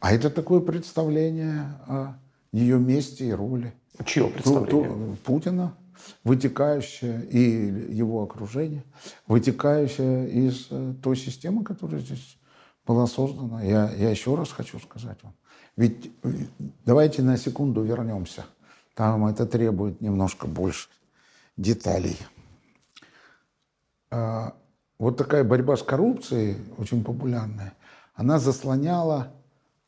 А 0.00 0.12
это 0.12 0.30
такое 0.30 0.60
представление 0.60 1.60
о 1.86 2.18
ее 2.52 2.78
месте 2.78 3.28
и 3.28 3.32
роли. 3.32 3.72
Чье 4.04 4.24
Ту- 4.24 4.30
представление? 4.30 4.88
ту- 4.90 5.16
Путина, 5.24 5.76
вытекающее 6.24 7.24
и 7.26 7.40
его 7.94 8.22
окружение, 8.22 8.84
вытекающее 9.26 10.28
из 10.30 10.68
э, 10.70 10.94
той 11.02 11.16
системы, 11.16 11.64
которая 11.64 12.00
здесь 12.00 12.38
была 12.86 13.06
создана. 13.06 13.62
Я, 13.62 13.90
я 13.92 14.10
еще 14.10 14.34
раз 14.34 14.50
хочу 14.52 14.78
сказать 14.78 15.18
вам. 15.22 15.34
Ведь 15.76 16.10
э, 16.22 16.28
давайте 16.84 17.22
на 17.22 17.36
секунду 17.36 17.82
вернемся. 17.82 18.44
Там 18.94 19.26
это 19.26 19.46
требует 19.46 20.00
немножко 20.00 20.46
больше 20.46 20.88
деталей. 21.56 22.16
А, 24.10 24.54
Вот 24.98 25.18
такая 25.18 25.44
борьба 25.44 25.76
с 25.76 25.82
коррупцией, 25.82 26.56
очень 26.78 27.04
популярная, 27.04 27.74
она 28.14 28.38
заслоняла 28.38 29.34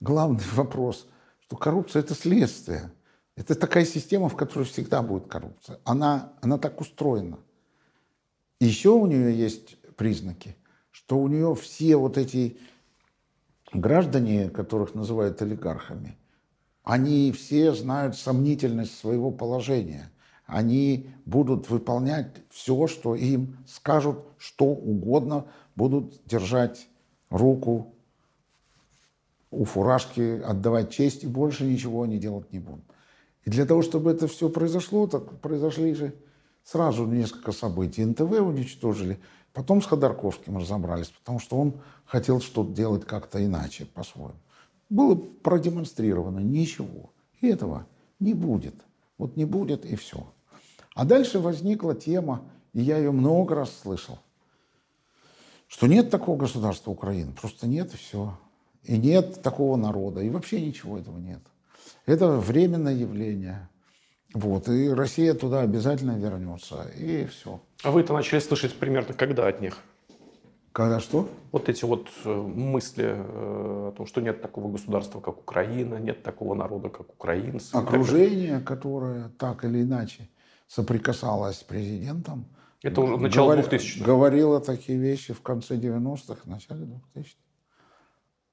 главный 0.01 0.45
вопрос, 0.55 1.07
что 1.41 1.57
коррупция– 1.57 2.01
это 2.03 2.15
следствие. 2.15 2.91
Это 3.39 3.55
такая 3.55 3.85
система, 3.85 4.29
в 4.29 4.35
которой 4.35 4.65
всегда 4.65 5.01
будет 5.01 5.29
коррупция. 5.29 5.79
Она, 5.85 6.33
она 6.43 6.59
так 6.59 6.81
устроена. 6.81 7.39
Еще 8.59 8.91
у 8.91 9.07
нее 9.07 9.33
есть 9.39 9.77
признаки, 9.95 10.57
что 10.91 11.19
у 11.19 11.29
нее 11.29 11.55
все 11.55 11.97
вот 11.97 12.19
эти 12.19 12.59
граждане, 13.73 14.51
которых 14.51 14.97
называют 14.97 15.41
олигархами, 15.41 16.19
они 16.83 17.31
все 17.31 17.73
знают 17.75 18.17
сомнительность 18.17 18.99
своего 18.99 19.31
положения. 19.31 20.11
Они 20.45 21.09
будут 21.25 21.71
выполнять 21.71 22.35
все, 22.51 22.89
что 22.89 23.15
им 23.15 23.57
скажут, 23.69 24.25
что 24.37 24.65
угодно, 24.65 25.47
будут 25.77 26.21
держать 26.25 26.89
руку 27.31 27.95
у 29.53 29.65
фуражки, 29.65 30.41
отдавать 30.41 30.91
честь 30.91 31.23
и 31.23 31.29
больше 31.29 31.65
ничего 31.65 32.03
они 32.03 32.19
делать 32.19 32.53
не 32.53 32.59
будут. 32.59 32.83
И 33.45 33.51
для 33.51 33.67
того, 33.67 33.83
чтобы 33.83 34.11
это 34.11 34.29
все 34.29 34.49
произошло, 34.49 35.07
так 35.07 35.41
произошли 35.41 35.95
же 35.95 36.15
сразу 36.65 37.07
несколько 37.07 37.53
событий. 37.53 38.05
НТВ 38.05 38.21
уничтожили, 38.21 39.19
потом 39.53 39.81
с 39.81 39.87
Ходорковским 39.87 40.59
разобрались, 40.59 41.09
потому 41.09 41.39
что 41.39 41.57
он 41.57 41.81
хотел 42.05 42.41
что-то 42.41 42.73
делать 42.73 43.05
как-то 43.05 43.45
иначе, 43.45 43.87
по-своему. 43.87 44.39
Было 44.91 45.15
продемонстрировано 45.15 46.41
ничего. 46.41 47.11
И 47.41 47.47
этого 47.47 47.87
не 48.21 48.35
будет. 48.35 48.75
Вот 49.17 49.37
не 49.37 49.45
будет 49.45 49.85
и 49.85 49.97
все. 49.97 50.27
А 50.95 51.05
дальше 51.05 51.39
возникла 51.39 51.95
тема, 51.95 52.43
и 52.73 52.81
я 52.81 52.99
ее 52.99 53.13
много 53.13 53.55
раз 53.55 53.71
слышал, 53.83 54.19
что 55.67 55.87
нет 55.87 56.11
такого 56.11 56.37
государства 56.37 56.91
Украины. 56.91 57.33
Просто 57.33 57.67
нет 57.67 57.93
и 57.95 57.97
все. 57.97 58.39
И 58.83 58.97
нет 58.97 59.43
такого 59.43 59.77
народа. 59.77 60.23
И 60.23 60.31
вообще 60.31 60.65
ничего 60.65 60.99
этого 60.99 61.19
нет. 61.19 61.43
Это 62.09 62.29
временное 62.39 62.95
явление. 62.95 63.69
Вот. 64.33 64.69
И 64.69 64.89
Россия 64.89 65.35
туда 65.35 65.61
обязательно 65.61 66.19
вернется. 66.19 66.87
И 66.97 67.27
все. 67.27 67.61
А 67.85 67.91
вы 67.91 68.01
это 68.01 68.15
начали 68.15 68.39
слышать 68.41 68.75
примерно 68.75 69.13
когда 69.13 69.47
от 69.47 69.61
них? 69.61 69.77
Когда 70.73 71.01
что? 71.01 71.29
Вот 71.53 71.69
эти 71.69 71.85
вот 71.85 72.09
э, 72.25 72.33
мысли 72.33 73.05
э, 73.05 73.89
о 73.89 73.93
том, 73.95 74.07
что 74.07 74.23
нет 74.23 74.41
такого 74.41 74.73
государства, 74.73 75.21
как 75.21 75.39
Украина, 75.39 75.97
нет 75.97 76.23
такого 76.23 76.55
народа, 76.55 76.89
как 76.89 77.11
украинцы. 77.11 77.75
Окружение, 77.75 78.61
которое 78.61 79.29
так 79.39 79.65
или 79.65 79.83
иначе 79.83 80.29
соприкасалось 80.67 81.59
с 81.59 81.63
президентом, 81.65 82.47
Это 82.83 83.01
уже 83.03 83.19
начало 83.19 83.55
говори- 83.55 83.69
2000-х. 83.69 84.05
говорило 84.05 84.61
такие 84.61 84.99
вещи 84.99 85.35
в 85.35 85.43
конце 85.43 85.77
90-х, 85.77 86.41
начале 86.47 86.87
2000-х. 87.15 87.37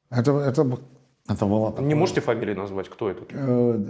Это, 0.09 0.31
это, 0.39 0.77
это 1.27 1.45
было 1.45 1.71
такое- 1.71 1.87
Не 1.87 1.95
можете 1.95 2.21
фамилии 2.21 2.53
назвать, 2.53 2.89
кто 2.89 3.09
это? 3.09 3.25
Э, 3.31 3.85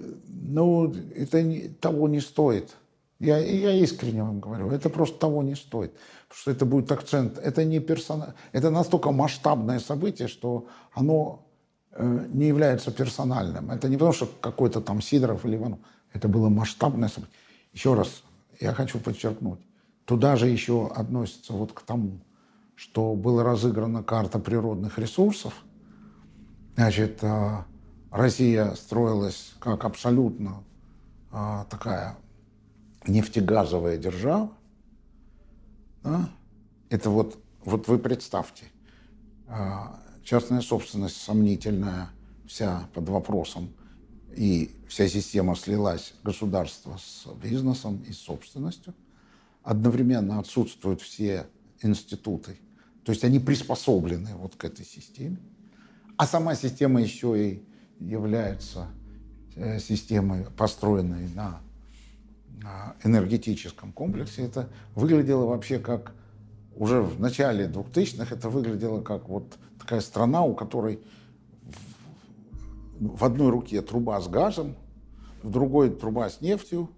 Ну, 0.48 0.94
это 1.16 1.42
не- 1.42 1.70
того 1.82 2.08
не 2.08 2.20
стоит. 2.22 2.76
Я, 3.20 3.38
я 3.40 3.72
искренне 3.84 4.24
вам 4.24 4.40
говорю, 4.40 4.70
это 4.72 4.90
просто 4.90 5.18
того 5.20 5.44
не 5.44 5.56
стоит. 5.56 5.92
Потому 6.28 6.40
что 6.42 6.52
это 6.52 6.66
будет 6.66 6.92
акцент. 6.92 7.38
Это 7.40 7.66
не 7.66 7.80
персона... 7.80 8.36
Это 8.54 8.70
настолько 8.70 9.12
масштабное 9.12 9.80
событие, 9.80 10.28
что 10.28 10.66
оно 10.94 11.40
э, 11.92 12.26
не 12.34 12.48
является 12.48 12.92
персональным. 12.92 13.72
Это 13.72 13.90
не 13.90 13.96
потому, 13.98 14.14
что 14.14 14.28
какой-то 14.42 14.82
там 14.82 15.02
Сидоров 15.02 15.46
или 15.46 15.56
Иванов. 15.56 15.80
Это 16.14 16.28
было 16.28 16.50
масштабное 16.50 17.10
событие. 17.10 17.36
еще 17.74 17.94
раз, 17.96 18.24
я 18.62 18.72
хочу 18.74 19.00
подчеркнуть, 19.00 19.60
туда 20.06 20.36
же 20.36 20.48
еще 20.48 20.88
относится 20.96 21.54
вот 21.54 21.72
к 21.74 21.82
тому, 21.82 22.20
что 22.76 23.16
была 23.16 23.44
разыграна 23.44 24.04
карта 24.04 24.40
природных 24.40 25.00
ресурсов. 25.00 25.54
Значит, 26.76 27.20
а, 27.24 27.66
Россия 28.12 28.74
строилась 28.76 29.54
как 29.60 29.86
абсолютно 29.86 30.64
а, 31.32 31.66
такая 31.66 32.18
нефтегазовая 33.08 33.98
держава. 33.98 34.52
Да? 36.04 36.30
Это 36.90 37.10
вот, 37.10 37.42
вот 37.64 37.88
вы 37.88 37.98
представьте, 37.98 38.66
а, 39.48 40.00
частная 40.24 40.62
собственность 40.62 41.18
сомнительная, 41.22 42.10
вся 42.48 42.88
под 42.94 43.10
вопросом, 43.10 43.74
и 44.36 44.76
вся 44.88 45.08
система 45.08 45.56
слилась 45.56 46.14
государство 46.24 46.98
с 46.98 47.26
бизнесом 47.42 48.04
и 48.08 48.12
собственностью. 48.12 48.94
Одновременно 49.64 50.40
отсутствуют 50.40 51.02
все 51.02 51.48
институты 51.82 52.58
то 53.06 53.12
есть 53.12 53.24
они 53.24 53.40
приспособлены 53.40 54.36
вот 54.36 54.56
к 54.56 54.66
этой 54.66 54.84
системе. 54.84 55.38
А 56.18 56.26
сама 56.26 56.56
система 56.56 57.02
еще 57.02 57.50
и 57.50 57.64
является 58.00 58.88
э, 59.56 59.80
системой, 59.80 60.46
построенной 60.58 61.28
на 61.36 61.62
энергетическом 63.04 63.92
комплексе. 63.92 64.44
Это 64.44 64.70
выглядело 64.96 65.46
вообще 65.46 65.80
как 65.80 66.14
уже 66.76 67.02
в 67.02 67.20
начале 67.20 67.68
2000-х 67.68 68.36
это 68.36 68.50
выглядело 68.50 69.02
как 69.02 69.30
вот 69.30 69.58
такая 69.80 70.02
страна, 70.02 70.44
у 70.44 70.54
которой 70.54 71.00
в 73.00 73.24
одной 73.24 73.50
руке 73.50 73.82
труба 73.82 74.20
с 74.20 74.28
газом, 74.28 74.76
в 75.44 75.52
другой 75.52 75.90
труба 75.90 76.30
с 76.30 76.42
нефтью, 76.42 76.90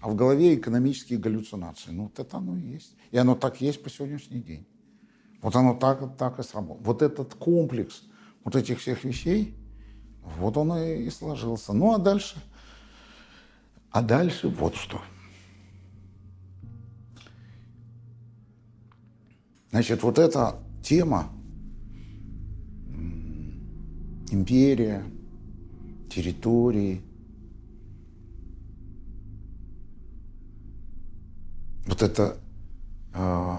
а 0.00 0.08
в 0.08 0.16
голове 0.16 0.54
экономические 0.54 1.18
галлюцинации. 1.18 1.90
Ну, 1.90 2.04
вот 2.04 2.18
это 2.18 2.38
оно 2.38 2.56
и 2.56 2.62
есть. 2.62 2.96
И 3.10 3.18
оно 3.18 3.34
так 3.34 3.60
есть 3.60 3.82
по 3.82 3.90
сегодняшний 3.90 4.40
день. 4.40 4.66
Вот 5.42 5.54
оно 5.56 5.74
так, 5.74 6.16
так 6.16 6.38
и 6.38 6.42
сработало. 6.42 6.82
Вот 6.84 7.02
этот 7.02 7.34
комплекс 7.34 8.02
вот 8.44 8.56
этих 8.56 8.80
всех 8.80 9.04
вещей, 9.04 9.54
вот 10.38 10.56
он 10.56 10.76
и, 10.76 11.08
сложился. 11.10 11.72
Ну, 11.72 11.94
а 11.94 11.98
дальше, 11.98 12.36
а 13.90 14.02
дальше 14.02 14.48
вот 14.48 14.74
что. 14.74 15.00
Значит, 19.70 20.02
вот 20.02 20.18
эта 20.18 20.58
тема 20.82 21.30
империя, 24.30 25.04
территории, 26.08 27.02
вот 31.86 32.02
это 32.02 32.36
э, 33.14 33.56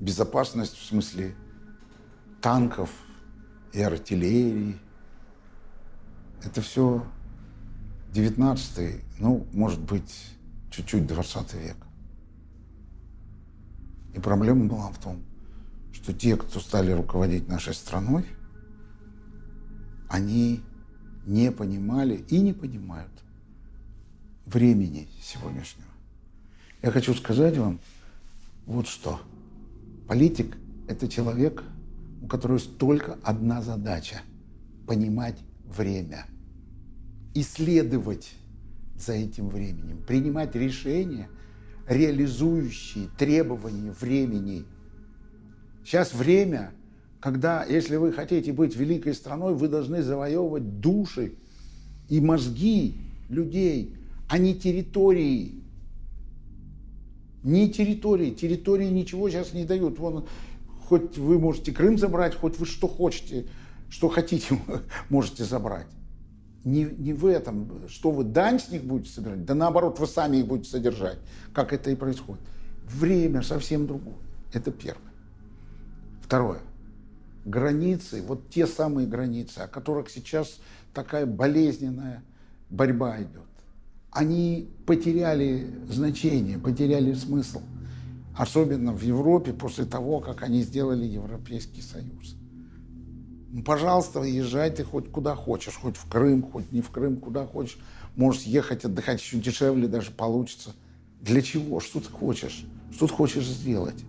безопасность 0.00 0.76
в 0.76 0.84
смысле 0.84 1.34
танков 2.40 2.90
и 3.72 3.82
артиллерии. 3.82 4.78
Это 6.42 6.62
все 6.62 7.06
19 8.12 9.04
ну, 9.18 9.46
может 9.52 9.80
быть, 9.80 10.34
чуть-чуть 10.70 11.06
20 11.06 11.54
век. 11.54 11.76
И 14.14 14.18
проблема 14.18 14.64
была 14.64 14.90
в 14.90 14.98
том, 14.98 15.22
что 15.92 16.14
те, 16.14 16.36
кто 16.36 16.58
стали 16.58 16.90
руководить 16.90 17.46
нашей 17.46 17.74
страной, 17.74 18.24
они 20.08 20.62
не 21.26 21.52
понимали 21.52 22.24
и 22.28 22.40
не 22.40 22.54
понимают 22.54 23.12
времени 24.46 25.08
сегодняшнего. 25.22 25.86
Я 26.82 26.90
хочу 26.90 27.14
сказать 27.14 27.56
вам 27.58 27.78
вот 28.66 28.88
что– 28.88 29.20
Политик– 30.10 30.56
это 30.88 31.06
человек, 31.06 31.62
у 32.20 32.26
которого 32.26 32.58
только 32.58 33.16
одна 33.22 33.62
задача– 33.62 34.22
понимать 34.88 35.38
время, 35.64 36.26
исследовать 37.32 38.32
за 38.96 39.12
этим 39.12 39.48
временем, 39.48 40.02
принимать 40.04 40.56
решения, 40.56 41.28
реализующие 41.86 43.06
требования 43.16 43.92
времени. 43.92 44.64
Сейчас 45.84 46.12
время, 46.12 46.72
когда, 47.20 47.64
если 47.64 47.94
вы 47.94 48.12
хотите 48.12 48.52
быть 48.52 48.74
великой 48.74 49.14
страной, 49.14 49.54
вы 49.54 49.68
должны 49.68 50.02
завоевывать 50.02 50.80
души 50.80 51.34
и 52.08 52.20
мозги 52.20 52.96
людей, 53.28 53.94
а 54.28 54.38
не 54.38 54.56
территории. 54.56 55.62
Не 57.42 57.70
территории. 57.70 58.30
Территории 58.30 58.88
ничего 58.88 59.30
сейчас 59.30 59.52
не 59.52 59.64
дают. 59.64 59.98
Вон, 59.98 60.26
хоть 60.88 61.16
вы 61.16 61.38
можете 61.38 61.72
Крым 61.72 61.98
забрать, 61.98 62.34
хоть 62.34 62.58
вы 62.58 62.66
что 62.66 62.88
хотите, 62.88 63.46
что 63.88 64.08
хотите, 64.08 64.58
можете 65.08 65.44
забрать. 65.44 65.86
Не, 66.64 66.84
не 66.84 67.14
в 67.14 67.24
этом, 67.24 67.88
что 67.88 68.10
вы 68.10 68.24
дань 68.24 68.60
с 68.60 68.70
них 68.70 68.84
будете 68.84 69.10
собирать, 69.10 69.46
да 69.46 69.54
наоборот, 69.54 69.98
вы 69.98 70.06
сами 70.06 70.38
их 70.38 70.46
будете 70.46 70.68
содержать, 70.70 71.18
как 71.54 71.72
это 71.72 71.90
и 71.90 71.94
происходит. 71.94 72.42
Время 72.84 73.42
совсем 73.42 73.86
другое. 73.86 74.18
Это 74.52 74.70
первое. 74.70 75.12
Второе. 76.22 76.60
Границы, 77.46 78.22
вот 78.22 78.50
те 78.50 78.66
самые 78.66 79.06
границы, 79.06 79.60
о 79.60 79.68
которых 79.68 80.10
сейчас 80.10 80.58
такая 80.92 81.24
болезненная 81.24 82.22
борьба 82.68 83.22
идет 83.22 83.49
они 84.10 84.68
потеряли 84.86 85.70
значение, 85.88 86.58
потеряли 86.58 87.14
смысл. 87.14 87.62
Особенно 88.36 88.92
в 88.92 89.02
Европе 89.02 89.52
после 89.52 89.84
того, 89.84 90.20
как 90.20 90.42
они 90.42 90.62
сделали 90.62 91.04
Европейский 91.04 91.82
Союз. 91.82 92.36
Ну, 93.52 93.64
пожалуйста, 93.64 94.22
езжай 94.22 94.70
ты 94.70 94.84
хоть 94.84 95.10
куда 95.10 95.34
хочешь, 95.34 95.74
хоть 95.74 95.96
в 95.96 96.08
Крым, 96.08 96.42
хоть 96.42 96.70
не 96.72 96.80
в 96.80 96.90
Крым, 96.90 97.16
куда 97.16 97.46
хочешь. 97.46 97.78
Можешь 98.16 98.42
ехать 98.42 98.84
отдыхать 98.84 99.20
еще 99.20 99.38
дешевле 99.38 99.88
даже 99.88 100.12
получится. 100.12 100.74
Для 101.20 101.42
чего? 101.42 101.80
Что 101.80 102.00
ты 102.00 102.08
хочешь? 102.08 102.64
Что 102.92 103.06
ты 103.06 103.12
хочешь 103.12 103.46
сделать? 103.46 104.04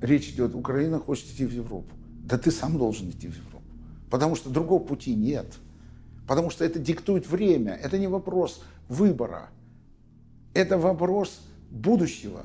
Речь 0.00 0.30
идет, 0.30 0.54
Украина 0.54 0.98
хочет 0.98 1.26
идти 1.26 1.46
в 1.46 1.52
Европу. 1.52 1.94
Да 2.24 2.38
ты 2.38 2.50
сам 2.50 2.76
должен 2.78 3.10
идти 3.10 3.28
в 3.28 3.36
Европу. 3.36 3.64
Потому 4.10 4.36
что 4.36 4.50
другого 4.50 4.82
пути 4.82 5.14
нет. 5.14 5.54
Потому 6.28 6.50
что 6.50 6.64
это 6.64 6.78
диктует 6.78 7.26
время. 7.26 7.72
Это 7.72 7.98
не 7.98 8.06
вопрос 8.06 8.62
выбора. 8.88 9.48
Это 10.52 10.76
вопрос 10.76 11.40
будущего. 11.70 12.44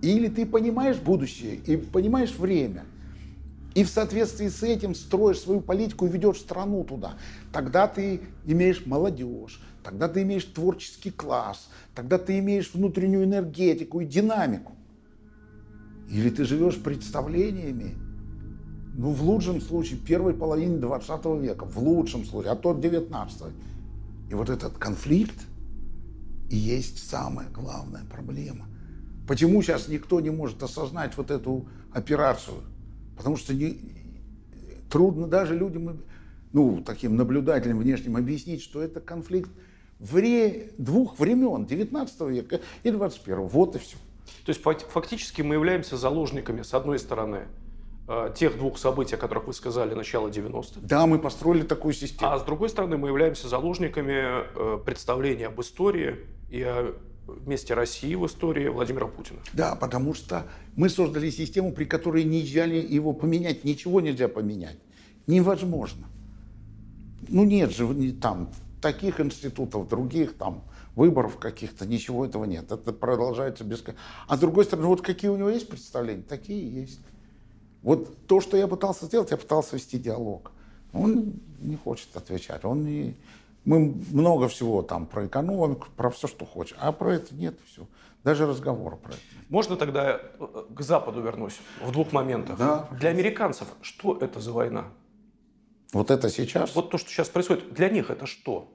Или 0.00 0.28
ты 0.28 0.46
понимаешь 0.46 0.96
будущее 0.96 1.56
и 1.56 1.76
понимаешь 1.76 2.34
время. 2.34 2.84
И 3.74 3.84
в 3.84 3.88
соответствии 3.88 4.48
с 4.48 4.62
этим 4.62 4.94
строишь 4.94 5.40
свою 5.40 5.60
политику 5.60 6.06
и 6.06 6.08
ведешь 6.08 6.38
страну 6.38 6.84
туда. 6.84 7.14
Тогда 7.52 7.86
ты 7.86 8.22
имеешь 8.46 8.86
молодежь, 8.86 9.60
тогда 9.84 10.08
ты 10.08 10.22
имеешь 10.22 10.44
творческий 10.44 11.10
класс, 11.10 11.68
тогда 11.94 12.16
ты 12.16 12.38
имеешь 12.38 12.72
внутреннюю 12.72 13.24
энергетику 13.24 14.00
и 14.00 14.06
динамику. 14.06 14.72
Или 16.10 16.30
ты 16.30 16.44
живешь 16.44 16.82
представлениями, 16.82 17.94
ну, 18.98 19.12
в 19.12 19.22
лучшем 19.22 19.60
случае, 19.60 19.96
первой 20.00 20.34
половине 20.34 20.76
20 20.76 21.24
века, 21.40 21.64
в 21.64 21.78
лучшем 21.78 22.24
случае, 22.24 22.50
а 22.50 22.56
то 22.56 22.74
19 22.74 23.42
И 24.28 24.34
вот 24.34 24.50
этот 24.50 24.76
конфликт 24.76 25.46
и 26.50 26.56
есть 26.56 27.08
самая 27.08 27.48
главная 27.48 28.02
проблема. 28.10 28.66
Почему 29.28 29.62
сейчас 29.62 29.86
никто 29.86 30.18
не 30.18 30.30
может 30.30 30.60
осознать 30.64 31.16
вот 31.16 31.30
эту 31.30 31.68
операцию? 31.92 32.56
Потому 33.16 33.36
что 33.36 33.54
не, 33.54 33.78
трудно 34.90 35.28
даже 35.28 35.56
людям, 35.56 36.02
ну, 36.52 36.82
таким 36.84 37.14
наблюдателям 37.14 37.78
внешним 37.78 38.16
объяснить, 38.16 38.62
что 38.62 38.82
это 38.82 38.98
конфликт 38.98 39.50
вре, 40.00 40.72
двух 40.76 41.20
времен, 41.20 41.66
19 41.66 42.20
века 42.22 42.62
и 42.82 42.90
21. 42.90 43.42
Вот 43.42 43.76
и 43.76 43.78
все. 43.78 43.96
То 44.44 44.50
есть 44.50 44.60
фактически 44.90 45.42
мы 45.42 45.54
являемся 45.54 45.96
заложниками, 45.96 46.62
с 46.62 46.74
одной 46.74 46.98
стороны, 46.98 47.42
тех 48.34 48.56
двух 48.56 48.78
событий, 48.78 49.16
о 49.16 49.18
которых 49.18 49.48
вы 49.48 49.52
сказали, 49.52 49.92
начала 49.92 50.28
90-х. 50.28 50.80
Да, 50.82 51.06
мы 51.06 51.18
построили 51.18 51.62
такую 51.62 51.92
систему. 51.92 52.32
А 52.32 52.38
с 52.38 52.42
другой 52.42 52.70
стороны, 52.70 52.96
мы 52.96 53.08
являемся 53.08 53.48
заложниками 53.48 54.14
э, 54.14 54.78
представления 54.78 55.48
об 55.48 55.60
истории 55.60 56.16
и 56.48 56.62
о 56.62 56.94
месте 57.46 57.74
России 57.74 58.14
в 58.14 58.24
истории 58.26 58.68
Владимира 58.68 59.06
Путина. 59.06 59.40
Да, 59.52 59.74
потому 59.74 60.14
что 60.14 60.46
мы 60.76 60.88
создали 60.88 61.28
систему, 61.30 61.72
при 61.72 61.84
которой 61.84 62.24
нельзя 62.24 62.64
его 62.64 63.12
поменять, 63.12 63.64
ничего 63.64 64.00
нельзя 64.00 64.28
поменять. 64.28 64.78
Невозможно. 65.26 66.06
Ну 67.28 67.44
нет 67.44 67.70
же 67.70 68.12
там 68.12 68.50
таких 68.80 69.20
институтов, 69.20 69.88
других 69.88 70.38
там 70.38 70.64
выборов 70.94 71.36
каких-то, 71.36 71.86
ничего 71.86 72.24
этого 72.24 72.44
нет. 72.44 72.72
Это 72.72 72.92
продолжается 72.92 73.64
без... 73.64 73.84
А 74.26 74.36
с 74.36 74.40
другой 74.40 74.64
стороны, 74.64 74.88
вот 74.88 75.02
какие 75.02 75.30
у 75.30 75.36
него 75.36 75.50
есть 75.50 75.68
представления, 75.68 76.22
такие 76.22 76.82
есть. 76.82 77.00
Вот 77.82 78.26
то, 78.26 78.40
что 78.40 78.56
я 78.56 78.66
пытался 78.66 79.06
сделать, 79.06 79.30
я 79.30 79.36
пытался 79.36 79.76
вести 79.76 79.98
диалог. 79.98 80.50
Он 80.92 81.34
не 81.60 81.76
хочет 81.76 82.16
отвечать. 82.16 82.64
Он 82.64 82.84
не... 82.84 83.14
Мы 83.64 83.94
много 84.10 84.48
всего 84.48 84.82
там 84.82 85.06
про 85.06 85.26
экономику, 85.26 85.88
про 85.96 86.10
все, 86.10 86.26
что 86.26 86.46
хочешь. 86.46 86.76
А 86.80 86.92
про 86.92 87.14
это 87.14 87.34
нет 87.34 87.58
все. 87.66 87.86
Даже 88.24 88.46
разговора 88.46 88.96
про 88.96 89.12
это. 89.12 89.20
Можно 89.48 89.76
тогда 89.76 90.20
э, 90.20 90.64
к 90.74 90.80
Западу 90.80 91.20
вернусь 91.20 91.58
в 91.80 91.92
двух 91.92 92.12
моментах? 92.12 92.58
Да. 92.58 92.88
Для 92.92 93.10
американцев 93.10 93.68
что 93.80 94.16
это 94.18 94.40
за 94.40 94.52
война? 94.52 94.86
Вот 95.92 96.10
это 96.10 96.28
сейчас? 96.28 96.74
Вот 96.74 96.90
то, 96.90 96.98
что 96.98 97.08
сейчас 97.10 97.28
происходит, 97.28 97.72
для 97.72 97.88
них 97.88 98.10
это 98.10 98.26
что? 98.26 98.74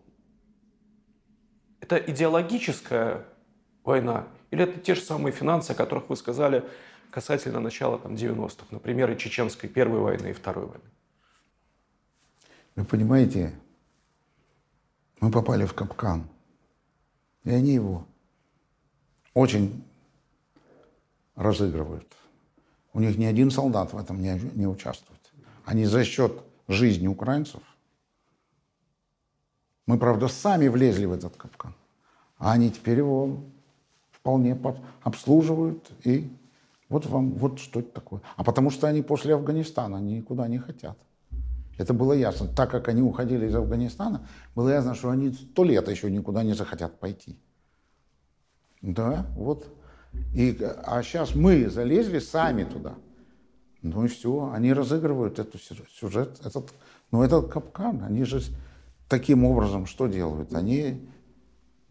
Это 1.79 1.97
идеологическая 1.97 3.25
война? 3.83 4.27
Или 4.51 4.63
это 4.63 4.79
те 4.79 4.95
же 4.95 5.01
самые 5.01 5.33
финансы, 5.33 5.71
о 5.71 5.75
которых 5.75 6.09
вы 6.09 6.15
сказали 6.15 6.63
касательно 7.13 7.59
начала 7.59 7.99
там, 7.99 8.15
90-х, 8.15 8.65
например, 8.71 9.11
и 9.11 9.17
Чеченской 9.17 9.69
Первой 9.69 9.99
войны 9.99 10.31
и 10.31 10.33
Второй 10.33 10.65
войны? 10.65 10.83
Вы 12.75 12.85
понимаете, 12.85 13.53
мы 15.19 15.29
попали 15.29 15.65
в 15.65 15.73
капкан. 15.75 16.27
И 17.43 17.51
они 17.51 17.73
его 17.73 18.07
очень 19.35 19.83
разыгрывают. 21.35 22.11
У 22.93 22.99
них 22.99 23.17
ни 23.17 23.25
один 23.25 23.51
солдат 23.51 23.93
в 23.93 23.97
этом 23.97 24.19
не, 24.19 24.39
не 24.55 24.65
участвует. 24.65 25.21
Они 25.65 25.85
за 25.85 26.03
счет 26.03 26.41
жизни 26.67 27.07
украинцев. 27.07 27.61
Мы, 29.85 29.99
правда, 29.99 30.27
сами 30.29 30.67
влезли 30.67 31.05
в 31.05 31.11
этот 31.11 31.35
капкан. 31.35 31.75
А 32.37 32.53
они 32.53 32.71
теперь 32.71 32.97
его 32.97 33.43
вполне 34.11 34.57
обслуживают. 35.03 35.91
И 36.05 36.31
вот 36.93 37.07
вам, 37.07 37.31
вот 37.31 37.57
что 37.57 37.79
это 37.79 37.89
такое. 37.89 38.21
А 38.35 38.43
потому 38.43 38.69
что 38.69 38.87
они 38.87 39.01
после 39.01 39.33
Афганистана 39.33 39.97
никуда 39.97 40.47
не 40.47 40.59
хотят. 40.59 40.95
Это 41.79 41.91
было 41.91 42.13
ясно. 42.13 42.47
Так 42.47 42.69
как 42.69 42.87
они 42.87 43.01
уходили 43.01 43.47
из 43.47 43.55
Афганистана, 43.55 44.27
было 44.53 44.69
ясно, 44.69 44.93
что 44.93 45.09
они 45.09 45.31
сто 45.31 45.63
лет 45.63 45.89
еще 45.89 46.11
никуда 46.11 46.43
не 46.43 46.53
захотят 46.53 46.99
пойти. 46.99 47.35
Да, 48.83 49.25
вот. 49.35 49.65
И, 50.35 50.55
а 50.85 51.01
сейчас 51.01 51.33
мы 51.33 51.67
залезли 51.67 52.19
сами 52.19 52.63
туда. 52.63 52.93
Ну 53.81 54.05
и 54.05 54.07
все, 54.07 54.51
они 54.53 54.71
разыгрывают 54.71 55.39
этот 55.39 55.59
сюжет, 55.99 56.39
этот, 56.45 56.71
ну 57.09 57.23
этот 57.23 57.51
капкан. 57.51 58.03
Они 58.03 58.23
же 58.23 58.39
таким 59.09 59.45
образом 59.45 59.87
что 59.87 60.05
делают? 60.05 60.53
Они 60.53 61.09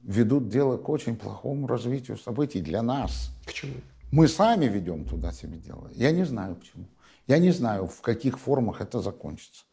ведут 0.04 0.48
дело 0.48 0.76
к 0.76 0.88
очень 0.88 1.16
плохому 1.16 1.66
развитию 1.66 2.16
событий 2.16 2.60
для 2.60 2.82
нас. 2.82 3.36
К 3.44 3.52
чему? 3.52 3.74
Мы 4.12 4.28
сами 4.28 4.66
ведем 4.66 5.06
туда 5.06 5.32
себе 5.32 5.56
дело. 5.56 5.90
Я 5.94 6.12
не 6.12 6.24
знаю 6.24 6.56
к 6.56 6.62
чему. 6.62 6.86
Я 7.26 7.38
не 7.38 7.50
знаю, 7.50 7.86
в 7.86 8.02
каких 8.02 8.38
формах 8.38 8.82
это 8.82 9.00
закончится. 9.00 9.64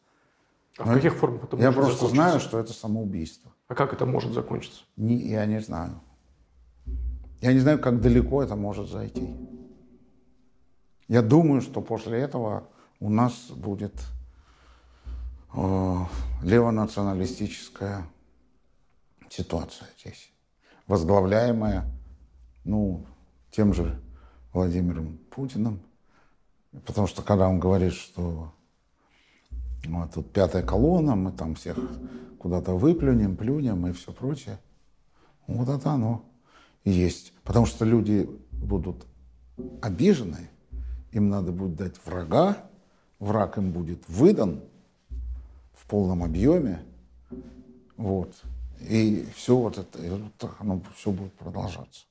А 0.78 0.84
в 0.84 0.94
каких 0.94 1.14
формах 1.14 1.44
это 1.44 1.58
Я 1.58 1.70
может 1.70 1.74
просто 1.76 1.96
закончиться? 2.06 2.14
знаю, 2.14 2.40
что 2.40 2.58
это 2.58 2.72
самоубийство. 2.72 3.52
А 3.68 3.74
как 3.74 3.92
это 3.92 4.06
может 4.06 4.32
закончиться? 4.32 4.82
Не, 4.96 5.16
я 5.28 5.44
не 5.44 5.60
знаю. 5.60 6.00
Я 7.42 7.52
не 7.52 7.58
знаю, 7.58 7.78
как 7.78 8.00
далеко 8.00 8.42
это 8.42 8.56
может 8.56 8.88
зайти. 8.88 9.34
Я 11.06 11.20
думаю, 11.20 11.60
что 11.60 11.82
после 11.82 12.18
этого 12.18 12.68
у 12.98 13.10
нас 13.10 13.50
будет 13.50 13.92
э, 15.54 15.96
левонационалистическая 16.42 18.06
ситуация 19.28 19.88
здесь, 19.98 20.32
возглавляемая, 20.86 21.84
ну, 22.64 23.04
тем 23.50 23.74
же 23.74 24.00
Владимиром 24.52 25.18
Путиным, 25.30 25.80
потому 26.86 27.06
что 27.06 27.22
когда 27.22 27.48
он 27.48 27.60
говорит, 27.60 27.92
что 27.92 28.52
ну, 29.84 30.08
тут 30.12 30.32
пятая 30.32 30.62
колонна, 30.62 31.16
мы 31.16 31.32
там 31.32 31.54
всех 31.54 31.78
куда-то 32.38 32.72
выплюнем, 32.72 33.36
плюнем 33.36 33.86
и 33.86 33.92
все 33.92 34.12
прочее. 34.12 34.58
Вот 35.46 35.68
это 35.68 35.90
оно 35.90 36.24
есть. 36.84 37.32
Потому 37.44 37.66
что 37.66 37.84
люди 37.84 38.28
будут 38.52 39.06
обижены, 39.82 40.48
им 41.12 41.28
надо 41.28 41.52
будет 41.52 41.76
дать 41.76 41.94
врага, 42.04 42.56
враг 43.18 43.58
им 43.58 43.72
будет 43.72 44.08
выдан 44.08 44.62
в 45.72 45.86
полном 45.86 46.22
объеме. 46.22 46.82
Вот. 47.96 48.34
И 48.80 49.28
все 49.34 49.56
вот 49.56 49.78
это, 49.78 50.02
и 50.02 50.08
вот 50.08 50.52
оно 50.58 50.82
все 50.96 51.10
будет 51.10 51.34
продолжаться. 51.34 52.06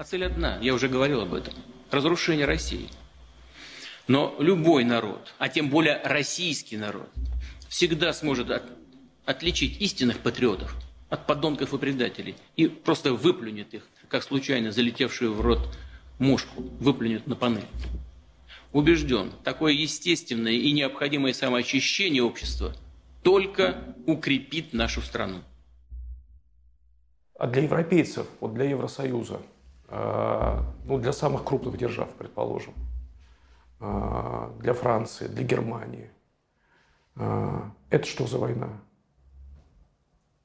А 0.00 0.04
цель 0.04 0.24
одна, 0.24 0.58
я 0.62 0.72
уже 0.72 0.88
говорил 0.88 1.20
об 1.20 1.34
этом. 1.34 1.52
Разрушение 1.90 2.46
России. 2.46 2.88
Но 4.08 4.34
любой 4.38 4.82
народ, 4.82 5.34
а 5.36 5.50
тем 5.50 5.68
более 5.68 6.00
российский 6.02 6.78
народ, 6.78 7.10
всегда 7.68 8.14
сможет 8.14 8.50
от, 8.50 8.62
отличить 9.26 9.78
истинных 9.82 10.20
патриотов 10.20 10.74
от 11.10 11.26
подонков 11.26 11.74
и 11.74 11.78
предателей 11.78 12.34
и 12.56 12.66
просто 12.66 13.12
выплюнет 13.12 13.74
их, 13.74 13.86
как 14.08 14.22
случайно 14.22 14.72
залетевшую 14.72 15.34
в 15.34 15.42
рот 15.42 15.68
мушку, 16.18 16.62
выплюнет 16.80 17.26
на 17.26 17.36
панель. 17.36 17.68
Убежден, 18.72 19.30
такое 19.44 19.74
естественное 19.74 20.52
и 20.54 20.72
необходимое 20.72 21.34
самоочищение 21.34 22.22
общества 22.22 22.74
только 23.22 23.94
укрепит 24.06 24.72
нашу 24.72 25.02
страну. 25.02 25.42
А 27.38 27.46
для 27.46 27.64
европейцев, 27.64 28.26
вот 28.40 28.54
для 28.54 28.64
Евросоюза, 28.64 29.42
ну, 29.90 30.98
для 30.98 31.12
самых 31.12 31.44
крупных 31.44 31.76
держав, 31.76 32.08
предположим, 32.14 32.74
э, 33.80 34.50
для 34.60 34.72
Франции, 34.72 35.26
для 35.26 35.44
Германии, 35.44 36.10
э, 37.16 37.60
это 37.90 38.06
что 38.06 38.26
за 38.26 38.38
война? 38.38 38.68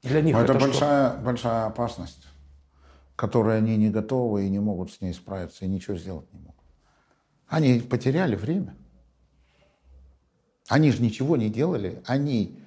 Для 0.02 0.20
них 0.22 0.34
Но 0.34 0.42
это, 0.42 0.52
это 0.52 0.60
что? 0.60 0.68
большая, 0.68 1.16
большая 1.18 1.66
опасность, 1.66 2.26
которой 3.14 3.58
они 3.58 3.76
не 3.76 3.90
готовы 3.90 4.46
и 4.46 4.50
не 4.50 4.60
могут 4.60 4.90
с 4.92 5.00
ней 5.00 5.14
справиться, 5.14 5.64
и 5.64 5.68
ничего 5.68 5.96
сделать 5.96 6.32
не 6.32 6.40
могут. 6.40 6.56
Они 7.48 7.80
потеряли 7.80 8.36
время. 8.36 8.76
Они 10.68 10.90
же 10.90 11.02
ничего 11.02 11.36
не 11.36 11.48
делали. 11.48 12.02
Они 12.06 12.58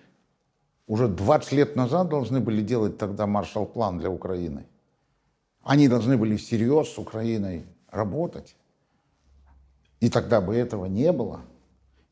уже 0.87 1.07
20 1.07 1.51
лет 1.51 1.75
назад 1.75 2.09
должны 2.09 2.39
были 2.39 2.61
делать 2.61 2.97
тогда 2.97 3.27
маршал-план 3.27 3.99
для 3.99 4.09
Украины. 4.09 4.65
Они 5.69 5.87
должны 5.87 6.17
были 6.17 6.35
всерьез 6.35 6.89
с 6.89 6.97
Украиной 6.97 7.63
работать. 7.91 8.55
И 9.99 10.09
тогда 10.09 10.41
бы 10.41 10.55
этого 10.55 10.87
не 10.87 11.11
было. 11.11 11.41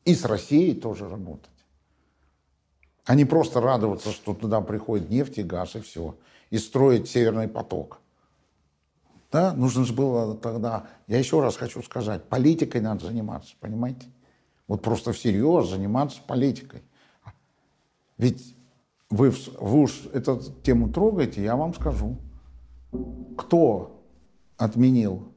И 0.04 0.14
с 0.14 0.24
Россией 0.24 0.76
тоже 0.76 1.08
работать. 1.08 1.50
Не 3.08 3.24
просто 3.24 3.60
радоваться, 3.60 4.12
что 4.12 4.32
туда 4.32 4.60
приходит 4.60 5.10
нефть 5.10 5.38
и 5.38 5.42
газ, 5.42 5.74
и 5.74 5.80
все. 5.80 6.14
И 6.50 6.58
строить 6.58 7.10
Северный 7.10 7.48
поток. 7.48 8.00
Да, 9.32 9.52
нужно 9.54 9.84
же 9.84 9.92
было 9.92 10.36
тогда, 10.36 10.86
я 11.08 11.18
еще 11.18 11.40
раз 11.40 11.56
хочу 11.56 11.82
сказать, 11.82 12.22
политикой 12.28 12.80
надо 12.80 13.06
заниматься, 13.06 13.56
понимаете? 13.58 14.06
Вот 14.68 14.82
просто 14.82 15.12
всерьез 15.12 15.68
заниматься 15.68 16.20
политикой. 16.24 16.84
Ведь 18.18 18.54
вы, 19.10 19.34
вы 19.58 19.80
уж 19.80 20.04
эту 20.12 20.40
тему 20.62 20.92
трогаете, 20.92 21.42
я 21.42 21.56
вам 21.56 21.74
скажу. 21.74 22.18
Кто 23.36 24.02
отменил 24.56 25.32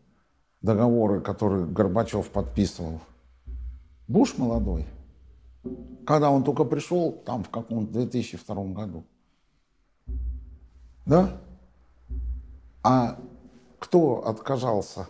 договоры, 0.61 1.21
которые 1.21 1.65
Горбачев 1.65 2.29
подписывал? 2.29 3.01
Буш 4.07 4.37
молодой. 4.37 4.85
Когда 6.05 6.31
он 6.31 6.43
только 6.43 6.63
пришел, 6.63 7.11
там 7.25 7.43
в 7.43 7.49
каком-то 7.49 7.93
2002 7.93 8.55
году. 8.73 9.03
Да? 11.05 11.37
А 12.83 13.19
кто 13.79 14.27
отказался 14.27 15.07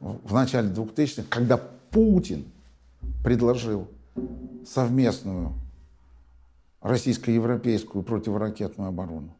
в 0.00 0.32
начале 0.32 0.70
2000-х, 0.70 1.24
когда 1.28 1.58
Путин 1.90 2.50
предложил 3.22 3.86
совместную 4.66 5.52
российско-европейскую 6.80 8.02
противоракетную 8.02 8.88
оборону? 8.88 9.36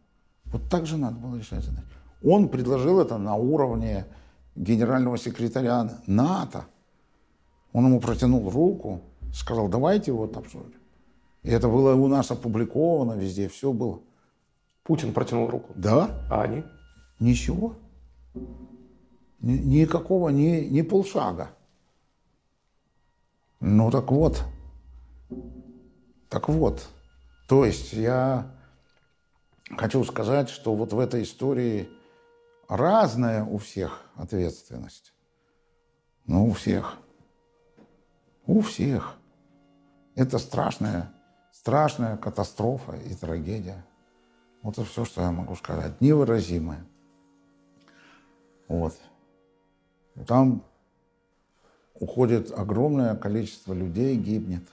Вот 0.46 0.68
так 0.68 0.86
же 0.86 0.96
надо 0.96 1.16
было 1.16 1.36
решать 1.36 1.64
задачу. 1.64 1.99
Он 2.22 2.48
предложил 2.48 3.00
это 3.00 3.18
на 3.18 3.34
уровне 3.34 4.06
генерального 4.54 5.16
секретаря 5.16 6.00
НАТО. 6.06 6.64
Он 7.72 7.86
ему 7.86 8.00
протянул 8.00 8.50
руку, 8.50 9.00
сказал, 9.32 9.68
давайте 9.68 10.12
вот 10.12 10.36
обсудим. 10.36 10.74
И 11.42 11.50
это 11.50 11.68
было 11.68 11.94
у 11.94 12.08
нас 12.08 12.30
опубликовано 12.30 13.12
везде, 13.12 13.48
все 13.48 13.72
было. 13.72 14.00
Путин 14.82 15.12
протянул 15.12 15.48
руку. 15.48 15.72
Да, 15.76 16.10
А 16.30 16.42
они? 16.42 16.64
ничего. 17.20 17.76
Ни- 19.40 19.80
Никакого, 19.80 20.28
ни, 20.30 20.60
ни 20.68 20.82
полшага. 20.82 21.50
Ну 23.60 23.90
так 23.90 24.10
вот. 24.10 24.42
Так 26.28 26.48
вот. 26.48 26.88
То 27.48 27.64
есть 27.64 27.92
я 27.92 28.50
хочу 29.76 30.04
сказать, 30.04 30.48
что 30.50 30.74
вот 30.74 30.92
в 30.92 30.98
этой 30.98 31.22
истории 31.22 31.88
разная 32.70 33.44
у 33.44 33.58
всех 33.58 34.00
ответственность. 34.14 35.12
Ну, 36.26 36.46
у 36.46 36.52
всех. 36.52 36.96
У 38.46 38.60
всех. 38.60 39.16
Это 40.14 40.38
страшная, 40.38 41.12
страшная 41.52 42.16
катастрофа 42.16 42.92
и 42.92 43.14
трагедия. 43.14 43.84
Вот 44.62 44.78
это 44.78 44.84
все, 44.84 45.04
что 45.04 45.20
я 45.22 45.32
могу 45.32 45.56
сказать. 45.56 46.00
Невыразимое. 46.00 46.86
Вот. 48.68 48.94
Там 50.28 50.62
уходит 51.94 52.52
огромное 52.56 53.16
количество 53.16 53.72
людей, 53.72 54.16
гибнет. 54.16 54.68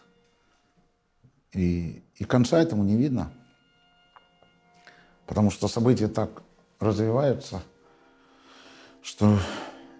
И, 1.52 2.04
и 2.16 2.26
конца 2.26 2.60
этому 2.60 2.84
не 2.84 2.95
видно. 2.95 3.34
Потому 5.26 5.50
что 5.50 5.68
события 5.68 6.08
так 6.08 6.43
развиваются, 6.80 7.64
что 9.02 9.38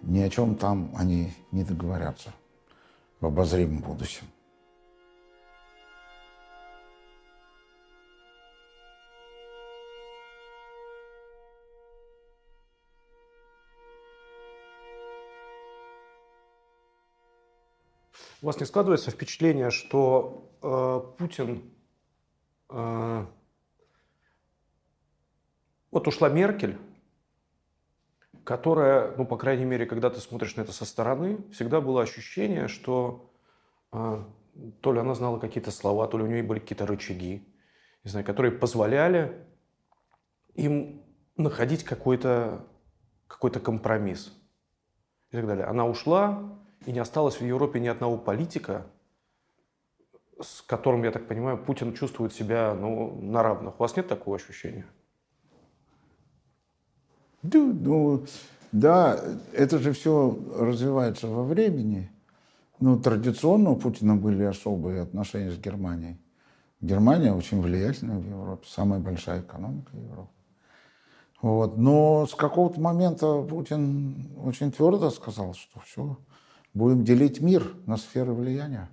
ни 0.02 0.20
о 0.20 0.30
чем 0.30 0.54
там 0.54 0.92
они 0.96 1.32
не 1.50 1.64
договорятся 1.64 2.32
в 3.20 3.26
обозримом 3.26 3.80
будущем. 3.80 4.26
У 18.40 18.46
вас 18.46 18.60
не 18.60 18.66
складывается 18.66 19.10
впечатление, 19.10 19.70
что 19.70 20.48
э, 20.62 21.00
Путин... 21.18 21.72
Э, 22.70 23.26
вот 25.90 26.06
ушла 26.06 26.28
Меркель, 26.28 26.78
которая, 28.48 29.14
ну, 29.18 29.26
по 29.26 29.36
крайней 29.36 29.66
мере, 29.66 29.84
когда 29.84 30.08
ты 30.08 30.20
смотришь 30.20 30.56
на 30.56 30.62
это 30.62 30.72
со 30.72 30.86
стороны, 30.86 31.44
всегда 31.52 31.82
было 31.82 32.00
ощущение, 32.00 32.66
что 32.66 33.30
э, 33.92 34.24
то 34.80 34.92
ли 34.94 35.00
она 35.00 35.14
знала 35.14 35.38
какие-то 35.38 35.70
слова, 35.70 36.06
то 36.08 36.16
ли 36.16 36.24
у 36.24 36.26
нее 36.28 36.42
были 36.42 36.58
какие-то 36.58 36.86
рычаги, 36.86 37.46
не 38.04 38.10
знаю, 38.10 38.24
которые 38.24 38.52
позволяли 38.52 39.44
им 40.54 41.02
находить 41.36 41.84
какой-то 41.84 42.64
какой 43.26 43.50
компромисс 43.50 44.32
и 45.30 45.36
так 45.36 45.46
далее. 45.46 45.66
Она 45.66 45.86
ушла, 45.86 46.58
и 46.86 46.92
не 46.92 47.00
осталось 47.00 47.42
в 47.42 47.44
Европе 47.44 47.80
ни 47.80 47.88
одного 47.88 48.16
политика, 48.16 48.86
с 50.40 50.62
которым, 50.62 51.04
я 51.04 51.10
так 51.10 51.28
понимаю, 51.28 51.62
Путин 51.62 51.92
чувствует 51.92 52.32
себя 52.32 52.72
ну, 52.72 53.20
на 53.20 53.42
равных. 53.42 53.78
У 53.78 53.82
вас 53.82 53.94
нет 53.94 54.08
такого 54.08 54.36
ощущения? 54.36 54.86
Да, 57.42 57.58
ну, 57.58 58.24
да, 58.72 59.18
это 59.52 59.78
же 59.78 59.92
все 59.92 60.36
развивается 60.58 61.28
во 61.28 61.44
времени. 61.44 62.10
Ну, 62.80 62.98
традиционно 62.98 63.70
у 63.70 63.76
Путина 63.76 64.16
были 64.16 64.44
особые 64.44 65.02
отношения 65.02 65.50
с 65.50 65.58
Германией. 65.58 66.18
Германия 66.80 67.32
очень 67.32 67.60
влиятельная 67.60 68.18
в 68.18 68.28
Европе, 68.28 68.66
самая 68.68 69.00
большая 69.00 69.40
экономика 69.40 69.96
Европы. 69.96 70.30
Вот. 71.42 71.76
Но 71.76 72.26
с 72.26 72.34
какого-то 72.34 72.80
момента 72.80 73.42
Путин 73.42 74.28
очень 74.44 74.70
твердо 74.70 75.10
сказал, 75.10 75.54
что 75.54 75.80
все, 75.80 76.18
будем 76.74 77.04
делить 77.04 77.40
мир 77.40 77.74
на 77.86 77.96
сферы 77.96 78.32
влияния. 78.32 78.88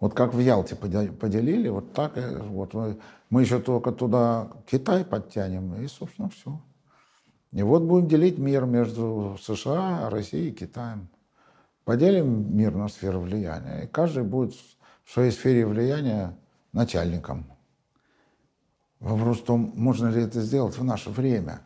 Вот 0.00 0.14
как 0.14 0.34
в 0.34 0.38
Ялте 0.40 0.74
поделили, 0.74 1.68
вот 1.68 1.92
так 1.92 2.16
вот 2.48 2.74
мы, 2.74 2.98
мы 3.30 3.42
еще 3.42 3.60
только 3.60 3.92
туда 3.92 4.50
Китай 4.66 5.04
подтянем, 5.04 5.74
и, 5.76 5.86
собственно, 5.86 6.28
все. 6.28 6.60
И 7.52 7.62
вот 7.62 7.82
будем 7.82 8.08
делить 8.08 8.38
мир 8.38 8.64
между 8.64 9.36
США, 9.40 10.08
Россией 10.08 10.50
и 10.50 10.52
Китаем. 10.52 11.08
Поделим 11.84 12.56
мир 12.56 12.74
на 12.74 12.88
сферы 12.88 13.18
влияния, 13.18 13.84
и 13.84 13.86
каждый 13.86 14.22
будет 14.22 14.54
в 15.04 15.12
своей 15.12 15.32
сфере 15.32 15.66
влияния 15.66 16.36
начальником. 16.72 17.44
Вопрос 19.00 19.40
в 19.40 19.44
том, 19.44 19.72
можно 19.74 20.08
ли 20.08 20.22
это 20.22 20.40
сделать 20.40 20.78
в 20.78 20.84
наше 20.84 21.10
время. 21.10 21.60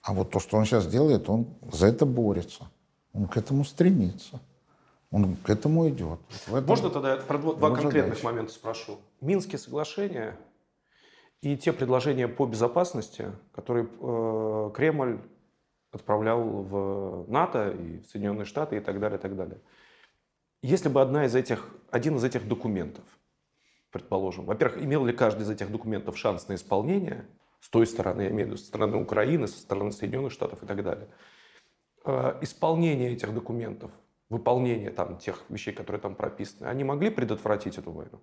А 0.00 0.14
вот 0.14 0.30
то, 0.30 0.38
что 0.38 0.56
он 0.56 0.64
сейчас 0.64 0.86
делает, 0.86 1.28
он 1.28 1.48
за 1.72 1.88
это 1.88 2.06
борется. 2.06 2.64
Он 3.12 3.26
к 3.26 3.36
этому 3.36 3.64
стремится. 3.64 4.40
Он 5.10 5.36
к 5.36 5.50
этому 5.50 5.88
идет. 5.88 6.20
этом 6.46 6.66
Можно 6.66 6.90
тогда 6.90 7.16
про 7.16 7.38
два 7.38 7.70
конкретных 7.70 8.18
задача. 8.18 8.24
момента 8.24 8.52
спрошу? 8.52 8.98
Минские 9.20 9.58
соглашения 9.58 10.36
и 11.40 11.56
те 11.56 11.72
предложения 11.72 12.28
по 12.28 12.46
безопасности, 12.46 13.32
которые 13.52 13.88
э, 14.00 14.70
Кремль 14.74 15.20
отправлял 15.92 16.42
в 16.42 17.30
НАТО 17.30 17.70
и 17.70 18.00
в 18.00 18.06
Соединенные 18.06 18.44
Штаты 18.44 18.76
и 18.76 18.80
так 18.80 19.00
далее, 19.00 19.18
и 19.18 19.22
так 19.22 19.36
далее. 19.36 19.60
Если 20.62 20.88
бы 20.88 21.00
одна 21.00 21.24
из 21.24 21.34
этих, 21.34 21.68
один 21.90 22.16
из 22.16 22.24
этих 22.24 22.46
документов, 22.46 23.04
предположим, 23.90 24.44
во-первых, 24.44 24.82
имел 24.82 25.04
ли 25.04 25.12
каждый 25.12 25.42
из 25.42 25.50
этих 25.50 25.70
документов 25.70 26.18
шанс 26.18 26.48
на 26.48 26.54
исполнение 26.54 27.26
с 27.60 27.70
той 27.70 27.86
стороны, 27.86 28.22
я 28.22 28.28
имею 28.30 28.46
в 28.46 28.50
виду, 28.50 28.56
со 28.58 28.66
стороны 28.66 28.96
Украины, 28.96 29.46
со 29.46 29.58
стороны 29.58 29.92
Соединенных 29.92 30.32
Штатов 30.32 30.62
и 30.62 30.66
так 30.66 30.82
далее– 30.82 31.08
Э, 32.04 32.38
исполнение 32.40 33.12
этих 33.12 33.34
документов, 33.34 33.90
выполнение 34.30 34.90
там 34.90 35.18
тех 35.18 35.44
вещей, 35.50 35.74
которые 35.74 36.00
там 36.00 36.14
прописаны, 36.14 36.66
они 36.66 36.82
могли 36.82 37.10
предотвратить 37.10 37.76
эту 37.76 37.92
войну? 37.92 38.20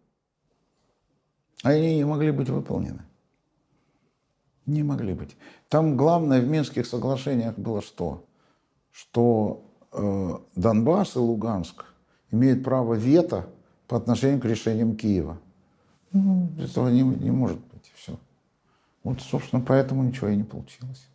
Они 1.63 1.95
не 1.95 2.05
могли 2.05 2.31
быть 2.31 2.49
выполнены. 2.49 3.03
Не 4.65 4.83
могли 4.83 5.13
быть. 5.13 5.35
Там 5.69 5.95
главное 5.95 6.41
в 6.41 6.47
Минских 6.47 6.85
соглашениях 6.87 7.57
было 7.57 7.81
что? 7.81 8.25
Что 8.91 9.63
э, 9.91 10.37
Донбасс 10.55 11.15
и 11.15 11.19
Луганск 11.19 11.85
имеют 12.31 12.63
право 12.63 12.95
вето 12.95 13.47
по 13.87 13.97
отношению 13.97 14.41
к 14.41 14.45
решениям 14.45 14.95
Киева. 14.95 15.37
Ну, 16.11 16.49
этого 16.59 16.89
не, 16.89 17.01
не 17.01 17.31
может 17.31 17.59
быть. 17.59 17.91
Все. 17.95 18.17
Вот, 19.03 19.21
собственно, 19.21 19.61
поэтому 19.61 20.03
ничего 20.03 20.29
и 20.29 20.35
не 20.35 20.43
получилось. 20.43 21.07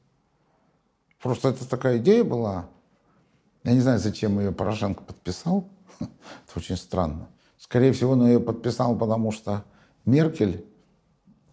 Просто 1.20 1.48
это 1.48 1.68
такая 1.68 1.98
идея 1.98 2.22
была. 2.22 2.66
Я 3.64 3.72
не 3.72 3.80
знаю, 3.80 3.98
зачем 3.98 4.38
ее 4.38 4.52
Порошенко 4.52 5.02
подписал. 5.02 5.68
это 6.00 6.10
очень 6.56 6.76
странно. 6.76 7.28
Скорее 7.58 7.92
всего, 7.92 8.12
он 8.12 8.26
ее 8.26 8.40
подписал, 8.40 8.96
потому 8.96 9.32
что 9.32 9.64
Меркель 10.04 10.64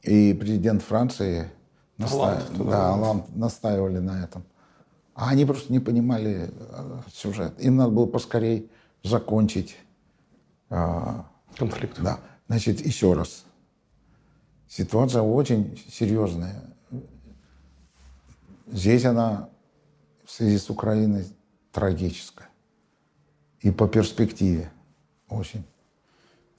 и 0.04 0.34
президент 0.34 0.82
Франции 0.82 1.52
наста... 1.98 2.42
да, 2.58 2.94
Оланд 2.94 3.36
настаивали 3.36 4.00
на 4.00 4.24
этом. 4.24 4.44
А 5.14 5.30
они 5.30 5.46
просто 5.46 5.74
не 5.74 5.80
понимали 5.80 6.52
э, 6.52 7.02
сюжет. 7.12 7.60
Им 7.60 7.78
надо 7.78 7.92
было 7.92 8.06
поскорей 8.06 8.70
закончить 9.04 9.76
э, 10.70 11.24
конфликт. 11.58 12.00
Да. 12.02 12.20
Значит, 12.48 12.86
еще 12.86 13.14
раз. 13.14 13.44
Ситуация 14.68 15.22
очень 15.22 15.82
серьезная. 15.90 16.62
Здесь 18.68 19.06
она 19.06 19.50
в 20.24 20.32
связи 20.32 20.58
с 20.58 20.70
Украиной 20.70 21.26
трагическая. 21.72 22.50
И 23.62 23.72
по 23.72 23.88
перспективе 23.88 24.72
очень 25.30 25.64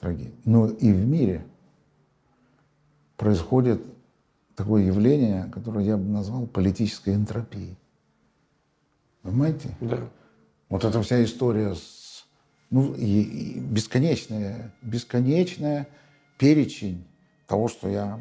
трагическая. 0.00 0.40
Но 0.44 0.66
и 0.66 0.92
в 0.92 1.06
мире 1.06 1.46
происходит 3.18 3.82
такое 4.56 4.84
явление, 4.84 5.50
которое 5.52 5.84
я 5.84 5.98
бы 5.98 6.08
назвал 6.08 6.46
политической 6.46 7.14
энтропией. 7.14 7.76
Понимаете? 9.22 9.76
Да. 9.82 10.08
Вот 10.70 10.84
эта 10.84 11.02
вся 11.02 11.22
история 11.22 11.74
с 11.74 12.24
ну, 12.70 12.94
и, 12.94 13.22
и 13.22 13.60
бесконечная, 13.60 14.74
бесконечная 14.82 15.88
перечень 16.38 17.04
того, 17.46 17.68
что 17.68 17.88
я 17.88 18.20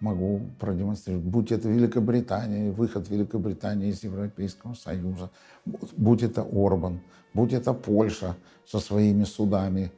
могу 0.00 0.42
продемонстрировать. 0.58 1.24
Будь 1.26 1.52
это 1.52 1.68
Великобритания, 1.68 2.72
выход 2.72 3.08
Великобритании 3.08 3.90
из 3.90 4.02
Европейского 4.02 4.74
Союза, 4.74 5.30
будь 5.64 6.22
это 6.22 6.42
Орбан, 6.42 7.00
будь 7.32 7.52
это 7.52 7.72
Польша 7.72 8.36
со 8.66 8.80
своими 8.80 9.24
судами, 9.24 9.92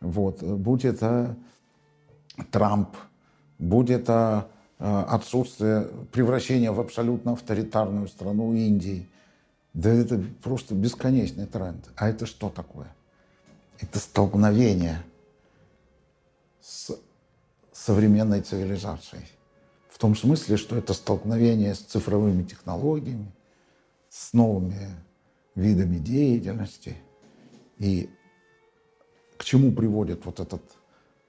вот, 0.00 0.42
будь 0.42 0.84
это 0.84 1.36
Трамп, 2.50 2.88
будь 3.60 3.90
это 3.90 4.48
э, 4.78 5.04
отсутствие 5.08 5.88
превращения 6.10 6.72
в 6.72 6.80
абсолютно 6.80 7.32
авторитарную 7.32 8.08
страну 8.08 8.52
Индии. 8.54 9.08
Да 9.72 9.90
это 9.90 10.20
просто 10.42 10.74
бесконечный 10.74 11.46
тренд. 11.46 11.88
А 11.94 12.08
это 12.08 12.26
что 12.26 12.50
такое? 12.50 12.88
Это 13.78 14.00
столкновение 14.00 15.02
с 16.60 16.90
современной 17.72 18.40
цивилизацией 18.40 19.26
том 20.00 20.16
смысле, 20.16 20.56
что 20.56 20.76
это 20.76 20.94
столкновение 20.94 21.74
с 21.74 21.80
цифровыми 21.80 22.42
технологиями, 22.42 23.30
с 24.08 24.32
новыми 24.32 24.88
видами 25.54 25.98
деятельности. 25.98 26.96
И 27.78 28.08
к 29.36 29.44
чему 29.44 29.72
приводят 29.72 30.24
вот 30.24 30.40
этот 30.40 30.62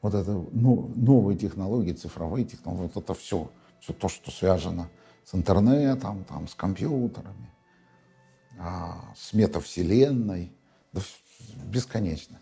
вот 0.02 0.14
это 0.14 0.32
ну, 0.32 0.92
новые 0.96 1.38
технологии, 1.38 1.94
цифровые 1.94 2.46
технологии, 2.46 2.92
вот 2.94 3.04
это 3.04 3.14
все, 3.14 3.50
все 3.80 3.94
то, 3.94 4.10
что 4.10 4.32
связано 4.32 4.90
с 5.24 5.36
интернетом, 5.36 6.24
там, 6.26 6.48
с 6.48 6.56
компьютерами, 6.56 7.50
а, 8.60 9.14
с 9.16 9.34
метавселенной, 9.34 10.52
да, 10.94 11.02
бесконечность. 11.66 12.42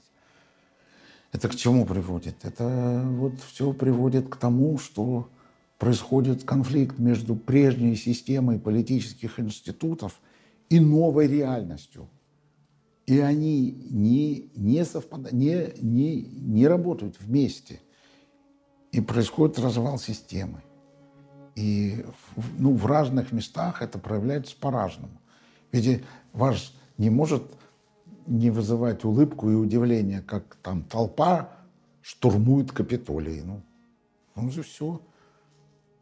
Это 1.32 1.47
к 1.47 1.55
чему 1.55 1.86
приводит? 1.86 2.43
Это 2.43 3.03
вот 3.05 3.39
все 3.41 3.72
приводит 3.74 4.30
к 4.30 4.36
тому, 4.38 4.80
что 4.80 5.30
происходит 5.78 6.43
конфликт 6.43 6.97
между 6.97 7.36
прежней 7.36 7.95
системой 7.95 8.60
политических 8.60 9.39
институтов 9.39 10.20
и 10.70 10.80
новой 10.80 11.28
реальностью. 11.28 12.10
И 13.10 13.20
они 13.22 13.72
не, 13.89 14.51
не, 14.55 14.86
совпадают, 14.86 15.34
не, 15.34 15.74
не, 15.82 16.22
не 16.22 16.68
работают 16.68 17.20
вместе. 17.20 17.82
И 18.91 19.01
происходит 19.01 19.57
развал 19.57 19.97
системы. 19.97 20.62
И 21.55 22.05
ну, 22.60 22.76
в 22.76 22.86
разных 22.86 23.32
местах 23.32 23.82
это 23.82 23.97
проявляется 23.97 24.55
по-разному. 24.55 25.20
Ведь 25.72 26.03
ваш 26.34 26.72
не 26.99 27.10
может 27.10 27.41
не 28.28 28.51
вызывать 28.51 29.03
улыбку 29.03 29.49
и 29.49 29.55
удивление, 29.55 30.22
как 30.22 30.57
там 30.62 30.84
толпа 30.84 31.49
штурмует 32.03 32.72
Капитолий. 32.72 33.41
Ну, 33.41 33.64
ну 34.36 34.51
же 34.51 34.62
все. 34.62 35.01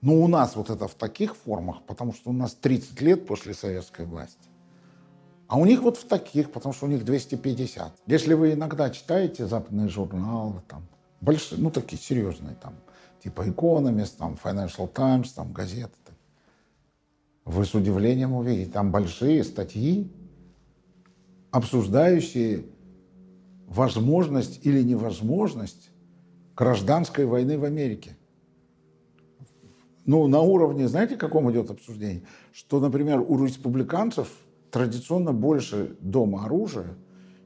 Ну, 0.01 0.21
у 0.21 0.27
нас 0.27 0.57
вот 0.57 0.69
это 0.69 0.89
в 0.89 0.95
таких 0.95 1.37
формах, 1.37 1.83
потому 1.83 2.11
что 2.11 2.31
у 2.31 2.33
нас 2.33 2.53
30 2.53 2.99
лет 2.99 3.25
после 3.25 3.53
советской 3.53 4.05
власти. 4.05 4.49
А 5.47 5.57
у 5.57 5.65
них 5.65 5.81
вот 5.81 5.97
в 5.97 6.05
таких, 6.05 6.51
потому 6.51 6.73
что 6.73 6.85
у 6.87 6.89
них 6.89 7.05
250. 7.05 7.93
Если 8.05 8.33
вы 8.33 8.53
иногда 8.53 8.89
читаете 8.89 9.47
западные 9.47 9.87
журналы, 9.87 10.61
там, 10.67 10.85
большие, 11.21 11.61
ну, 11.61 11.71
такие 11.71 12.01
серьезные, 12.01 12.55
там, 12.55 12.75
типа 13.23 13.47
Economist, 13.47 14.17
там, 14.17 14.37
Financial 14.43 14.91
Times, 14.91 15.31
там, 15.31 15.53
газеты, 15.53 15.93
вы 17.45 17.63
с 17.63 17.73
удивлением 17.73 18.33
увидите, 18.33 18.71
там 18.71 18.91
большие 18.91 19.43
статьи 19.43 20.11
обсуждающие 21.51 22.65
возможность 23.67 24.65
или 24.65 24.81
невозможность 24.81 25.91
гражданской 26.57 27.25
войны 27.25 27.57
в 27.57 27.63
Америке. 27.63 28.17
Ну, 30.05 30.27
на 30.27 30.41
уровне, 30.41 30.89
знаете, 30.89 31.15
каком 31.15 31.49
идет 31.51 31.69
обсуждение? 31.69 32.23
Что, 32.51 32.79
например, 32.79 33.21
у 33.25 33.43
республиканцев 33.43 34.29
традиционно 34.71 35.33
больше 35.33 35.95
дома 35.99 36.45
оружия, 36.45 36.95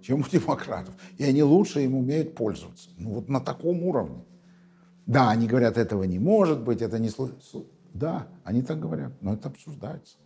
чем 0.01 0.21
у 0.21 0.23
демократов. 0.31 0.95
И 1.17 1.23
они 1.23 1.43
лучше 1.43 1.81
им 1.81 1.95
умеют 1.95 2.35
пользоваться. 2.35 2.89
Ну, 2.97 3.15
вот 3.15 3.29
на 3.29 3.39
таком 3.39 3.83
уровне. 3.83 4.23
Да, 5.05 5.29
они 5.29 5.47
говорят, 5.47 5.77
этого 5.77 6.03
не 6.03 6.19
может 6.19 6.61
быть, 6.61 6.81
это 6.81 6.99
не... 6.99 7.09
Да, 7.93 8.27
они 8.43 8.61
так 8.61 8.79
говорят, 8.79 9.11
но 9.21 9.33
это 9.33 9.49
обсуждается. 9.49 10.17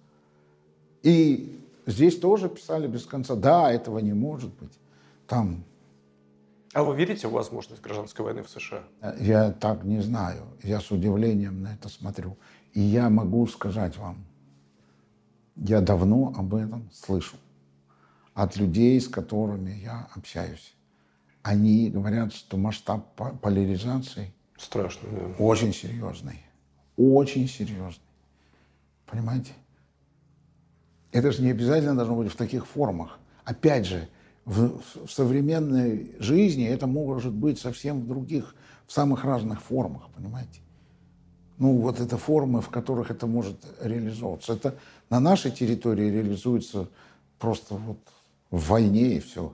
И 1.02 1.60
Здесь 1.86 2.18
тоже 2.18 2.50
писали 2.50 2.88
без 2.88 3.06
конца, 3.06 3.36
да, 3.36 3.72
этого 3.72 4.00
не 4.00 4.14
может 4.14 4.54
быть. 4.56 4.74
Там. 5.28 5.64
А 6.74 6.84
вы 6.84 6.96
верите 6.96 7.28
в 7.28 7.32
возможность 7.32 7.82
гражданской 7.82 8.26
войны 8.26 8.44
в 8.44 8.50
США? 8.50 8.84
Э, 9.02 9.16
я 9.20 9.52
так 9.52 9.84
не 9.84 10.02
знаю. 10.02 10.44
Я 10.64 10.82
с 10.82 10.92
удивлением 10.92 11.62
на 11.62 11.74
это 11.74 11.90
смотрю. 11.90 12.38
И 12.74 12.82
я 12.82 13.10
могу 13.10 13.46
сказать 13.48 13.98
вам, 13.98 14.26
я 15.56 15.82
давно 15.82 16.34
об 16.36 16.56
этом 16.56 16.90
слышу 16.92 17.38
от 18.34 18.58
людей, 18.58 19.00
с 19.00 19.08
которыми 19.08 19.72
я 19.72 20.10
общаюсь. 20.16 20.76
Они 21.42 21.90
говорят, 21.90 22.34
что 22.34 22.58
масштаб 22.58 23.16
поляризации 23.42 24.34
страшный, 24.58 25.10
да. 25.12 25.44
очень 25.44 25.74
серьезный. 25.74 26.42
Очень 26.98 27.48
серьезный. 27.48 28.04
Понимаете? 29.06 29.54
Это 31.12 31.32
же 31.32 31.42
не 31.42 31.52
обязательно 31.52 31.96
должно 31.96 32.16
быть 32.16 32.32
в 32.32 32.36
таких 32.36 32.66
формах. 32.66 33.20
Опять 33.46 33.86
же, 33.86 34.10
в, 34.44 34.82
в 35.06 35.12
современной 35.12 36.16
жизни 36.20 36.66
это 36.66 36.88
может 36.88 37.34
быть 37.34 37.60
совсем 37.60 38.02
в 38.02 38.08
других, 38.08 38.56
в 38.86 38.92
самых 38.92 39.24
разных 39.24 39.62
формах, 39.62 40.10
понимаете? 40.16 40.62
Ну, 41.58 41.78
вот 41.78 42.00
это 42.00 42.18
формы, 42.18 42.62
в 42.62 42.70
которых 42.70 43.12
это 43.12 43.28
может 43.28 43.56
реализовываться. 43.82 44.54
Это 44.54 44.76
на 45.10 45.20
нашей 45.20 45.52
территории 45.52 46.10
реализуется 46.10 46.88
просто 47.40 47.76
вот 47.76 48.00
в 48.52 48.70
войне 48.70 49.14
и 49.16 49.20
все. 49.20 49.54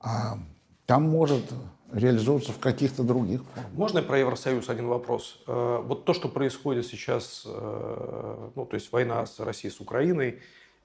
А 0.00 0.38
там 0.86 1.08
может 1.08 1.44
реализовываться 1.92 2.52
в 2.52 2.58
каких-то 2.58 3.02
других 3.04 3.42
формах. 3.44 3.72
Можно 3.74 4.02
про 4.02 4.18
Евросоюз 4.18 4.68
один 4.68 4.88
вопрос? 4.88 5.42
Э, 5.46 5.80
вот 5.82 6.04
то, 6.04 6.12
что 6.12 6.28
происходит 6.28 6.86
сейчас, 6.86 7.44
э, 7.46 8.50
ну, 8.54 8.66
то 8.66 8.74
есть 8.74 8.90
война 8.92 9.24
с 9.24 9.38
Россией, 9.40 9.72
с 9.72 9.80
Украиной, 9.80 10.40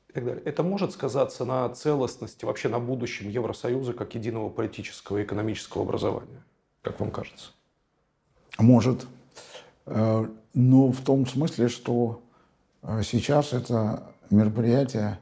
и 0.10 0.14
так 0.14 0.26
далее. 0.26 0.42
Это 0.44 0.64
может 0.64 0.92
сказаться 0.92 1.46
на 1.46 1.68
целостности, 1.70 2.46
вообще 2.46 2.70
на 2.70 2.80
будущем 2.80 3.30
Евросоюза 3.30 3.94
как 3.94 4.16
единого 4.16 4.50
политического 4.50 5.18
и 5.18 5.24
экономического 5.24 5.84
образования, 5.84 6.44
как 6.82 7.00
вам 7.00 7.12
кажется? 7.12 7.52
Может. 8.58 9.06
Э, 9.90 10.28
но 10.54 10.92
в 10.92 11.02
том 11.02 11.26
смысле, 11.26 11.68
что 11.68 12.22
э, 12.84 13.02
сейчас 13.04 13.54
это 13.54 14.04
мероприятие, 14.30 15.20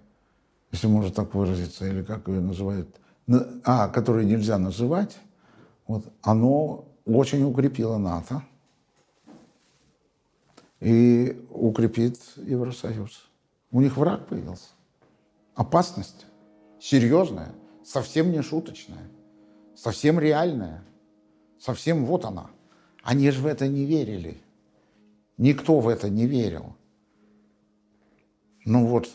если 0.72 0.88
можно 0.88 1.12
так 1.12 1.34
выразиться, 1.34 1.88
или 1.88 2.04
как 2.04 2.28
ее 2.28 2.42
называют, 2.42 2.90
а, 3.64 3.88
которое 3.88 4.26
нельзя 4.26 4.58
называть, 4.58 5.18
вот, 5.88 6.06
оно 6.22 6.86
очень 7.06 7.44
укрепило 7.44 7.98
НАТО 7.98 8.44
и 10.82 11.42
укрепит 11.50 12.20
Евросоюз. 12.36 13.30
У 13.72 13.82
них 13.82 13.96
враг 13.96 14.28
появился 14.28 14.68
опасность 15.56 16.26
серьезная, 16.80 17.52
совсем 17.86 18.32
не 18.32 18.42
шуточная, 18.42 19.10
совсем 19.76 20.20
реальная, 20.20 20.84
совсем 21.60 22.06
вот 22.06 22.26
она. 22.26 22.50
Они 23.04 23.32
же 23.32 23.42
в 23.42 23.46
это 23.46 23.68
не 23.68 23.86
верили. 23.86 24.42
Никто 25.38 25.80
в 25.80 25.88
это 25.88 26.10
не 26.10 26.26
верил. 26.26 26.76
Ну 28.66 28.88
вот, 28.88 29.10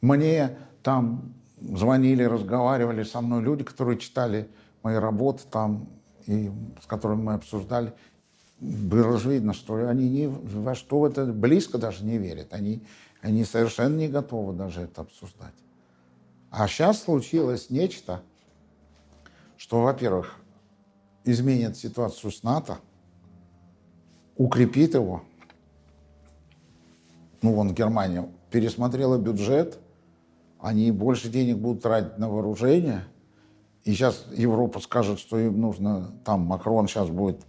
мне 0.00 0.58
там 0.82 1.34
звонили, 1.60 2.22
разговаривали 2.22 3.02
со 3.02 3.20
мной 3.20 3.42
люди, 3.42 3.64
которые 3.64 3.98
читали 3.98 4.48
мои 4.82 4.96
работы 4.96 5.44
там, 5.50 5.88
и 6.26 6.50
с 6.82 6.86
которыми 6.86 7.22
мы 7.22 7.34
обсуждали. 7.34 7.92
Было 8.60 9.18
же 9.18 9.30
видно, 9.30 9.54
что 9.54 9.88
они 9.88 10.08
ни 10.08 10.26
во 10.26 10.74
что 10.74 11.06
это 11.06 11.26
близко 11.26 11.78
даже 11.78 12.04
не 12.04 12.18
верят. 12.18 12.52
Они 12.52 12.82
они 13.20 13.44
совершенно 13.44 13.96
не 13.96 14.08
готовы 14.08 14.52
даже 14.52 14.82
это 14.82 15.02
обсуждать. 15.02 15.54
А 16.50 16.66
сейчас 16.68 17.02
случилось 17.02 17.68
нечто, 17.70 18.22
что, 19.56 19.82
во-первых, 19.82 20.36
изменит 21.24 21.76
ситуацию 21.76 22.30
с 22.30 22.42
НАТО, 22.42 22.78
укрепит 24.38 24.94
его. 24.94 25.22
Ну, 27.42 27.52
вон 27.52 27.74
Германия 27.74 28.26
пересмотрела 28.50 29.18
бюджет, 29.18 29.78
они 30.58 30.90
больше 30.90 31.28
денег 31.28 31.58
будут 31.58 31.82
тратить 31.82 32.16
на 32.18 32.30
вооружение. 32.30 33.04
И 33.84 33.92
сейчас 33.92 34.24
Европа 34.32 34.80
скажет, 34.80 35.18
что 35.18 35.38
им 35.38 35.60
нужно, 35.60 36.10
там 36.24 36.40
Макрон 36.40 36.88
сейчас 36.88 37.10
будет 37.10 37.40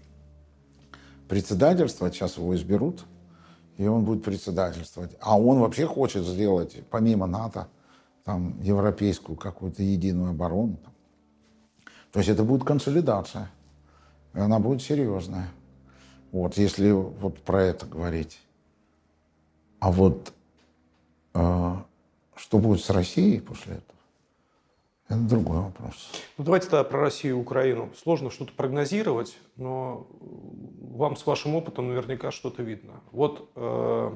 председательствовать, 1.30 2.16
сейчас 2.16 2.38
его 2.38 2.54
изберут– 2.54 3.06
и 3.80 3.88
он 3.88 4.04
будет 4.04 4.26
председательствовать. 4.26 5.16
А 5.22 5.40
он 5.40 5.60
вообще 5.60 5.88
хочет 5.88 6.26
сделать, 6.26 6.84
помимо 6.90 7.28
НАТО, 7.28 7.70
там, 8.26 8.60
европейскую 8.62 9.38
какую-то 9.38 9.82
единую 9.82 10.32
оборону. 10.32 10.78
То 12.12 12.20
есть 12.20 12.30
это 12.30 12.44
будет 12.44 12.66
консолидация. 12.66 13.50
И 14.34 14.40
она 14.40 14.60
будет 14.60 14.82
серьезная. 14.82 15.48
Вот, 16.32 16.57
если 16.57 16.91
вот 16.91 17.39
про 17.39 17.63
это 17.63 17.86
говорить. 17.86 18.39
А 19.80 19.91
вот 19.91 20.34
э, 21.34 21.75
что 22.36 22.59
будет 22.59 22.82
с 22.82 22.89
Россией 22.89 23.39
после 23.39 23.75
этого? 23.75 23.99
Это 25.07 25.21
другой 25.21 25.57
вопрос. 25.57 26.11
Ну, 26.38 26.43
давайте 26.43 26.69
тогда 26.69 26.84
про 26.84 26.99
Россию 26.99 27.38
и 27.38 27.39
Украину. 27.39 27.89
Сложно 27.95 28.30
что-то 28.30 28.53
прогнозировать, 28.53 29.38
но 29.55 30.07
вам 30.82 31.15
с 31.15 31.25
вашим 31.25 31.55
опытом 31.55 31.88
наверняка 31.88 32.30
что-то 32.30 32.61
видно. 32.61 33.01
Вот 33.11 33.49
э, 33.55 34.15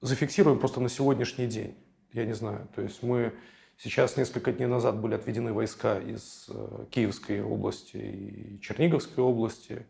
зафиксируем 0.00 0.60
просто 0.60 0.80
на 0.80 0.88
сегодняшний 0.88 1.48
день. 1.48 1.74
Я 2.12 2.24
не 2.24 2.34
знаю. 2.34 2.68
То 2.76 2.82
есть 2.82 3.02
мы 3.02 3.32
сейчас 3.78 4.16
несколько 4.16 4.52
дней 4.52 4.66
назад 4.66 5.00
были 5.00 5.14
отведены 5.14 5.52
войска 5.52 5.98
из 5.98 6.46
э, 6.48 6.86
Киевской 6.90 7.42
области 7.42 7.96
и 7.96 8.60
Черниговской 8.60 9.24
области 9.24 9.86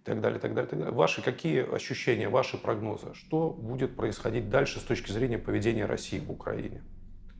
и 0.00 0.02
так 0.02 0.20
далее, 0.20 0.40
так 0.40 0.54
далее, 0.54 0.68
так 0.68 0.78
далее. 0.78 0.94
Ваши 0.94 1.20
какие 1.22 1.62
ощущения, 1.74 2.28
ваши 2.28 2.56
прогнозы? 2.56 3.12
Что 3.14 3.50
будет 3.50 3.96
происходить 3.96 4.48
дальше 4.48 4.80
с 4.80 4.82
точки 4.82 5.12
зрения 5.12 5.38
поведения 5.38 5.84
России 5.84 6.18
в 6.18 6.30
Украине? 6.30 6.82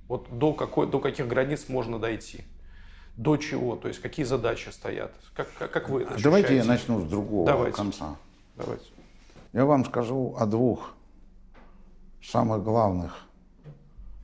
Вот 0.08 0.26
до, 0.30 0.52
какой, 0.52 0.86
до 0.86 1.00
каких 1.00 1.26
границ 1.26 1.68
можно 1.68 1.98
дойти? 1.98 2.44
До 3.16 3.36
чего? 3.36 3.76
То 3.76 3.88
есть 3.88 4.00
какие 4.00 4.26
задачи 4.26 4.68
стоят? 4.68 5.12
Как, 5.34 5.48
как, 5.58 5.70
как 5.70 5.88
вы 5.88 6.02
ощущаете? 6.02 6.24
Давайте 6.24 6.56
я 6.56 6.64
начну 6.64 7.00
с 7.00 7.04
другого 7.08 7.46
Давайте. 7.46 7.76
конца. 7.76 8.16
Давайте. 8.56 8.86
Я 9.52 9.64
вам 9.64 9.84
скажу 9.84 10.36
о 10.38 10.46
двух 10.46 10.94
самых 12.22 12.62
главных 12.62 13.26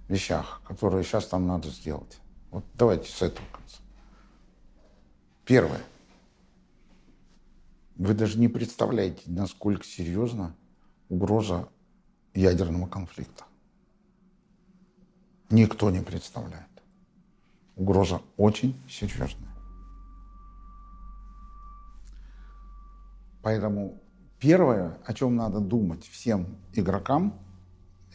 вещах, 0.09 0.61
которые 0.67 1.05
сейчас 1.05 1.27
там 1.27 1.47
надо 1.47 1.69
сделать. 1.69 2.19
Вот 2.51 2.65
давайте 2.75 3.11
с 3.11 3.23
этого 3.23 3.47
конца. 3.51 3.79
Первое. 5.45 5.81
Вы 7.97 8.13
даже 8.13 8.39
не 8.39 8.49
представляете, 8.49 9.23
насколько 9.27 9.85
серьезна 9.85 10.55
угроза 11.09 11.69
ядерного 12.35 12.87
конфликта. 12.87 13.45
Никто 15.49 15.91
не 15.91 16.01
представляет. 16.01 16.67
Угроза 17.75 18.21
очень 18.37 18.79
серьезная. 18.89 19.55
Поэтому 23.43 24.03
первое, 24.41 24.99
о 25.05 25.15
чем 25.15 25.37
надо 25.37 25.61
думать 25.61 26.05
всем 26.05 26.59
игрокам, 26.75 27.39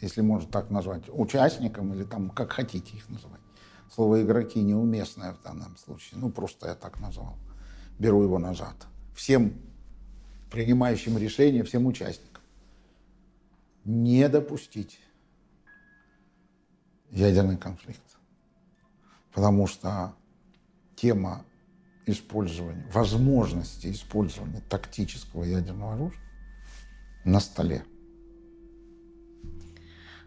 если 0.00 0.20
можно 0.20 0.48
так 0.48 0.70
назвать, 0.70 1.04
участникам 1.08 1.92
или 1.94 2.04
там 2.04 2.30
как 2.30 2.52
хотите 2.52 2.96
их 2.96 3.08
называть. 3.08 3.40
Слово 3.90 4.22
игроки 4.22 4.60
неуместное 4.60 5.32
в 5.32 5.42
данном 5.42 5.76
случае. 5.76 6.20
Ну, 6.20 6.30
просто 6.30 6.68
я 6.68 6.74
так 6.74 7.00
назвал. 7.00 7.36
Беру 7.98 8.22
его 8.22 8.38
назад. 8.38 8.86
Всем 9.14 9.54
принимающим 10.52 11.16
решения, 11.16 11.64
всем 11.64 11.86
участникам. 11.86 12.42
Не 13.84 14.28
допустить 14.28 15.00
ядерный 17.10 17.56
конфликт. 17.56 18.00
Потому 19.32 19.66
что 19.66 20.14
тема 20.94 21.44
использования, 22.06 22.86
возможности 22.92 23.90
использования 23.90 24.60
тактического 24.68 25.44
ядерного 25.44 25.94
оружия 25.94 26.20
на 27.24 27.40
столе. 27.40 27.84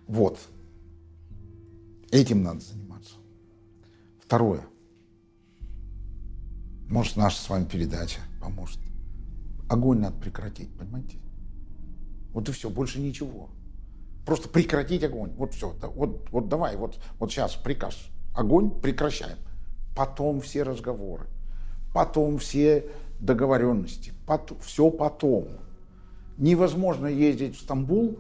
Вот. 0.08 0.40
Этим 2.12 2.44
надо 2.44 2.62
заниматься. 2.62 3.16
Второе. 4.24 4.66
Может, 6.90 7.16
наша 7.16 7.40
с 7.40 7.50
вами 7.50 7.66
передача 7.66 8.22
поможет. 8.42 8.80
Огонь 9.70 10.00
надо 10.00 10.18
прекратить, 10.18 10.76
понимаете? 10.78 11.18
Вот 12.34 12.50
и 12.50 12.52
все, 12.52 12.70
больше 12.70 13.00
ничего. 13.00 13.50
Просто 14.26 14.50
прекратить 14.50 15.04
огонь. 15.04 15.32
Вот 15.38 15.54
все. 15.54 15.74
Вот, 15.96 16.30
вот 16.32 16.50
давай, 16.50 16.76
вот, 16.76 17.00
вот 17.20 17.32
сейчас 17.32 17.56
приказ. 17.56 17.98
Огонь 18.36 18.70
прекращаем. 18.70 19.38
Потом 19.96 20.42
все 20.42 20.64
разговоры. 20.64 21.28
Потом 21.94 22.40
все 22.40 22.90
договоренности. 23.20 24.14
Потом, 24.26 24.60
все 24.60 24.90
потом. 24.90 25.48
Невозможно 26.38 27.08
ездить 27.08 27.56
в 27.56 27.62
Стамбул 27.62 28.20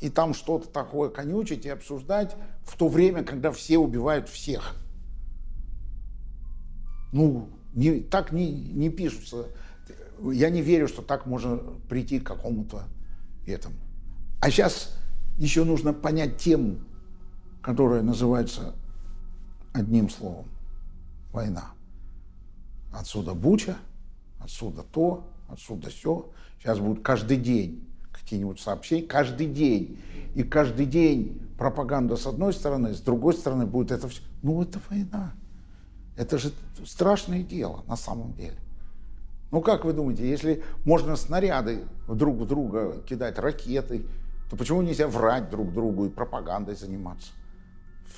и 0.00 0.10
там 0.10 0.34
что-то 0.34 0.68
такое 0.68 1.08
конючить 1.08 1.66
и 1.66 1.68
обсуждать 1.68 2.36
в 2.62 2.76
то 2.76 2.88
время, 2.88 3.22
когда 3.22 3.52
все 3.52 3.78
убивают 3.78 4.28
всех. 4.28 4.74
Ну, 7.12 7.48
не, 7.74 8.00
так 8.00 8.32
не, 8.32 8.50
не 8.50 8.90
пишутся. 8.90 9.46
Я 10.32 10.50
не 10.50 10.62
верю, 10.62 10.88
что 10.88 11.02
так 11.02 11.26
можно 11.26 11.58
прийти 11.88 12.20
к 12.20 12.26
какому-то 12.26 12.84
этому. 13.46 13.76
А 14.40 14.50
сейчас 14.50 14.96
еще 15.36 15.64
нужно 15.64 15.92
понять 15.92 16.38
тему, 16.38 16.78
которая 17.62 18.02
называется 18.02 18.74
одним 19.72 20.10
словом– 20.10 20.46
война. 21.32 21.72
Отсюда 22.92 23.34
Буча, 23.34 23.76
отсюда 24.40 24.82
то, 24.82 25.28
отсюда 25.48 25.90
все. 25.90 26.30
Сейчас 26.58 26.78
будет 26.78 27.02
каждый 27.02 27.36
день 27.36 27.86
какие-нибудь 28.12 28.60
сообщения, 28.60 29.06
каждый 29.06 29.46
день. 29.46 29.98
И 30.34 30.42
каждый 30.42 30.86
день 30.86 31.40
пропаганда 31.56 32.16
с 32.16 32.26
одной 32.26 32.52
стороны, 32.52 32.94
с 32.94 33.00
другой 33.00 33.34
стороны 33.34 33.66
будет 33.66 33.90
это 33.90 34.08
все. 34.08 34.22
Ну, 34.42 34.62
это 34.62 34.80
война. 34.88 35.32
Это 36.16 36.38
же 36.38 36.52
страшное 36.84 37.42
дело 37.42 37.84
на 37.86 37.96
самом 37.96 38.34
деле. 38.34 38.56
Ну, 39.50 39.60
как 39.60 39.84
вы 39.84 39.92
думаете, 39.92 40.28
если 40.28 40.62
можно 40.84 41.16
снаряды 41.16 41.84
друг 42.06 42.36
в 42.36 42.46
друга 42.46 43.00
кидать, 43.08 43.38
ракеты, 43.38 44.06
то 44.50 44.56
почему 44.56 44.82
нельзя 44.82 45.08
врать 45.08 45.50
друг 45.50 45.72
другу 45.72 46.06
и 46.06 46.08
пропагандой 46.08 46.74
заниматься? 46.74 47.32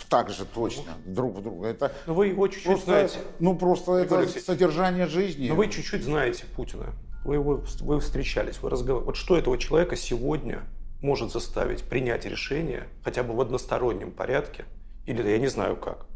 так 0.09 0.31
же 0.31 0.45
точно 0.45 0.93
друг 1.05 1.37
в 1.37 1.43
друга. 1.43 1.69
Это 1.69 1.93
Но 2.07 2.15
вы 2.15 2.29
его 2.29 2.49
чуть-чуть 2.49 2.67
просто, 2.67 2.87
знаете. 2.87 3.19
Ну, 3.39 3.57
просто 3.57 3.93
это 3.95 4.19
Алексеевич, 4.19 4.45
содержание 4.45 5.07
жизни. 5.07 5.49
Но 5.49 5.55
вы 5.55 5.69
чуть-чуть 5.69 6.03
знаете 6.03 6.45
Путина. 6.57 6.95
Вы 7.25 7.35
его 7.35 7.63
вы 7.81 8.01
встречались, 8.01 8.61
вы 8.63 8.71
разговаривали. 8.71 9.07
Вот 9.07 9.17
что 9.17 9.37
этого 9.37 9.59
человека 9.59 9.97
сегодня 9.97 10.63
может 11.03 11.33
заставить 11.33 11.83
принять 11.85 12.25
решение, 12.25 12.89
хотя 13.05 13.23
бы 13.23 13.35
в 13.35 13.41
одностороннем 13.41 14.11
порядке, 14.11 14.65
или 15.07 15.27
я 15.29 15.39
не 15.39 15.49
знаю 15.49 15.77
как, 15.77 16.07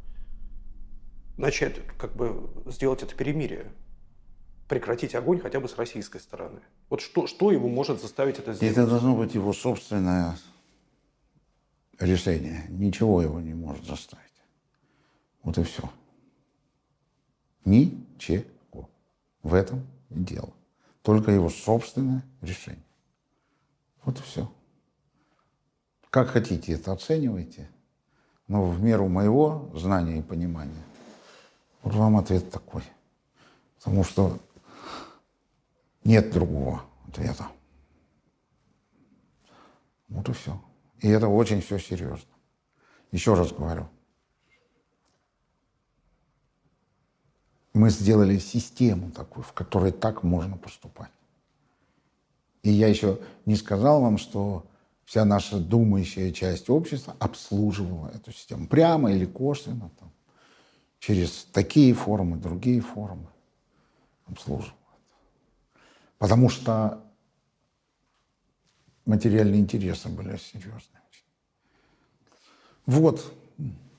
начать 1.36 1.80
как 1.98 2.14
бы 2.14 2.50
сделать 2.66 3.02
это 3.02 3.14
перемирие, 3.14 3.66
прекратить 4.68 5.14
огонь 5.14 5.40
хотя 5.40 5.60
бы 5.60 5.68
с 5.68 5.76
российской 5.76 6.20
стороны. 6.20 6.60
Вот 6.88 7.00
что, 7.00 7.26
что 7.26 7.50
его 7.50 7.68
может 7.68 8.00
заставить 8.00 8.38
это 8.38 8.54
сделать? 8.54 8.76
Это 8.76 8.86
должно 8.86 9.14
быть 9.14 9.34
его 9.34 9.52
собственное 9.52 10.36
решение. 11.98 12.64
Ничего 12.68 13.22
его 13.22 13.40
не 13.40 13.54
может 13.54 13.84
заставить. 13.84 14.24
Вот 15.42 15.58
и 15.58 15.62
все. 15.62 15.90
Ничего. 17.64 18.88
В 19.42 19.54
этом 19.54 19.86
дело. 20.08 20.52
Только 21.02 21.30
его 21.30 21.50
собственное 21.50 22.22
решение. 22.40 22.82
Вот 24.04 24.18
и 24.18 24.22
все. 24.22 24.50
Как 26.10 26.28
хотите 26.28 26.72
это 26.72 26.92
оценивайте, 26.92 27.68
но 28.46 28.64
в 28.64 28.80
меру 28.80 29.08
моего 29.08 29.70
знания 29.74 30.18
и 30.18 30.22
понимания, 30.22 30.82
вот 31.82 31.94
вам 31.94 32.16
ответ 32.16 32.50
такой. 32.50 32.82
Потому 33.78 34.04
что 34.04 34.38
нет 36.04 36.32
другого 36.32 36.84
ответа. 37.08 37.48
Вот 40.08 40.28
и 40.28 40.32
все. 40.32 40.62
И 41.00 41.08
это 41.08 41.28
очень 41.28 41.60
все 41.60 41.78
серьезно. 41.78 42.28
Еще 43.10 43.34
раз 43.34 43.52
говорю. 43.52 43.88
Мы 47.72 47.90
сделали 47.90 48.38
систему 48.38 49.10
такую, 49.10 49.42
в 49.42 49.52
которой 49.52 49.90
так 49.90 50.22
можно 50.22 50.56
поступать. 50.56 51.10
И 52.62 52.70
я 52.70 52.86
еще 52.88 53.18
не 53.46 53.56
сказал 53.56 54.00
вам, 54.00 54.16
что 54.16 54.64
вся 55.04 55.24
наша 55.24 55.58
думающая 55.58 56.32
часть 56.32 56.70
общества 56.70 57.16
обслуживала 57.18 58.08
эту 58.14 58.32
систему. 58.32 58.68
Прямо 58.68 59.12
или 59.12 59.26
косвенно, 59.26 59.90
там, 59.98 60.12
через 60.98 61.44
такие 61.52 61.92
формы, 61.92 62.36
другие 62.36 62.80
формы 62.80 63.26
обслуживала. 64.26 64.83
Потому 66.24 66.48
что 66.48 67.04
материальные 69.04 69.60
интересы 69.60 70.08
были 70.08 70.38
серьезные. 70.38 71.02
Вот, 72.86 73.30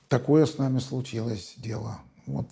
такое 0.08 0.44
с 0.44 0.58
нами 0.58 0.80
случилось 0.80 1.54
дело. 1.56 2.00
Вот. 2.26 2.48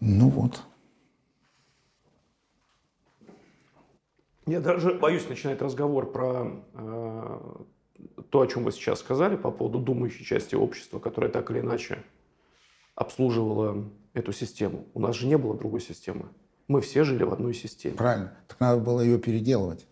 Ну 0.00 0.28
вот. 0.30 0.60
Я 4.46 4.58
даже 4.58 4.94
боюсь 4.94 5.28
начинать 5.28 5.62
разговор 5.62 6.10
про 6.10 6.60
э, 6.74 7.64
то, 8.30 8.40
о 8.40 8.46
чем 8.48 8.64
вы 8.64 8.72
сейчас 8.72 8.98
сказали, 8.98 9.36
по 9.36 9.52
поводу 9.52 9.78
думающей 9.78 10.24
части 10.24 10.56
общества, 10.56 10.98
которая 10.98 11.30
так 11.30 11.52
или 11.52 11.60
иначе 11.60 12.02
обслуживала 12.96 13.84
эту 14.14 14.32
систему. 14.32 14.86
У 14.94 15.00
нас 15.00 15.14
же 15.14 15.28
не 15.28 15.38
было 15.38 15.56
другой 15.56 15.80
системы. 15.80 16.26
Мы 16.66 16.80
все 16.80 17.04
жили 17.04 17.22
в 17.22 17.32
одной 17.32 17.54
системе. 17.54 17.94
Правильно. 17.94 18.32
Так 18.48 18.58
надо 18.58 18.80
было 18.80 19.00
ее 19.00 19.18
переделывать. 19.18 19.86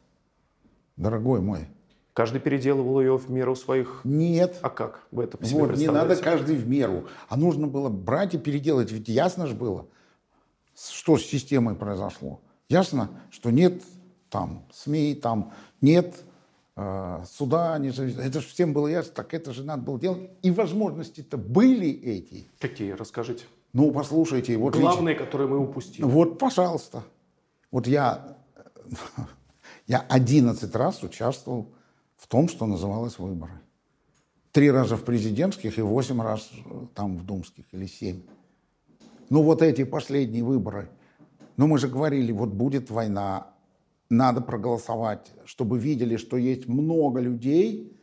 Дорогой 0.97 1.41
мой. 1.41 1.69
Каждый 2.15 2.41
переделывал 2.41 3.01
ее 3.01 3.19
в 3.19 3.31
меру 3.31 3.55
своих... 3.55 4.01
Нет. 4.05 4.59
А 4.63 4.71
как 4.71 5.07
вы 5.11 5.25
это 5.25 5.45
себе 5.45 5.61
Вот, 5.61 5.77
не 5.77 5.89
надо 5.89 6.17
каждый 6.17 6.57
в 6.57 6.67
меру. 6.67 7.07
А 7.29 7.37
нужно 7.37 7.67
было 7.67 7.89
брать 7.89 8.35
и 8.35 8.39
переделать. 8.39 8.91
Ведь 8.91 9.09
ясно 9.09 9.47
же 9.47 9.55
было, 9.55 9.87
что 10.77 11.17
с 11.17 11.23
системой 11.23 11.75
произошло. 11.75 12.41
Ясно, 12.69 13.11
что 13.31 13.51
нет 13.51 13.83
там 14.31 14.65
СМИ, 14.73 15.17
там 15.17 15.53
нет 15.81 16.25
э, 16.77 17.25
суда, 17.31 17.79
независимого. 17.79 18.27
Это 18.27 18.41
же 18.41 18.49
всем 18.49 18.73
было 18.73 18.89
ясно, 18.89 19.13
так 19.13 19.35
это 19.35 19.53
же 19.53 19.65
надо 19.65 19.83
было 19.83 19.99
делать. 19.99 20.31
И 20.43 20.51
возможности-то 20.51 21.37
были 21.37 21.89
эти. 21.91 22.47
Какие? 22.59 22.93
Расскажите. 22.93 23.45
Ну, 23.73 23.91
послушайте, 23.91 24.57
вот 24.57 24.75
лично- 24.75 24.91
Главные, 24.91 25.15
которые 25.17 25.49
мы 25.49 25.59
упустили. 25.59 26.05
Вот, 26.05 26.39
пожалуйста. 26.39 27.03
Вот 27.71 27.87
я, 27.87 28.37
я 29.87 30.01
11 30.09 30.75
раз 30.77 31.03
участвовал 31.03 31.73
в 32.17 32.27
том, 32.29 32.49
что 32.49 32.67
называлось 32.67 33.19
выборы. 33.19 33.53
Три 34.53 34.71
раза 34.71 34.97
в 34.97 35.05
президентских 35.05 35.79
и 35.79 35.83
восемь 35.83 36.23
раз 36.23 36.49
э, 36.65 36.87
там 36.95 37.17
в 37.17 37.27
думских, 37.27 37.65
или 37.73 37.87
семь. 37.87 38.23
Ну 39.29 39.43
вот 39.43 39.63
эти 39.63 39.85
последние 39.85 40.45
выборы. 40.45 40.89
Ну 41.57 41.67
мы 41.67 41.79
же 41.79 41.89
говорили, 41.89 42.31
вот 42.31 42.51
будет 42.51 42.91
война, 42.91 43.49
надо 44.11 44.41
проголосовать, 44.41 45.33
чтобы 45.45 45.79
видели, 45.79 46.17
что 46.17 46.37
есть 46.37 46.69
много 46.69 47.21
людей, 47.21 47.97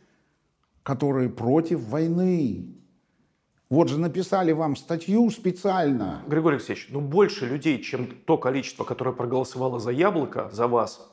которые 0.84 1.30
против 1.30 1.82
войны. 1.82 2.76
Вот 3.70 3.88
же 3.88 4.00
написали 4.00 4.52
вам 4.52 4.76
статью 4.76 5.30
специально. 5.30 6.24
Григорий 6.28 6.58
Алексеевич, 6.58 6.90
ну 6.92 7.00
больше 7.00 7.48
людей, 7.48 7.82
чем 7.82 8.08
то 8.26 8.38
количество, 8.38 8.84
которое 8.84 9.14
проголосовало 9.14 9.80
за 9.80 9.92
яблоко, 9.92 10.50
за 10.52 10.68
вас, 10.68 11.10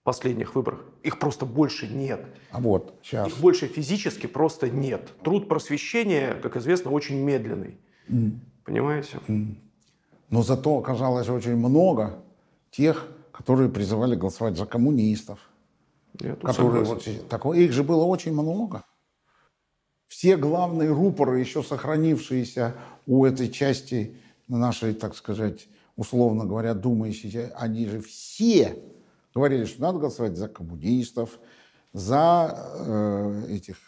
в 0.00 0.04
последних 0.04 0.54
выборах, 0.54 0.82
их 1.02 1.18
просто 1.18 1.44
больше 1.44 1.86
нет. 1.86 2.24
А 2.52 2.60
вот, 2.60 2.94
сейчас. 3.02 3.28
Их 3.28 3.38
больше 3.38 3.66
физически 3.66 4.26
просто 4.26 4.70
нет. 4.70 5.12
Труд 5.22 5.46
просвещения, 5.46 6.34
как 6.42 6.56
известно, 6.56 6.90
очень 6.90 7.16
медленный. 7.16 7.76
Mm. 8.08 8.38
Понимаете? 8.64 9.18
Mm. 9.28 9.56
Но 10.30 10.42
зато 10.42 10.78
оказалось 10.78 11.28
очень 11.28 11.56
много 11.56 12.22
тех, 12.70 13.08
которые 13.40 13.70
призывали 13.70 14.16
голосовать 14.16 14.58
за 14.58 14.66
коммунистов. 14.66 15.38
Которые 16.42 16.84
вот, 16.84 17.08
такое, 17.30 17.60
их 17.60 17.72
же 17.72 17.82
было 17.82 18.04
очень 18.04 18.34
много. 18.34 18.84
Все 20.08 20.36
главные 20.36 20.90
рупоры, 20.90 21.40
еще 21.40 21.62
сохранившиеся 21.62 22.74
у 23.06 23.24
этой 23.24 23.48
части 23.48 24.18
нашей, 24.46 24.92
так 24.92 25.16
сказать, 25.16 25.68
условно 25.96 26.44
говоря, 26.44 26.74
думающие, 26.74 27.50
они 27.56 27.86
же 27.86 28.02
все 28.02 28.78
говорили, 29.34 29.64
что 29.64 29.80
надо 29.80 30.00
голосовать 30.00 30.36
за 30.36 30.48
коммунистов, 30.48 31.38
за 31.94 32.74
э, 32.78 33.46
этих 33.52 33.78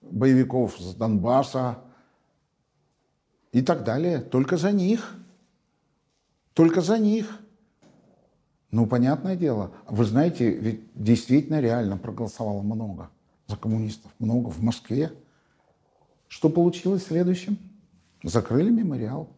боевиков 0.00 0.78
с 0.78 0.94
Донбасса 0.94 1.76
и 3.52 3.60
так 3.60 3.84
далее. 3.84 4.20
Только 4.20 4.56
за 4.56 4.72
них. 4.72 5.14
Только 6.54 6.80
за 6.80 6.98
них. 6.98 7.38
Ну, 8.70 8.86
понятное 8.86 9.34
дело. 9.34 9.72
Вы 9.86 10.04
знаете, 10.04 10.50
ведь 10.50 10.82
действительно 10.94 11.60
реально 11.60 11.96
проголосовало 11.96 12.60
много 12.62 13.10
за 13.46 13.56
коммунистов. 13.56 14.10
Много 14.18 14.48
в 14.50 14.62
Москве. 14.62 15.12
Что 16.28 16.50
получилось 16.50 17.06
следующим? 17.06 17.58
Закрыли 18.22 18.70
мемориал. 18.70 19.28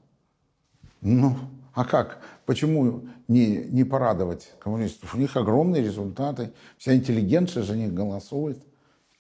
Ну, 1.01 1.37
а 1.74 1.85
как? 1.85 2.20
Почему 2.45 3.05
не, 3.28 3.59
не 3.66 3.85
порадовать 3.85 4.53
коммунистов? 4.59 5.14
У 5.14 5.18
них 5.18 5.37
огромные 5.37 5.83
результаты. 5.83 6.53
Вся 6.76 6.95
интеллигенция 6.97 7.62
за 7.62 7.76
них 7.76 7.95
голосует. 7.95 8.61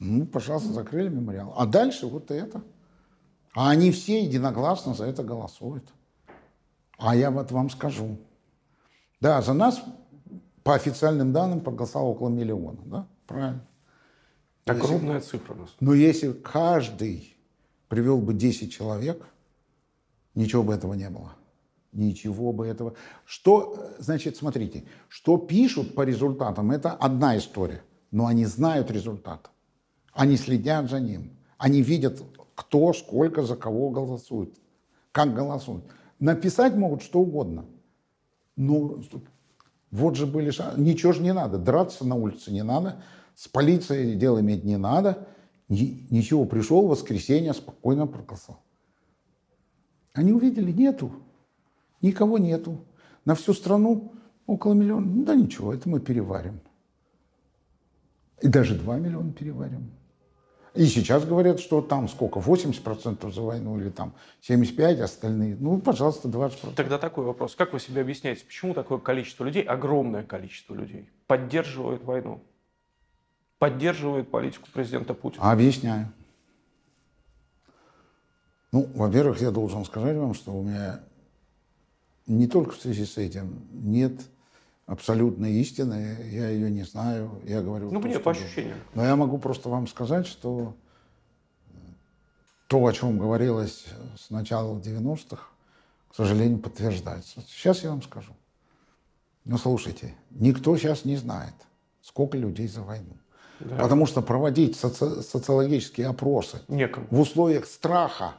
Ну, 0.00 0.26
пожалуйста, 0.26 0.72
закрыли 0.72 1.08
мемориал. 1.08 1.54
А 1.56 1.66
дальше 1.66 2.06
вот 2.06 2.32
это. 2.32 2.62
А 3.54 3.70
они 3.70 3.92
все 3.92 4.24
единогласно 4.24 4.94
за 4.94 5.04
это 5.04 5.22
голосуют. 5.22 5.84
А 6.98 7.14
я 7.14 7.30
вот 7.30 7.52
вам 7.52 7.70
скажу. 7.70 8.18
Да, 9.20 9.40
за 9.42 9.52
нас 9.52 9.82
по 10.62 10.74
официальным 10.74 11.32
данным 11.32 11.60
проголосовало 11.60 12.10
около 12.10 12.28
миллиона. 12.28 12.78
Да? 12.84 13.06
Правильно. 13.26 13.66
Огромная 14.66 15.16
если, 15.16 15.30
цифра. 15.30 15.56
Но 15.80 15.94
если 15.94 16.32
каждый 16.32 17.36
привел 17.88 18.20
бы 18.20 18.34
10 18.34 18.72
человек, 18.72 19.26
ничего 20.34 20.62
бы 20.62 20.74
этого 20.74 20.94
не 20.94 21.08
было. 21.10 21.32
Ничего 21.92 22.52
бы 22.52 22.66
этого. 22.66 22.94
Что, 23.24 23.90
значит, 23.98 24.36
смотрите, 24.36 24.84
что 25.08 25.38
пишут 25.38 25.94
по 25.94 26.02
результатам, 26.02 26.70
это 26.70 26.92
одна 26.92 27.36
история. 27.36 27.82
Но 28.12 28.26
они 28.26 28.44
знают 28.44 28.90
результат. 28.90 29.50
Они 30.12 30.36
следят 30.36 30.88
за 30.90 31.00
ним. 31.00 31.36
Они 31.58 31.82
видят, 31.82 32.22
кто, 32.54 32.92
сколько, 32.92 33.42
за 33.42 33.56
кого 33.56 33.90
голосует, 33.90 34.54
как 35.12 35.34
голосуют. 35.34 35.84
Написать 36.18 36.74
могут 36.74 37.02
что 37.02 37.20
угодно. 37.20 37.64
Но 38.56 39.02
вот 39.90 40.16
же 40.16 40.26
были 40.26 40.50
шансы. 40.50 40.80
Ничего 40.80 41.12
же 41.12 41.22
не 41.22 41.32
надо. 41.32 41.58
Драться 41.58 42.06
на 42.06 42.14
улице 42.14 42.52
не 42.52 42.62
надо. 42.62 43.02
С 43.34 43.48
полицией 43.48 44.14
дело 44.14 44.40
иметь 44.40 44.64
не 44.64 44.76
надо. 44.76 45.26
Ничего, 45.68 46.44
пришел 46.44 46.86
в 46.86 46.90
воскресенье, 46.90 47.54
спокойно 47.54 48.06
проголосовал. 48.06 48.60
Они 50.12 50.32
увидели, 50.32 50.72
нету. 50.72 51.12
Никого 52.02 52.38
нету. 52.38 52.84
На 53.24 53.34
всю 53.34 53.54
страну 53.54 54.12
около 54.46 54.74
миллиона. 54.74 55.06
Ну 55.06 55.24
да 55.24 55.34
ничего, 55.34 55.72
это 55.72 55.88
мы 55.88 56.00
переварим. 56.00 56.60
И 58.42 58.48
даже 58.48 58.74
2 58.74 58.98
миллиона 58.98 59.32
переварим. 59.32 59.92
И 60.74 60.86
сейчас 60.86 61.24
говорят, 61.24 61.58
что 61.58 61.82
там 61.82 62.08
сколько, 62.08 62.38
80% 62.38 63.32
за 63.32 63.42
войну 63.42 63.78
или 63.80 63.90
там 63.90 64.14
75, 64.42 65.00
остальные, 65.00 65.56
ну, 65.58 65.80
пожалуйста, 65.80 66.28
20%. 66.28 66.74
Тогда 66.76 66.98
такой 66.98 67.24
вопрос. 67.24 67.56
Как 67.56 67.72
вы 67.72 67.80
себе 67.80 68.02
объясняете, 68.02 68.44
почему 68.44 68.72
такое 68.72 68.98
количество 68.98 69.44
людей, 69.44 69.62
огромное 69.62 70.22
количество 70.22 70.74
людей, 70.74 71.08
поддерживает 71.26 72.04
войну? 72.04 72.40
Поддерживает 73.58 74.30
политику 74.30 74.68
президента 74.72 75.12
Путина? 75.12 75.50
Объясняю. 75.50 76.12
Ну, 78.72 78.88
во-первых, 78.94 79.40
я 79.40 79.50
должен 79.50 79.84
сказать 79.84 80.16
вам, 80.16 80.34
что 80.34 80.52
у 80.52 80.62
меня 80.62 81.00
не 82.26 82.46
только 82.46 82.72
в 82.72 82.80
связи 82.80 83.04
с 83.04 83.18
этим 83.18 83.66
нет 83.72 84.12
абсолютной 84.90 85.52
истины, 85.52 86.16
я 86.32 86.48
ее 86.48 86.68
не 86.68 86.82
знаю, 86.82 87.30
я 87.44 87.62
говорю... 87.62 87.92
Ну, 87.92 88.00
мне 88.00 88.18
по 88.18 88.32
ощущениям. 88.32 88.76
Но 88.94 89.04
я 89.04 89.14
могу 89.14 89.38
просто 89.38 89.68
вам 89.68 89.86
сказать, 89.86 90.26
что 90.26 90.74
то, 92.66 92.84
о 92.84 92.92
чем 92.92 93.16
говорилось 93.16 93.86
с 94.18 94.30
начала 94.30 94.76
90-х, 94.80 95.42
к 96.10 96.14
сожалению, 96.16 96.58
подтверждается. 96.58 97.40
Сейчас 97.42 97.84
я 97.84 97.90
вам 97.90 98.02
скажу. 98.02 98.32
Ну, 99.44 99.58
слушайте, 99.58 100.16
никто 100.30 100.76
сейчас 100.76 101.04
не 101.04 101.14
знает, 101.14 101.54
сколько 102.02 102.36
людей 102.36 102.66
за 102.66 102.82
войну. 102.82 103.16
Да. 103.60 103.76
Потому 103.76 104.06
что 104.06 104.22
проводить 104.22 104.76
соци 104.76 105.22
социологические 105.22 106.08
опросы 106.08 106.62
Некому. 106.66 107.06
в 107.10 107.20
условиях 107.20 107.66
страха, 107.66 108.34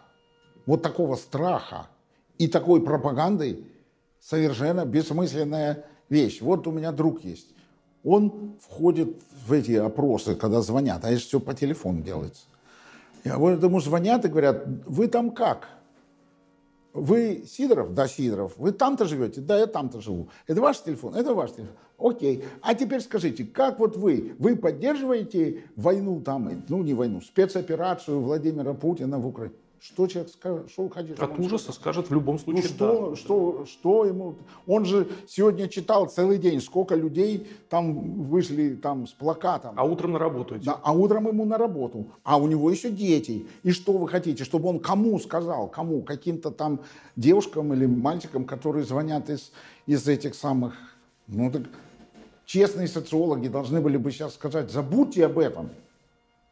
вот 0.66 0.82
такого 0.82 1.16
страха 1.16 1.88
и 2.38 2.48
такой 2.50 2.84
пропагандой 2.84 3.66
совершенно 4.20 4.86
бессмысленная 4.86 5.86
вещь. 6.12 6.42
Вот 6.42 6.68
у 6.68 6.72
меня 6.72 6.92
друг 6.92 7.24
есть. 7.24 7.48
Он 8.04 8.54
входит 8.60 9.22
в 9.48 9.54
эти 9.54 9.72
опросы, 9.74 10.36
когда 10.36 10.62
звонят, 10.62 11.04
а 11.06 11.10
это 11.10 11.22
все 11.22 11.40
по 11.40 11.54
телефону 11.54 12.02
делается. 12.02 12.44
Я 13.24 13.38
вот 13.38 13.64
ему 13.64 13.80
звонят 13.80 14.26
и 14.26 14.28
говорят, 14.28 14.66
вы 14.86 15.08
там 15.08 15.32
как? 15.32 15.70
Вы 16.94 17.46
Сидоров? 17.48 17.94
Да, 17.94 18.08
Сидоров. 18.08 18.54
Вы 18.58 18.72
там-то 18.72 19.06
живете? 19.06 19.40
Да, 19.40 19.58
я 19.58 19.68
там-то 19.68 20.02
живу. 20.02 20.30
Это 20.48 20.60
ваш 20.60 20.82
телефон? 20.82 21.16
Это 21.16 21.34
ваш 21.34 21.52
телефон. 21.52 21.76
Окей. 21.98 22.44
А 22.62 22.74
теперь 22.74 23.02
скажите, 23.02 23.46
как 23.46 23.80
вот 23.80 23.96
вы? 23.96 24.36
Вы 24.40 24.56
поддерживаете 24.56 25.64
войну 25.76 26.20
там, 26.22 26.64
ну 26.68 26.84
не 26.84 26.94
войну, 26.94 27.22
спецоперацию 27.22 28.20
Владимира 28.20 28.74
Путина 28.74 29.20
в 29.20 29.28
Украине? 29.28 29.56
Что 29.82 30.06
человек 30.06 30.32
скажет, 30.32 30.70
что 30.70 30.88
хочешь? 30.90 31.18
От 31.18 31.40
ужаса 31.40 31.72
скажет 31.72 32.12
в 32.12 32.14
любом 32.14 32.38
случае 32.38 32.66
ну, 32.66 32.70
что, 32.70 33.10
да. 33.10 33.16
Что, 33.16 33.66
что 33.66 34.06
ему... 34.06 34.36
Он 34.68 34.86
же 34.86 35.10
сегодня 35.28 35.68
читал 35.68 36.06
целый 36.06 36.38
день, 36.38 36.62
сколько 36.62 36.94
людей 36.94 37.48
там 37.68 38.22
вышли 38.26 38.76
там 38.76 39.08
с 39.08 39.12
плакатом. 39.12 39.74
А 39.76 39.84
утром 39.84 40.12
на 40.12 40.20
работу 40.20 40.56
идти. 40.56 40.68
Да, 40.68 40.80
а 40.84 40.94
утром 40.94 41.28
ему 41.28 41.46
на 41.46 41.58
работу. 41.58 42.06
А 42.24 42.38
у 42.38 42.46
него 42.46 42.70
еще 42.70 42.92
дети. 42.92 43.48
И 43.64 43.72
что 43.72 43.94
вы 43.94 44.08
хотите? 44.08 44.44
Чтобы 44.44 44.70
он 44.70 44.80
кому 44.80 45.20
сказал? 45.20 45.68
Кому? 45.68 46.04
Каким-то 46.04 46.52
там 46.52 46.82
девушкам 47.16 47.74
или 47.74 47.88
мальчикам, 47.88 48.46
которые 48.46 48.86
звонят 48.86 49.32
из, 49.32 49.52
из 49.88 50.08
этих 50.08 50.36
самых... 50.36 50.76
Ну, 51.26 51.52
так 51.52 51.64
честные 52.46 52.88
социологи 52.88 53.48
должны 53.48 53.82
были 53.82 53.98
бы 53.98 54.12
сейчас 54.12 54.36
сказать, 54.36 54.70
забудьте 54.70 55.26
об 55.26 55.40
этом. 55.40 55.72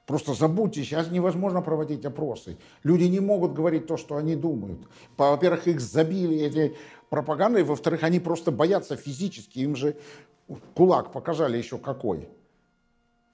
Просто 0.10 0.34
забудьте, 0.34 0.84
сейчас 0.84 1.12
невозможно 1.12 1.62
проводить 1.62 2.04
опросы. 2.04 2.58
Люди 2.82 3.04
не 3.04 3.20
могут 3.20 3.54
говорить 3.54 3.86
то, 3.86 3.96
что 3.96 4.16
они 4.16 4.36
думают. 4.36 4.80
Во-первых, 5.18 5.68
их 5.68 5.80
забили 5.80 6.36
эти 6.36 6.76
пропагандой, 7.12 7.62
во-вторых, 7.62 8.02
они 8.02 8.20
просто 8.20 8.52
боятся 8.52 8.96
физически. 8.96 9.60
Им 9.60 9.76
же 9.76 9.96
кулак 10.74 11.12
показали 11.12 11.60
еще 11.60 11.78
какой. 11.78 12.28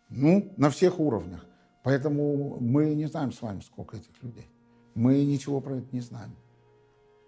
Ну, 0.09 0.51
на 0.57 0.69
всех 0.69 0.99
уровнях. 0.99 1.45
Поэтому 1.81 2.57
мы 2.59 2.93
не 2.93 3.05
знаем 3.05 3.31
с 3.31 3.41
вами, 3.41 3.61
сколько 3.61 3.95
этих 3.95 4.21
людей. 4.21 4.49
Мы 4.95 5.23
ничего 5.23 5.61
про 5.61 5.77
это 5.77 5.87
не 5.93 6.01
знаем. 6.01 6.35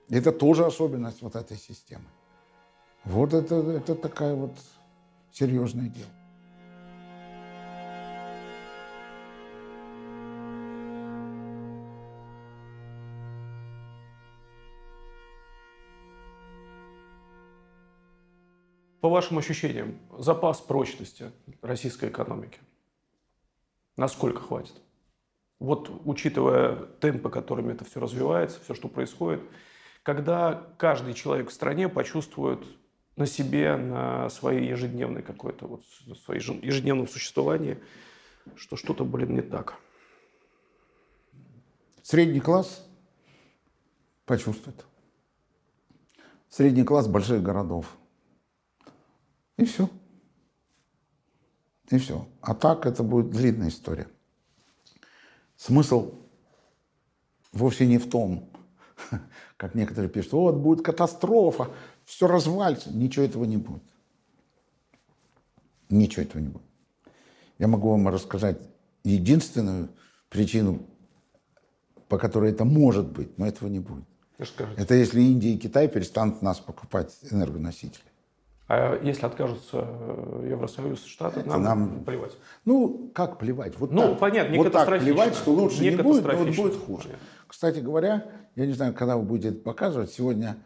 Это 0.10 0.34
тоже 0.34 0.66
особенность 0.66 1.22
вот 1.22 1.38
этой 1.38 1.56
системы. 1.56 2.10
Вот 3.06 3.34
это, 3.34 3.56
это 3.56 3.96
такая 3.96 4.36
вот 4.36 4.52
серьезное 5.32 5.88
дело. 5.88 6.17
По 19.02 19.10
вашим 19.10 19.38
ощущениям, 19.38 20.00
запас 20.18 20.60
прочности 20.60 21.32
российской 21.62 22.10
экономики, 22.10 22.60
насколько 23.96 24.42
хватит? 24.42 24.74
Вот 25.60 25.90
учитывая 26.06 26.76
темпы, 27.00 27.30
которыми 27.30 27.74
это 27.74 27.86
все 27.86 28.00
развивается, 28.00 28.60
все, 28.64 28.74
что 28.74 28.88
происходит, 28.88 29.42
когда 30.04 30.68
каждый 30.78 31.14
человек 31.14 31.50
в 31.50 31.54
стране 31.54 31.90
почувствует 31.90 32.66
на 33.16 33.26
себе, 33.26 33.76
на 33.76 34.30
своей 34.30 34.70
ежедневной 34.70 35.22
какой-то, 35.22 35.68
вот, 35.68 35.84
своей 36.24 36.40
ежедневном 36.40 37.08
существовании, 37.08 37.80
что 38.56 38.78
что-то, 38.78 39.04
блин, 39.04 39.36
не 39.36 39.42
так. 39.42 39.76
Средний 42.04 42.40
класс 42.40 42.88
почувствует. 44.26 44.86
Средний 46.50 46.84
класс 46.84 47.08
больших 47.08 47.44
городов. 47.44 47.98
И 49.58 49.66
все. 49.66 49.90
И 51.90 51.98
все. 51.98 52.28
А 52.42 52.54
так 52.54 52.86
это 52.86 53.04
будет 53.04 53.32
длинная 53.32 53.70
история. 53.70 54.08
Смысл 55.56 56.14
вовсе 57.52 57.88
не 57.88 57.98
в 57.98 58.10
том, 58.10 58.50
как 59.58 59.76
некоторые 59.76 60.10
пишут, 60.10 60.34
вот 60.34 60.56
будет 60.56 60.86
катастрофа, 60.86 61.72
все 62.06 62.28
развалится. 62.28 62.92
Ничего 62.92 63.26
этого 63.26 63.46
не 63.46 63.58
будет. 63.58 63.84
Ничего 65.90 66.24
этого 66.24 66.42
не 66.42 66.50
будет. 66.50 66.64
Я 67.58 67.68
могу 67.68 67.90
вам 67.90 68.08
рассказать 68.08 68.60
единственную 69.04 69.90
причину, 70.30 70.86
по 72.08 72.18
которой 72.18 72.52
это 72.52 72.66
может 72.66 73.08
быть, 73.08 73.38
но 73.38 73.48
этого 73.48 73.68
не 73.68 73.80
будет. 73.80 74.06
Это 74.78 74.94
если 74.94 75.22
Индия 75.22 75.56
и 75.56 75.58
Китай 75.58 75.88
перестанут 75.88 76.42
нас 76.42 76.60
покупать 76.60 77.18
энергоносители. 77.32 78.04
А 78.68 79.00
если 79.02 79.26
откажутся 79.26 79.88
э, 79.88 80.48
Евросоюз, 80.50 81.06
Штаты, 81.06 81.44
нам, 81.46 81.64
нам- 81.64 82.04
плевать. 82.04 82.38
Ну, 82.66 83.10
как 83.14 83.38
плевать? 83.38 83.80
Вот 83.80 83.92
Ну, 83.92 84.10
так, 84.10 84.20
понятно, 84.20 84.52
не 84.52 84.58
вот 84.58 84.74
так 84.74 85.00
плевать, 85.00 85.36
что 85.36 85.52
лучше 85.52 85.82
Не 85.82 85.92
не, 85.92 85.96
будет, 85.96 86.26
но 86.26 86.34
вот 86.34 86.56
будет 86.56 86.76
хуже. 86.76 87.10
Кстати 87.48 87.80
говоря, 87.80 88.26
я 88.56 88.66
не 88.66 88.74
знаю, 88.74 88.94
когда 88.94 89.16
вы 89.16 89.24
будете 89.24 89.50
это 89.50 89.60
показывать, 89.60 90.12
сегодня 90.12 90.58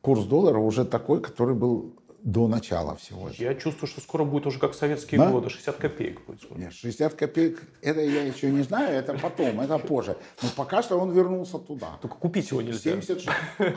курс 0.00 0.24
доллара 0.24 0.58
уже 0.58 0.86
такой, 0.86 1.20
который 1.20 1.54
был 1.54 1.94
до 2.22 2.48
начала 2.48 2.96
всего 2.96 3.28
этого. 3.28 3.42
Я 3.42 3.54
чувствую, 3.54 3.88
что 3.88 4.00
скоро 4.00 4.24
будет 4.24 4.46
уже 4.46 4.58
как 4.58 4.74
советские 4.74 5.18
Да? 5.20 5.30
годы, 5.30 5.48
60 5.50 5.76
копеек 5.76 6.20
будет. 6.26 6.42
скоро. 6.42 6.58
Нет, 6.58 6.72
60 6.72 7.14
копеек, 7.14 7.62
это 7.82 8.00
я 8.00 8.22
еще 8.24 8.50
не 8.50 8.62
знаю, 8.62 8.94
это 8.94 9.14
потом, 9.14 9.60
это 9.60 9.78
позже. 9.78 10.16
Но 10.42 10.48
пока 10.56 10.82
что 10.82 10.98
он 10.98 11.12
вернулся 11.12 11.58
туда. 11.58 11.98
Только 12.02 12.16
купить 12.16 12.50
его 12.50 12.62
нельзя. 12.62 12.78
76. 12.80 13.28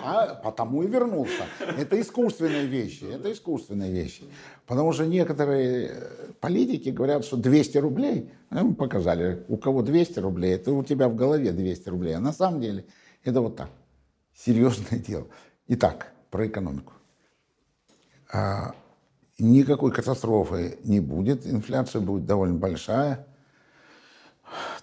А 0.03 0.35
потому 0.35 0.83
и 0.83 0.87
вернулся. 0.87 1.45
Это 1.59 1.99
искусственные 2.01 2.65
вещи. 2.65 3.05
Это 3.05 3.31
искусственные 3.31 3.91
вещи. 3.91 4.23
Потому 4.65 4.93
что 4.93 5.05
некоторые 5.05 5.87
э, 5.89 6.31
политики 6.39 6.89
говорят, 6.89 7.25
что 7.25 7.37
200 7.37 7.77
рублей, 7.79 8.31
а 8.49 8.63
мы 8.63 8.73
показали, 8.75 9.43
у 9.47 9.57
кого 9.57 9.81
200 9.81 10.19
рублей, 10.19 10.55
это 10.55 10.71
у 10.71 10.83
тебя 10.83 11.09
в 11.09 11.15
голове 11.15 11.51
200 11.51 11.89
рублей. 11.89 12.15
А 12.15 12.19
на 12.19 12.33
самом 12.33 12.61
деле 12.61 12.85
это 13.23 13.41
вот 13.41 13.55
так. 13.55 13.69
Серьезное 14.35 14.99
дело. 14.99 15.27
Итак, 15.67 16.11
про 16.31 16.47
экономику. 16.47 16.93
А, 18.33 18.73
никакой 19.37 19.91
катастрофы 19.91 20.79
не 20.83 20.99
будет. 20.99 21.45
Инфляция 21.45 22.01
будет 22.01 22.25
довольно 22.25 22.55
большая. 22.55 23.27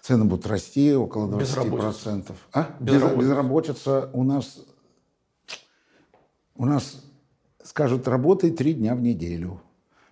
Цены 0.01 0.25
будут 0.25 0.47
расти 0.47 0.95
около 0.95 1.27
20%. 1.27 1.39
Безработица. 1.41 2.25
А? 2.53 2.77
Безработица. 2.81 3.17
Без- 3.17 3.25
Безработица 3.27 4.11
у 4.13 4.23
нас, 4.23 4.65
у 6.57 6.65
нас 6.65 7.03
скажут, 7.63 8.09
работай 8.09 8.51
три 8.51 8.75
дня 8.75 8.95
в 8.95 9.01
неделю. 9.01 9.61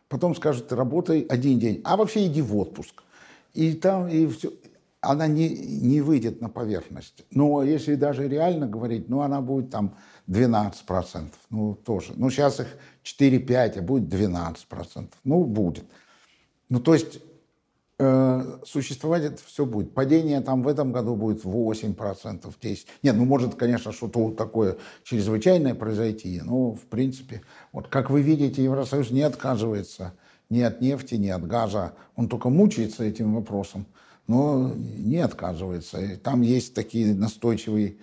Потом 0.08 0.34
скажут, 0.34 0.72
работай 0.72 1.20
один 1.20 1.58
день. 1.58 1.80
А 1.84 1.96
вообще 1.96 2.26
иди 2.26 2.42
в 2.42 2.56
отпуск. 2.56 3.02
И 3.54 3.72
там, 3.74 4.08
и 4.08 4.26
все. 4.26 4.52
Она 5.00 5.28
не, 5.28 5.48
не 5.48 6.00
выйдет 6.00 6.40
на 6.40 6.48
поверхность. 6.48 7.24
Но 7.30 7.62
если 7.62 7.94
даже 7.94 8.26
реально 8.26 8.66
говорить, 8.66 9.08
ну, 9.08 9.20
она 9.20 9.40
будет 9.40 9.70
там 9.70 9.94
12%. 10.28 11.30
Ну, 11.50 11.74
тоже. 11.74 12.12
Ну, 12.16 12.30
сейчас 12.30 12.60
их 12.60 12.68
4-5, 13.04 13.78
а 13.78 13.82
будет 13.82 14.12
12%. 14.12 15.08
Ну, 15.24 15.44
будет. 15.44 15.84
Ну, 16.68 16.80
то 16.80 16.94
есть 16.94 17.20
э, 17.98 18.58
существовать 18.64 19.24
это 19.24 19.42
все 19.44 19.64
будет. 19.64 19.94
Падение 19.94 20.40
там 20.40 20.62
в 20.62 20.68
этом 20.68 20.92
году 20.92 21.16
будет 21.16 21.44
8%, 21.44 21.96
10%. 21.96 22.78
Нет, 23.02 23.16
ну 23.16 23.24
может, 23.24 23.54
конечно, 23.54 23.92
что-то 23.92 24.30
такое 24.30 24.76
чрезвычайное 25.02 25.74
произойти. 25.74 26.40
Но, 26.42 26.72
в 26.72 26.82
принципе, 26.82 27.42
вот 27.72 27.88
как 27.88 28.10
вы 28.10 28.22
видите, 28.22 28.62
Евросоюз 28.62 29.10
не 29.10 29.22
отказывается 29.22 30.14
ни 30.50 30.60
от 30.60 30.80
нефти, 30.80 31.14
ни 31.14 31.28
от 31.28 31.46
газа. 31.46 31.94
Он 32.16 32.28
только 32.28 32.50
мучается 32.50 33.04
этим 33.04 33.34
вопросом, 33.34 33.86
но 34.26 34.72
не 34.76 35.18
отказывается. 35.18 36.00
И 36.00 36.16
там 36.16 36.42
есть 36.42 36.74
такие 36.74 37.14
настойчивые 37.14 37.96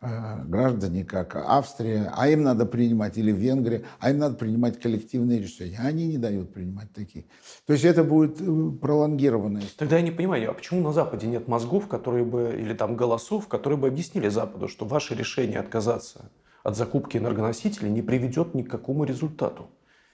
граждане, 0.00 1.04
как 1.04 1.34
Австрия, 1.36 2.12
а 2.16 2.28
им 2.28 2.42
надо 2.42 2.66
принимать, 2.66 3.18
или 3.18 3.32
Венгрия, 3.32 3.84
а 3.98 4.10
им 4.10 4.18
надо 4.18 4.36
принимать 4.36 4.80
коллективные 4.80 5.40
решения. 5.40 5.78
Они 5.78 6.06
не 6.06 6.18
дают 6.18 6.52
принимать 6.52 6.92
такие. 6.92 7.24
То 7.66 7.72
есть 7.72 7.84
это 7.84 8.04
будет 8.04 8.40
э, 8.40 8.70
пролонгированная 8.80 9.62
история. 9.62 9.78
Тогда 9.78 9.96
я 9.96 10.02
не 10.02 10.12
понимаю, 10.12 10.50
а 10.50 10.54
почему 10.54 10.82
на 10.82 10.92
Западе 10.92 11.26
нет 11.26 11.48
мозгов, 11.48 11.88
которые 11.88 12.24
бы, 12.24 12.56
или 12.56 12.74
там 12.74 12.96
голосов, 12.96 13.48
которые 13.48 13.78
бы 13.78 13.88
объяснили 13.88 14.28
Западу, 14.28 14.68
что 14.68 14.84
ваше 14.86 15.14
решение 15.14 15.58
отказаться 15.58 16.30
от 16.62 16.76
закупки 16.76 17.16
энергоносителей 17.16 17.90
не 17.90 18.02
приведет 18.02 18.54
ни 18.54 18.62
к 18.62 18.70
какому 18.70 19.04
результату? 19.04 19.66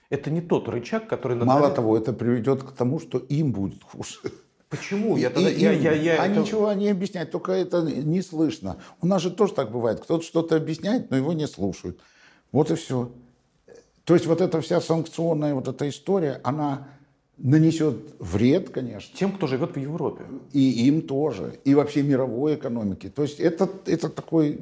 Это 0.09 0.31
не 0.31 0.41
тот 0.41 0.67
рычаг, 0.69 1.07
который... 1.07 1.37
Мало 1.37 1.59
надавит- 1.59 1.75
того, 1.75 1.97
это 1.97 2.13
приведет 2.13 2.63
к 2.63 2.71
тому, 2.71 2.99
что 2.99 3.17
им 3.17 3.51
будет 3.51 3.83
хуже. 3.83 4.19
Почему? 4.69 5.17
Я 5.17 5.29
тогда... 5.29 5.49
и 5.49 5.59
я, 5.59 5.71
я, 5.71 5.91
я 5.93 6.21
а 6.21 6.27
это- 6.27 6.39
ничего 6.39 6.71
не 6.73 6.89
объяснять, 6.89 7.31
только 7.31 7.51
это 7.51 7.81
не 7.81 8.21
слышно. 8.21 8.77
У 9.01 9.07
нас 9.07 9.21
же 9.21 9.31
тоже 9.31 9.53
так 9.53 9.71
бывает. 9.71 9.99
Кто-то 10.01 10.23
что-то 10.23 10.55
объясняет, 10.55 11.11
но 11.11 11.17
его 11.17 11.33
не 11.33 11.47
слушают. 11.47 11.99
Вот 12.51 12.71
и 12.71 12.75
все. 12.75 13.11
То 14.03 14.13
есть 14.13 14.25
вот 14.27 14.41
эта 14.41 14.61
вся 14.61 14.81
санкционная 14.81 15.53
вот 15.53 15.67
эта 15.67 15.87
история, 15.89 16.39
она 16.43 16.87
нанесет 17.37 17.95
вред, 18.19 18.69
конечно, 18.69 19.15
Тем, 19.17 19.33
кто 19.33 19.47
живет 19.47 19.75
в 19.75 19.79
Европе. 19.79 20.23
и 20.53 20.87
им 20.87 21.01
тоже, 21.01 21.59
и 21.65 21.75
вообще 21.75 22.01
мировой 22.01 22.55
экономике. 22.55 23.09
То 23.09 23.23
есть 23.23 23.39
это, 23.39 23.69
это 23.85 24.09
такой 24.09 24.61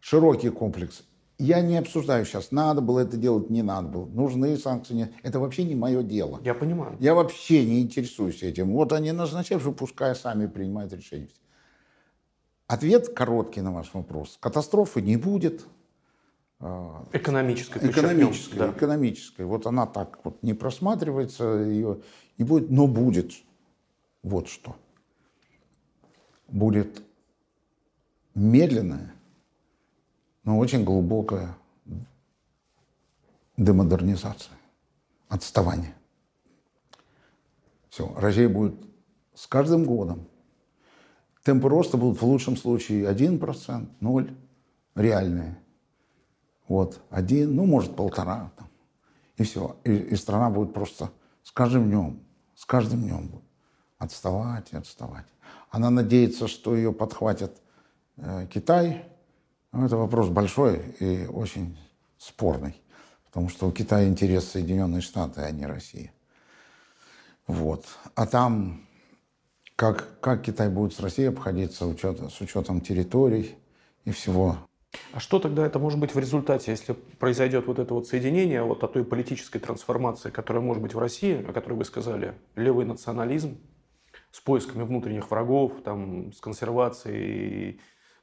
широкий 0.00 0.50
комплекс. 0.50 1.02
Я 1.38 1.60
не 1.60 1.76
обсуждаю 1.76 2.24
сейчас, 2.24 2.50
надо 2.50 2.80
было 2.80 2.98
это 2.98 3.16
делать, 3.16 3.48
не 3.48 3.62
надо 3.62 3.88
было, 3.88 4.06
нужны 4.06 4.56
санкции, 4.56 4.94
нет. 4.94 5.12
Это 5.22 5.38
вообще 5.38 5.62
не 5.62 5.76
мое 5.76 6.02
дело. 6.02 6.40
Я 6.42 6.52
понимаю. 6.52 6.96
Я 6.98 7.14
вообще 7.14 7.64
не 7.64 7.80
интересуюсь 7.80 8.42
этим. 8.42 8.72
Вот 8.72 8.92
они 8.92 9.12
назначают, 9.12 9.62
что 9.62 9.70
пускай 9.72 10.16
сами 10.16 10.46
принимают 10.46 10.92
решения. 10.92 11.28
Ответ 12.66 13.08
короткий 13.10 13.60
на 13.60 13.72
ваш 13.72 13.94
вопрос. 13.94 14.36
Катастрофы 14.40 15.00
не 15.00 15.16
будет. 15.16 15.64
Экономической. 17.12 17.78
подчеркнем. 17.78 18.08
Экономической, 18.08 18.58
Да. 18.58 18.70
экономической. 18.72 19.44
Вот 19.46 19.64
она 19.66 19.86
так 19.86 20.18
вот 20.24 20.42
не 20.42 20.54
просматривается, 20.54 21.44
ее 21.62 22.00
не 22.36 22.44
будет, 22.44 22.68
но 22.68 22.88
будет. 22.88 23.30
Вот 24.24 24.48
что. 24.48 24.74
Будет 26.48 27.00
медленная, 28.34 29.14
но 30.48 30.56
очень 30.56 30.82
глубокая 30.82 31.54
демодернизация, 33.58 34.56
отставание. 35.28 35.94
Все, 37.90 38.10
рожей 38.16 38.46
будет 38.46 38.74
с 39.34 39.46
каждым 39.46 39.84
годом. 39.84 40.26
Темпы 41.44 41.68
роста 41.68 41.98
будут 41.98 42.22
в 42.22 42.24
лучшем 42.24 42.56
случае 42.56 43.12
1%, 43.12 43.88
0, 44.00 44.36
реальные. 44.94 45.58
Вот, 46.66 46.98
один, 47.10 47.54
ну, 47.54 47.66
может, 47.66 47.94
полтора. 47.94 48.50
Там. 48.56 48.70
И 49.36 49.42
все. 49.42 49.76
И, 49.84 49.92
и 49.92 50.16
страна 50.16 50.48
будет 50.48 50.72
просто 50.72 51.10
с 51.42 51.52
каждым 51.52 51.90
днем, 51.90 52.20
с 52.54 52.64
каждым 52.64 53.02
днем 53.02 53.28
будет 53.28 53.44
отставать 53.98 54.72
и 54.72 54.76
отставать. 54.78 55.26
Она 55.68 55.90
надеется, 55.90 56.48
что 56.48 56.74
ее 56.74 56.94
подхватит 56.94 57.52
э, 58.16 58.46
Китай. 58.50 59.04
Но 59.72 59.86
это 59.86 59.96
вопрос 59.96 60.28
большой 60.28 60.80
и 61.00 61.26
очень 61.26 61.78
спорный. 62.16 62.80
Потому 63.26 63.48
что 63.48 63.68
у 63.68 63.72
Китая 63.72 64.08
интерес 64.08 64.50
Соединенные 64.50 65.02
Штаты, 65.02 65.42
а 65.42 65.50
не 65.50 65.66
Россия. 65.66 66.12
Вот. 67.46 67.84
А 68.14 68.26
там, 68.26 68.86
как, 69.76 70.20
как 70.20 70.42
Китай 70.42 70.68
будет 70.68 70.94
с 70.94 71.00
Россией 71.00 71.28
обходиться 71.28 71.86
учет- 71.86 72.30
с 72.30 72.40
учетом 72.40 72.80
территорий 72.80 73.56
и 74.04 74.10
всего 74.10 74.58
А 75.12 75.20
что 75.20 75.38
тогда 75.38 75.66
это 75.66 75.78
может 75.78 75.98
быть 75.98 76.14
в 76.14 76.18
результате, 76.18 76.70
если 76.70 76.94
произойдет 76.94 77.66
вот 77.66 77.78
это 77.78 77.92
вот 77.92 78.06
соединение 78.06 78.62
вот 78.62 78.82
от 78.82 78.94
той 78.94 79.04
политической 79.04 79.58
трансформации, 79.58 80.30
которая 80.30 80.62
может 80.62 80.82
быть 80.82 80.94
в 80.94 80.98
России, 80.98 81.44
о 81.46 81.52
которой 81.52 81.74
вы 81.74 81.84
сказали, 81.84 82.34
левый 82.56 82.86
национализм 82.86 83.58
с 84.32 84.40
поисками 84.40 84.82
внутренних 84.82 85.30
врагов, 85.30 85.72
там, 85.84 86.32
с 86.32 86.40
консервацией 86.40 87.80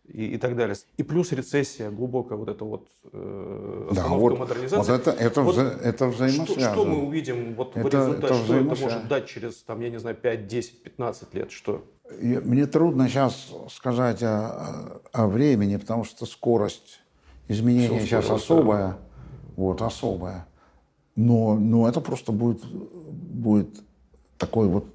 и, 0.07 0.35
и 0.35 0.37
так 0.37 0.55
далее. 0.55 0.75
И 0.97 1.03
плюс 1.03 1.31
рецессия, 1.31 1.89
глубокая 1.89 2.37
вот 2.37 2.49
эта 2.49 2.63
вот 2.65 2.87
э, 3.11 3.89
Да, 3.93 4.07
вот, 4.07 4.37
модернизации. 4.39 4.91
вот 4.91 5.01
это, 5.01 5.11
это, 5.11 5.41
Вот 5.41 5.55
вза- 5.55 5.79
это 5.81 5.97
Что, 5.97 6.07
взаимосвязано. 6.25 6.73
что 6.73 6.85
мы 6.85 7.05
увидим 7.07 7.55
вот 7.55 7.73
в 7.75 7.77
Это- 7.77 7.97
результате? 7.97 8.25
это 8.27 8.33
что 8.43 8.55
это 8.55 8.63
может 8.81 9.07
дать 9.07 9.25
через, 9.27 9.63
там, 9.63 9.81
я 9.81 9.89
не 9.89 9.97
знаю, 9.99 10.15
5, 10.15 10.47
10, 10.47 10.83
15 10.83 11.33
лет? 11.33 11.51
Что? 11.51 11.83
Мне 12.21 12.67
трудно 12.67 13.07
сейчас 13.09 13.51
сказать 13.71 14.21
о, 14.21 15.01
о- 15.11 15.27
времени, 15.27 15.77
потому 15.77 16.03
что 16.03 16.25
скорость 16.25 16.99
изменения 17.47 17.97
Всё 17.99 18.05
сейчас 18.05 18.29
особая. 18.29 18.97
Вот, 19.55 19.81
особая. 19.81 20.45
Но, 21.15 21.55
но 21.55 21.87
это 21.87 22.01
просто 22.01 22.31
будет, 22.31 22.63
будет 22.65 23.69
такой 24.37 24.67
вот 24.67 24.85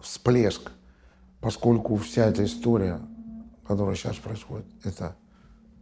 всплеск, 0.00 0.70
поскольку 1.40 1.96
вся 1.96 2.26
эта 2.26 2.44
история, 2.44 3.00
которая 3.66 3.96
сейчас 3.96 4.16
происходит, 4.16 4.66
это 4.84 5.16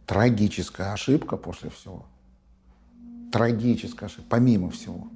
трагическая 0.05 0.93
ошибка 0.93 1.37
после 1.37 1.69
всего. 1.69 2.05
Трагическая 3.31 4.07
ошибка, 4.07 4.25
помимо 4.29 4.69
всего. 4.69 5.07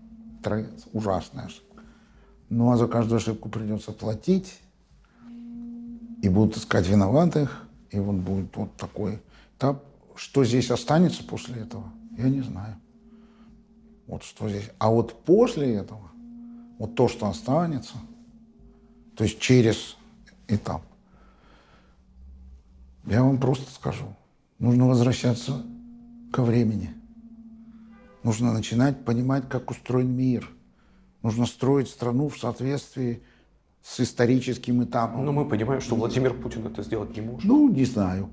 Ужасная 0.94 1.46
ошибка. 1.46 1.84
Ну 2.50 2.72
а 2.72 2.78
за 2.78 2.88
каждую 2.88 3.18
ошибку 3.18 3.50
придется 3.50 3.92
платить, 3.92 4.60
и 6.22 6.30
будут 6.30 6.58
искать 6.58 6.88
виноватых, 6.88 7.66
и 7.92 8.00
вот 8.00 8.16
будет 8.16 8.56
вот 8.56 8.76
такой 8.76 9.22
этап. 9.58 9.84
Что 10.16 10.44
здесь 10.44 10.70
останется 10.70 11.24
после 11.24 11.62
этого, 11.62 11.86
я 12.18 12.28
не 12.30 12.42
знаю. 12.42 12.76
Вот 14.08 14.24
что 14.24 14.50
здесь. 14.50 14.70
А 14.80 14.90
вот 14.90 15.24
после 15.24 15.76
этого, 15.76 16.12
вот 16.78 16.96
то, 16.96 17.08
что 17.08 17.28
останется, 17.28 17.94
то 19.16 19.24
есть 19.24 19.40
через 19.40 19.96
этап, 20.48 20.82
я 23.10 23.24
вам 23.24 23.40
просто 23.40 23.72
скажу, 23.72 24.16
нужно 24.60 24.88
возвращаться 24.88 25.66
ко 26.32 26.44
времени. 26.44 26.92
Нужно 28.24 28.54
начинать 28.54 29.04
понимать, 29.06 29.48
как 29.50 29.72
устроен 29.72 30.16
мир. 30.16 30.50
Нужно 31.24 31.46
строить 31.46 31.90
страну 31.90 32.30
в 32.30 32.38
соответствии 32.38 33.24
с 33.82 34.00
историческим 34.00 34.84
этапом. 34.84 35.26
Но 35.26 35.32
мы 35.32 35.48
понимаем, 35.48 35.82
что 35.82 35.96
Владимир 35.96 36.34
Путин 36.34 36.68
это 36.68 36.84
сделать 36.84 37.16
не 37.16 37.22
может. 37.22 37.44
Ну, 37.46 37.70
не 37.70 37.86
знаю. 37.86 38.30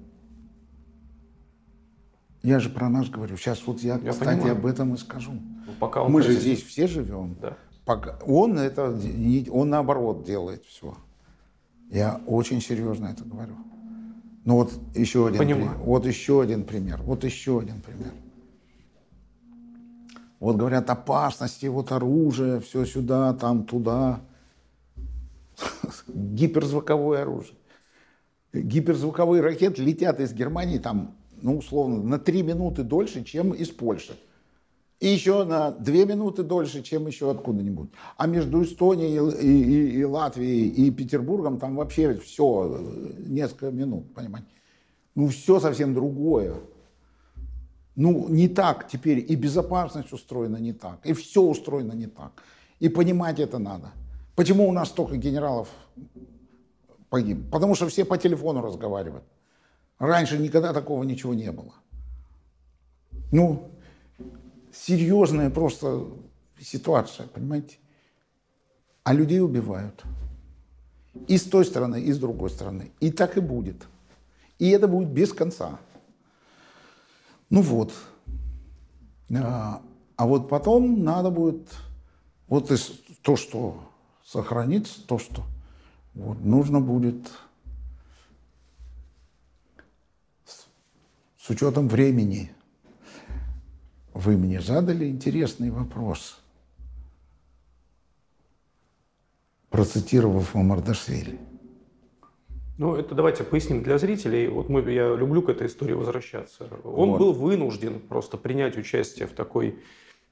Я 2.42 2.60
же 2.60 2.68
про 2.68 2.88
нас 2.88 3.08
говорю. 3.08 3.36
Сейчас 3.36 3.66
вот 3.66 3.80
я, 3.80 3.98
я 3.98 4.12
кстати, 4.12 4.38
понимаю. 4.38 4.52
об 4.52 4.66
этом 4.66 4.94
и 4.94 4.98
скажу. 4.98 5.32
Ну, 5.32 5.72
пока 5.80 6.04
мы 6.04 6.22
же 6.22 6.32
здесь 6.32 6.62
все 6.62 6.86
живем. 6.86 7.36
Да. 7.40 7.56
Пока 7.84 8.18
он 8.26 8.58
это, 8.58 8.96
он 9.50 9.70
наоборот 9.70 10.24
делает 10.24 10.64
все. 10.64 10.96
Я 11.90 12.20
очень 12.26 12.60
серьезно 12.60 13.06
это 13.06 13.24
говорю. 13.24 13.56
Ну 14.47 14.55
вот 14.55 14.72
еще 14.94 15.26
один, 15.26 15.38
Понимаю. 15.38 15.70
пример. 15.70 15.84
вот 15.84 16.07
еще 16.07 16.40
один 16.40 16.62
пример, 16.62 17.03
вот 17.03 17.24
еще 17.24 17.59
один 17.59 17.80
пример. 17.80 18.12
Вот 20.38 20.55
говорят 20.57 20.88
опасности, 20.88 21.66
вот 21.66 21.90
оружие, 21.90 22.61
все 22.61 22.84
сюда, 22.84 23.34
там, 23.34 23.64
туда. 23.64 24.20
Гиперзвуковое 26.07 27.22
оружие. 27.22 27.57
Гиперзвуковые 28.53 29.42
ракеты 29.42 29.82
летят 29.82 30.20
из 30.20 30.32
Германии 30.32 30.78
там, 30.78 31.16
ну, 31.42 31.59
условно, 31.59 32.05
на 32.05 32.20
три 32.20 32.42
минуты 32.42 32.84
дольше, 32.84 33.24
чем 33.24 33.51
из 33.51 33.70
Польши. 33.70 34.16
И 34.99 35.09
еще 35.09 35.44
на 35.44 35.72
две 35.72 36.07
минуты 36.07 36.42
дольше, 36.42 36.82
чем 36.82 37.07
еще 37.07 37.30
откуда-нибудь. 37.30 37.90
А 38.16 38.26
между 38.26 38.62
Эстонией 38.62 39.18
и, 39.40 39.47
и, 39.47 39.99
и 39.99 40.05
Латвией 40.05 40.68
и 40.68 40.90
Петербургом 40.90 41.59
там 41.59 41.76
вообще 41.76 42.14
все 42.14 42.80
несколько 43.18 43.70
минут, 43.70 44.14
понимаете. 44.14 44.49
Ну, 45.14 45.28
все 45.28 45.61
совсем 45.61 45.94
другое. 45.94 46.55
Ну, 47.94 48.28
не 48.28 48.49
так 48.49 48.88
теперь. 48.88 49.24
И 49.28 49.34
безопасность 49.36 50.12
устроена 50.12 50.57
не 50.57 50.72
так. 50.72 51.05
И 51.05 51.12
все 51.12 51.42
устроено 51.42 51.92
не 51.92 52.07
так. 52.07 52.42
И 52.80 52.88
понимать 52.88 53.38
это 53.38 53.59
надо. 53.59 53.92
Почему 54.34 54.68
у 54.68 54.72
нас 54.72 54.88
столько 54.88 55.16
генералов 55.16 55.68
погиб? 57.09 57.51
Потому 57.51 57.74
что 57.74 57.88
все 57.88 58.05
по 58.05 58.18
телефону 58.18 58.61
разговаривают. 58.61 59.24
Раньше 59.99 60.38
никогда 60.38 60.72
такого 60.72 61.03
ничего 61.05 61.34
не 61.34 61.51
было. 61.53 61.72
Ну, 63.32 63.70
серьезная 64.84 65.50
просто 65.50 66.06
ситуация, 66.60 67.26
понимаете? 67.26 67.78
А 69.04 69.12
людей 69.12 69.40
убивают. 69.40 70.04
И 71.28 71.38
с 71.38 71.44
той 71.44 71.64
стороны, 71.64 72.00
и 72.00 72.12
с 72.12 72.18
другой 72.18 72.50
стороны. 72.50 72.90
И 73.00 73.10
так 73.10 73.36
и 73.36 73.40
будет. 73.40 73.86
И 74.58 74.68
это 74.68 74.88
будет 74.88 75.08
без 75.08 75.32
конца. 75.32 75.78
Ну 77.48 77.62
вот. 77.62 77.92
А, 79.34 79.82
а 80.16 80.26
вот 80.26 80.48
потом 80.48 81.02
надо 81.02 81.30
будет 81.30 81.74
вот 82.48 82.70
из, 82.70 82.92
то, 83.22 83.36
что 83.36 83.82
сохранится, 84.24 85.04
то, 85.06 85.18
что 85.18 85.42
вот, 86.14 86.44
нужно 86.44 86.80
будет 86.80 87.30
с, 90.44 90.66
с 91.38 91.50
учетом 91.50 91.88
времени– 91.88 92.52
вы 94.16 94.38
мне 94.38 94.60
задали 94.60 95.06
интересный 95.08 95.70
вопрос, 95.70 96.40
процитировав 99.68 100.54
Мамардашвили. 100.54 101.38
Ну, 102.78 102.94
это 102.94 103.14
давайте 103.14 103.44
поясним 103.44 103.82
для 103.82 103.98
зрителей. 103.98 104.48
Вот 104.48 104.68
мы, 104.68 104.80
я 104.90 105.14
люблю 105.14 105.42
к 105.42 105.48
этой 105.50 105.66
истории 105.66 105.92
возвращаться. 105.92 106.68
Он 106.82 107.10
вот. 107.10 107.18
был 107.18 107.32
вынужден 107.32 108.00
просто 108.00 108.36
принять 108.36 108.76
участие 108.76 109.26
в 109.26 109.32
такой 109.32 109.78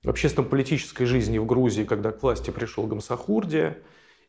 общественно-политической 0.05 1.05
жизни 1.05 1.39
в 1.39 1.47
Грузии, 1.47 1.85
когда 1.85 2.11
к 2.11 2.22
власти 2.22 2.51
пришел 2.51 2.87
Гамсахурдия. 2.87 3.78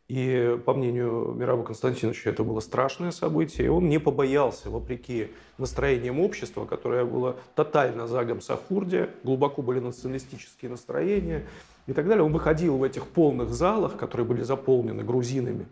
И, 0.08 0.60
по 0.66 0.76
мнению 0.76 1.34
Мираба 1.36 1.64
Константиновича, 1.64 2.30
это 2.30 2.44
было 2.44 2.60
страшное 2.60 3.10
событие. 3.10 3.66
И 3.66 3.70
он 3.70 3.90
не 3.90 4.00
побоялся, 4.00 4.70
вопреки 4.70 5.32
настроениям 5.58 6.20
общества, 6.20 6.66
которое 6.66 7.06
было 7.06 7.38
тотально 7.56 8.06
за 8.06 8.24
Гамсахурде, 8.24 9.10
глубоко 9.24 9.64
были 9.64 9.80
националистические 9.80 10.70
настроения 10.70 11.48
и 11.88 11.94
так 11.94 12.08
далее. 12.08 12.24
Он 12.24 12.32
выходил 12.32 12.78
в 12.78 12.84
этих 12.84 13.08
полных 13.08 13.50
залах, 13.50 13.98
которые 13.98 14.28
были 14.28 14.44
заполнены 14.44 15.04
грузинами, 15.04 15.66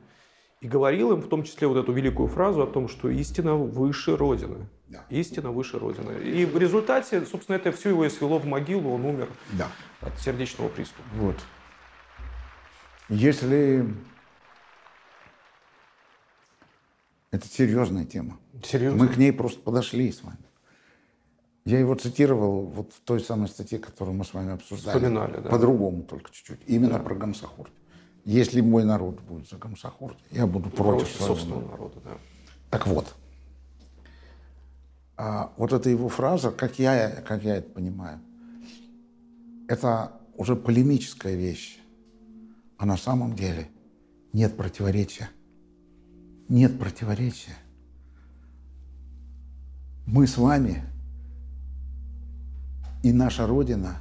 и 0.61 0.67
говорил 0.67 1.11
им 1.11 1.21
в 1.21 1.27
том 1.27 1.43
числе 1.43 1.67
вот 1.67 1.77
эту 1.77 1.91
великую 1.91 2.27
фразу 2.27 2.63
о 2.63 2.67
том, 2.67 2.87
что 2.87 3.09
истина 3.09 3.55
выше 3.55 4.17
Родины. 4.17 4.67
Да. 4.87 5.03
Истина 5.11 5.51
выше 5.51 5.77
Родины. 5.77 6.23
И 6.23 6.45
в 6.45 6.57
результате, 6.57 7.23
собственно, 7.25 7.57
это 7.57 7.71
все 7.71 7.89
его 7.89 8.03
и 8.03 8.09
свело 8.09 8.39
в 8.39 8.45
могилу, 8.45 8.93
он 8.93 9.05
умер 9.05 9.29
да. 9.51 9.67
от 10.01 10.17
сердечного 10.19 10.69
приступа. 10.69 11.03
Вот. 11.17 11.35
Если 13.09 13.85
Это 17.33 17.47
серьезная 17.47 18.05
тема. 18.05 18.37
Серьезно? 18.63 19.03
Мы 19.03 19.09
к 19.09 19.17
ней 19.17 19.33
просто 19.33 19.59
подошли 19.59 20.11
с 20.11 20.21
вами. 20.21 20.37
Я 21.65 21.79
его 21.79 21.95
цитировал 21.95 22.67
вот 22.67 22.93
в 22.93 22.99
той 22.99 23.21
самой 23.21 23.47
статье, 23.47 23.79
которую 23.79 24.15
мы 24.15 24.23
с 24.23 24.35
вами 24.35 24.53
обсуждали. 24.53 24.97
Вспоминали, 24.97 25.41
да. 25.41 25.49
По-другому 25.49 26.03
только 26.03 26.31
чуть-чуть. 26.31 26.59
Именно 26.67 26.99
да. 26.99 26.99
про 26.99 27.15
Гамсахурд. 27.15 27.71
Если 28.23 28.61
мой 28.61 28.83
народ 28.83 29.19
будет 29.21 29.49
за 29.49 29.57
Гамсахурд, 29.57 30.15
я 30.29 30.45
буду 30.45 30.69
против, 30.69 31.07
против 31.07 31.25
собственного 31.25 31.71
народа. 31.71 31.95
Да. 32.05 32.11
Так 32.69 32.85
вот. 32.85 33.15
А, 35.17 35.51
вот 35.57 35.73
эта 35.73 35.89
его 35.89 36.09
фраза, 36.09 36.51
как 36.51 36.77
я, 36.77 37.09
как 37.09 37.43
я 37.43 37.55
это 37.55 37.69
понимаю, 37.71 38.19
это 39.67 40.11
уже 40.35 40.55
полемическая 40.55 41.33
вещь. 41.33 41.79
А 42.77 42.85
на 42.85 42.95
самом 42.95 43.35
деле 43.35 43.69
нет 44.33 44.55
противоречия 44.55 45.31
нет 46.53 46.77
противоречия. 46.77 47.57
Мы 50.05 50.27
с 50.27 50.37
вами 50.37 50.83
и 53.01 53.11
наша 53.11 53.47
Родина, 53.47 53.97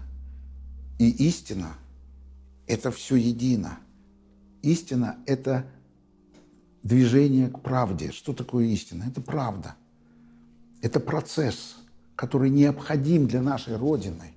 и 0.99 1.09
истина– 1.29 1.73
это 2.67 2.91
все 2.91 3.17
едино. 3.17 3.79
Истина– 4.61 5.17
это 5.27 5.65
движение 6.83 7.49
к 7.49 7.61
правде. 7.61 8.13
Что 8.13 8.35
такое 8.35 8.67
истина? 8.67 9.05
Это 9.09 9.23
правда. 9.23 9.75
Это 10.83 11.01
процесс, 11.01 11.77
который 12.17 12.51
необходим 12.51 13.29
для 13.29 13.41
нашей 13.41 13.77
Родины. 13.77 14.35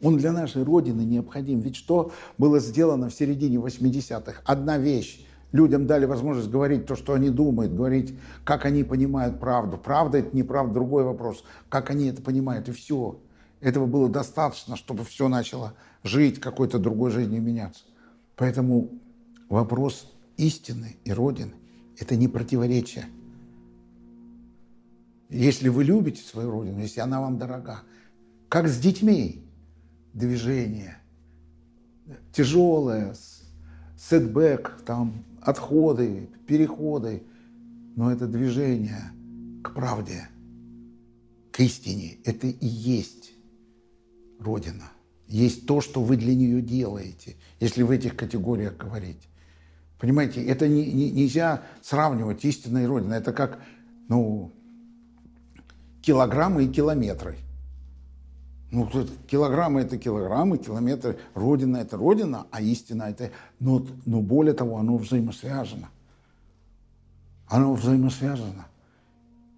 Он 0.00 0.16
для 0.16 0.30
нашей 0.30 0.62
Родины 0.62 1.02
необходим. 1.02 1.58
Ведь 1.58 1.74
что 1.74 2.12
было 2.38 2.60
сделано 2.60 3.08
в 3.08 3.14
середине 3.14 3.56
80-х? 3.56 4.42
Одна 4.44 4.78
вещь 4.78 5.25
людям 5.52 5.86
дали 5.86 6.04
возможность 6.04 6.50
говорить 6.50 6.86
то, 6.86 6.96
что 6.96 7.14
они 7.14 7.30
думают, 7.30 7.74
говорить, 7.74 8.18
как 8.44 8.64
они 8.64 8.84
понимают 8.84 9.40
правду. 9.40 9.78
Правда 9.78 10.18
это 10.18 10.36
неправда, 10.36 10.74
другой 10.74 11.04
вопрос, 11.04 11.44
как 11.68 11.90
они 11.90 12.06
это 12.06 12.22
понимают, 12.22 12.68
и 12.68 12.72
все. 12.72 13.18
Этого 13.60 13.86
было 13.86 14.08
достаточно, 14.08 14.76
чтобы 14.76 15.04
все 15.04 15.28
начало 15.28 15.74
жить, 16.02 16.40
какой-то 16.40 16.78
другой 16.78 17.10
жизнью 17.10 17.42
меняться. 17.42 17.84
Поэтому 18.36 18.90
вопрос 19.48 20.12
истины 20.36 20.96
и 21.04 21.12
Родины– 21.12 21.52
это 21.98 22.16
не 22.16 22.28
противоречие. 22.28 23.06
Если 25.28 25.68
вы 25.68 25.84
любите 25.84 26.22
свою 26.22 26.50
Родину, 26.50 26.80
если 26.80 27.00
она 27.00 27.20
вам 27.20 27.38
дорога, 27.38 27.80
как 28.48 28.68
с 28.68 28.78
детьми, 28.78 29.44
движение 30.12 30.98
тяжелое, 32.32 33.14
setback, 33.98 34.82
там, 34.84 35.24
отходы, 35.46 36.28
переходы, 36.46 37.22
но 37.94 38.10
это 38.10 38.26
движение 38.26 39.12
к 39.62 39.72
правде, 39.72 40.28
к 41.52 41.60
истине. 41.60 42.18
Это 42.24 42.48
и 42.48 42.66
есть 42.66 43.32
Родина. 44.40 44.90
Есть 45.28 45.66
то, 45.66 45.80
что 45.80 46.02
вы 46.02 46.16
для 46.16 46.34
нее 46.34 46.60
делаете, 46.60 47.36
если 47.60 47.82
в 47.82 47.90
этих 47.90 48.16
категориях 48.16 48.76
говорить. 48.76 49.28
Понимаете, 49.98 50.44
это 50.44 50.68
не, 50.68 50.92
не, 50.92 51.10
нельзя 51.10 51.62
сравнивать 51.80 52.44
истинной 52.44 52.86
Родиной. 52.86 53.18
Это 53.18 53.32
как, 53.32 53.60
ну, 54.08 54.52
килограммы 56.02 56.64
и 56.64 56.68
километры. 56.68 57.36
Ну, 58.76 58.86
килограммы 59.26 59.80
это 59.80 59.96
килограммы, 59.96 60.58
километры. 60.58 61.18
Родина 61.32 61.78
это 61.78 61.96
родина, 61.96 62.46
а 62.50 62.60
истина 62.60 63.04
это... 63.04 63.30
Но, 63.58 63.86
но 64.04 64.20
более 64.20 64.52
того, 64.52 64.76
оно 64.76 64.98
взаимосвязано. 64.98 65.88
Оно 67.48 67.72
взаимосвязано. 67.72 68.66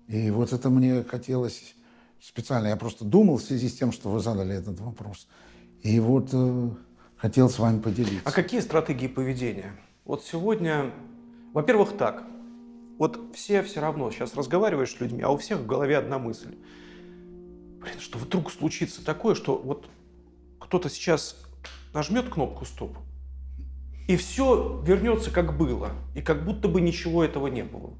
И 0.06 0.30
вот 0.30 0.52
это 0.52 0.70
мне 0.70 1.02
хотелось 1.02 1.74
специально. 2.20 2.68
Я 2.68 2.76
просто 2.76 3.04
думал 3.04 3.38
в 3.38 3.42
связи 3.42 3.68
с 3.68 3.74
тем, 3.76 3.90
что 3.90 4.08
вы 4.08 4.20
задали 4.20 4.54
этот 4.54 4.78
вопрос. 4.78 5.26
И 5.82 5.98
вот 5.98 6.28
э, 6.32 6.70
хотел 7.16 7.50
с 7.50 7.58
вами 7.58 7.80
поделиться. 7.80 8.22
А 8.22 8.30
какие 8.30 8.60
стратегии 8.60 9.08
поведения? 9.08 9.72
Вот 10.04 10.22
сегодня, 10.22 10.92
во-первых, 11.54 11.96
так. 11.96 12.22
Вот 12.98 13.18
все 13.34 13.64
все 13.64 13.80
равно 13.80 14.12
сейчас 14.12 14.36
разговариваешь 14.36 14.92
с 14.92 15.00
людьми, 15.00 15.22
а 15.22 15.30
у 15.30 15.38
всех 15.38 15.58
в 15.58 15.66
голове 15.66 15.98
одна 15.98 16.20
мысль– 16.20 16.54
блин, 17.80 17.98
что 18.00 18.18
вдруг 18.18 18.50
случится 18.50 19.04
такое, 19.04 19.34
что 19.34 19.56
вот 19.56 19.88
кто-то 20.58 20.88
сейчас 20.88 21.36
нажмет 21.92 22.28
кнопку 22.28 22.64
стоп, 22.64 22.96
и 24.06 24.16
все 24.16 24.82
вернется 24.86 25.30
как 25.30 25.56
было, 25.56 25.90
и 26.14 26.22
как 26.22 26.44
будто 26.44 26.68
бы 26.68 26.80
ничего 26.80 27.24
этого 27.24 27.46
не 27.46 27.62
было. 27.62 27.92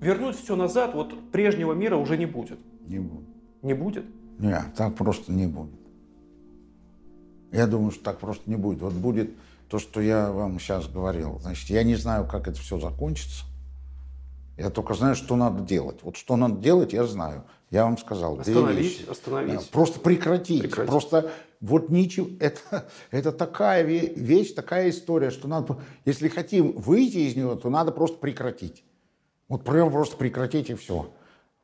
Вернуть 0.00 0.36
все 0.36 0.56
назад, 0.56 0.94
вот 0.94 1.30
прежнего 1.30 1.72
мира 1.72 1.96
уже 1.96 2.16
не 2.16 2.26
будет. 2.26 2.58
Не 2.86 2.98
будет. 2.98 3.28
Не 3.62 3.74
будет? 3.74 4.04
Нет, 4.38 4.74
так 4.76 4.94
просто 4.94 5.32
не 5.32 5.46
будет. 5.46 5.80
Я 7.52 7.66
думаю, 7.66 7.92
что 7.92 8.02
так 8.02 8.18
просто 8.18 8.50
не 8.50 8.56
будет. 8.56 8.80
Вот 8.80 8.92
будет 8.94 9.30
то, 9.68 9.78
что 9.78 10.00
я 10.00 10.32
вам 10.32 10.58
сейчас 10.58 10.88
говорил. 10.88 11.38
Значит, 11.40 11.70
я 11.70 11.84
не 11.84 11.94
знаю, 11.94 12.26
как 12.26 12.48
это 12.48 12.58
все 12.58 12.78
закончится. 12.80 13.44
Я 14.56 14.70
только 14.70 14.94
знаю, 14.94 15.16
что 15.16 15.36
надо 15.36 15.62
делать. 15.62 16.00
Вот 16.02 16.16
что 16.16 16.36
надо 16.36 16.60
делать, 16.60 16.92
я 16.92 17.04
знаю. 17.04 17.44
Я 17.70 17.84
вам 17.84 17.98
сказал. 17.98 18.38
Остановить, 18.38 19.08
остановить. 19.08 19.54
Да, 19.54 19.62
просто 19.72 19.98
прекратить. 19.98 20.62
прекратить. 20.62 20.90
Просто 20.90 21.32
вот 21.60 21.88
ничего. 21.88 22.28
Это, 22.38 22.86
это 23.10 23.32
такая 23.32 23.82
вещь, 23.82 24.52
такая 24.52 24.90
история, 24.90 25.30
что 25.30 25.48
надо, 25.48 25.78
если 26.04 26.28
хотим 26.28 26.72
выйти 26.72 27.18
из 27.18 27.36
нее, 27.36 27.56
то 27.56 27.70
надо 27.70 27.90
просто 27.90 28.18
прекратить. 28.18 28.84
Вот 29.48 29.64
прям 29.64 29.90
просто 29.90 30.16
прекратить 30.16 30.70
и 30.70 30.74
все. 30.74 31.10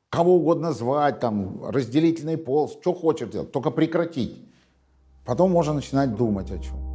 Кого 0.08 0.36
угодно 0.36 0.72
звать, 0.72 1.20
там, 1.20 1.64
разделительный 1.64 2.36
пол, 2.36 2.68
что 2.68 2.92
хочешь 2.92 3.28
делать, 3.28 3.52
только 3.52 3.70
прекратить. 3.70 4.44
Потом 5.24 5.52
можно 5.52 5.74
начинать 5.74 6.16
думать 6.16 6.50
о 6.50 6.58
чем. 6.58 6.89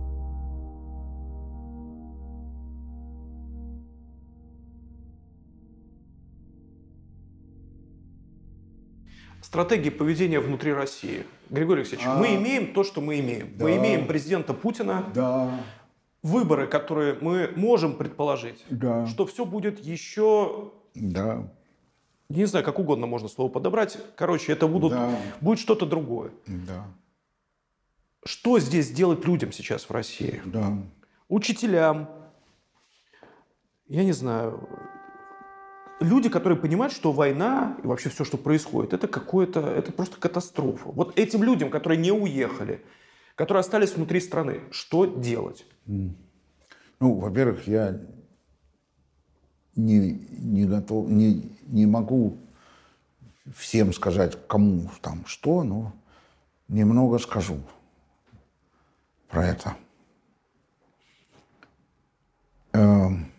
Стратегии 9.55 9.89
поведения 9.89 10.41
внутри 10.41 10.73
России. 10.73 11.25
Григорий 11.49 11.81
Алексеевич, 11.81 12.05
а... 12.05 12.17
мы 12.19 12.35
имеем 12.35 12.73
то, 12.73 12.83
что 12.83 12.99
мы 12.99 13.21
имеем. 13.21 13.55
Да. 13.57 13.63
Мы 13.63 13.77
имеем 13.77 14.05
президента 14.05 14.53
Путина. 14.53 15.05
Да. 15.13 15.61
Выборы, 16.23 16.67
которые 16.67 17.17
мы 17.21 17.53
можем 17.55 17.95
предположить, 17.95 18.65
да. 18.69 19.05
что 19.05 19.25
все 19.25 19.45
будет 19.45 19.79
еще... 19.79 20.73
Да. 20.93 21.49
Не 22.27 22.45
знаю, 22.45 22.65
как 22.65 22.79
угодно 22.79 23.07
можно 23.07 23.29
слово 23.29 23.49
подобрать. 23.49 23.97
Короче, 24.17 24.51
это 24.51 24.67
будут, 24.67 24.91
да. 24.91 25.17
будет 25.39 25.59
что-то 25.59 25.85
другое. 25.85 26.31
Да. 26.47 26.85
Что 28.25 28.59
здесь 28.59 28.91
делать 28.91 29.23
людям 29.25 29.53
сейчас 29.53 29.87
в 29.87 29.91
России? 29.91 30.41
Да. 30.43 30.77
Учителям, 31.29 32.09
я 33.87 34.03
не 34.03 34.11
знаю, 34.11 34.67
люди, 35.99 36.29
которые 36.29 36.59
понимают, 36.59 36.93
что 36.93 37.11
война 37.11 37.77
и 37.83 37.87
вообще 37.87 38.09
все, 38.09 38.23
что 38.23 38.37
происходит, 38.37 38.93
это 38.93 39.07
какое-то, 39.07 39.61
это 39.61 39.91
просто 39.91 40.19
катастрофа. 40.19 40.89
Вот 40.89 41.17
этим 41.17 41.43
людям, 41.43 41.69
которые 41.69 41.99
не 41.99 42.11
уехали, 42.11 42.83
которые 43.35 43.61
остались 43.61 43.95
внутри 43.95 44.19
страны, 44.19 44.61
что 44.71 45.05
делать? 45.05 45.65
Ну, 45.85 47.13
во-первых, 47.13 47.67
я 47.67 47.99
не, 49.75 50.27
не 50.29 50.65
готов, 50.65 51.09
не, 51.09 51.51
не 51.67 51.85
могу 51.85 52.37
всем 53.55 53.93
сказать, 53.93 54.37
кому 54.47 54.89
там 55.01 55.25
что, 55.25 55.63
но 55.63 55.93
немного 56.67 57.19
скажу 57.19 57.59
про 59.29 59.45
это. 59.45 59.75
Эм, 62.71 63.31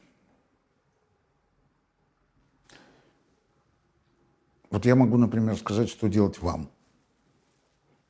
Вот 4.77 4.85
я 4.85 4.95
могу, 4.95 5.17
например, 5.17 5.57
сказать, 5.57 5.89
что 5.89 6.07
делать 6.07 6.43
вам. 6.43 6.69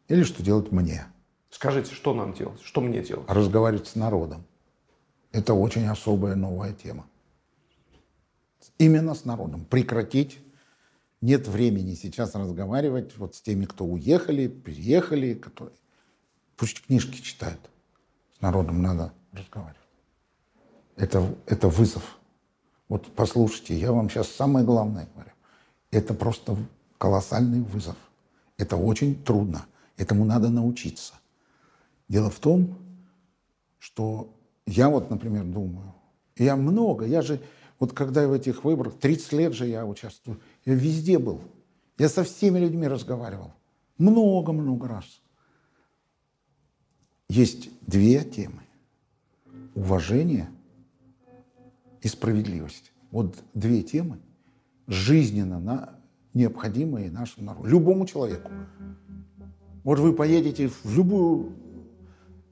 Или 0.09 0.25
что 0.25 0.43
делать 0.43 0.73
мне. 0.73 1.07
Скажите, 1.49 1.95
что 1.95 2.13
нам 2.13 2.33
делать? 2.33 2.61
Что 2.61 2.81
мне 2.81 3.01
делать? 3.05 3.25
Разговаривать 3.29 3.87
с 3.87 3.95
народом. 3.95 4.45
Это 5.31 5.55
очень 5.55 5.87
особая 5.87 6.35
новая 6.35 6.73
тема. 6.73 7.07
Именно 8.79 9.15
с 9.15 9.25
народом. 9.25 9.65
Прекратить. 9.65 10.41
Нет 11.21 11.47
времени 11.47 11.95
сейчас 11.95 12.35
разговаривать 12.35 13.17
вот 13.17 13.37
с 13.37 13.41
теми, 13.41 13.65
кто 13.67 13.85
уехали, 13.85 14.49
переехали, 14.49 15.35
которые... 15.35 15.77
Пусть 16.57 16.85
книжки 16.85 17.23
читают. 17.23 17.61
С 18.37 18.41
народом 18.41 18.83
надо 18.83 19.13
разговаривать. 19.31 19.79
Это, 20.97 21.33
это 21.47 21.69
вызов. 21.69 22.19
Вот 22.89 23.07
послушайте, 23.15 23.79
я 23.79 23.93
вам 23.93 24.11
сейчас 24.11 24.27
самое 24.33 24.67
главное 24.67 25.09
говорю. 25.15 25.31
Это 25.91 26.15
просто 26.15 26.57
колоссальный 26.99 27.61
вызов. 27.61 27.97
Это 28.59 28.77
очень 28.77 29.23
трудно. 29.23 29.67
Этому 29.97 30.25
надо 30.25 30.51
научиться. 30.51 31.15
Дело 32.09 32.31
в 32.31 32.39
том, 32.39 32.79
что 33.79 34.33
я 34.67 34.89
вот, 34.89 35.11
например, 35.11 35.45
думаю, 35.45 35.95
я 36.37 36.57
много, 36.57 37.07
я 37.07 37.23
же, 37.23 37.41
вот 37.79 37.93
когда 37.93 38.23
я 38.23 38.29
в 38.29 38.33
этих 38.33 38.65
выборах, 38.65 38.95
30 38.99 39.33
лет 39.33 39.53
же 39.55 39.67
я 39.67 39.87
участвую, 39.87 40.41
я 40.65 40.75
везде 40.75 41.19
был. 41.19 41.41
Я 41.99 42.09
со 42.09 42.25
всеми 42.25 42.59
людьми 42.59 42.87
разговаривал. 42.87 43.53
Много-много 43.97 44.89
раз. 44.89 45.05
Есть 47.29 47.71
две 47.81 48.23
темы. 48.23 48.63
Уважение 49.75 50.49
и 52.03 52.09
справедливость. 52.09 52.93
Вот 53.11 53.37
две 53.55 53.83
темы, 53.83 54.19
жизненно 54.87 55.59
на, 55.59 55.97
необходимые 56.37 57.11
нашему 57.11 57.47
народу, 57.47 57.69
любому 57.69 58.07
человеку. 58.07 58.51
Вот 59.85 59.99
вы 59.99 60.13
поедете 60.13 60.69
в 60.69 60.97
любую 60.97 61.53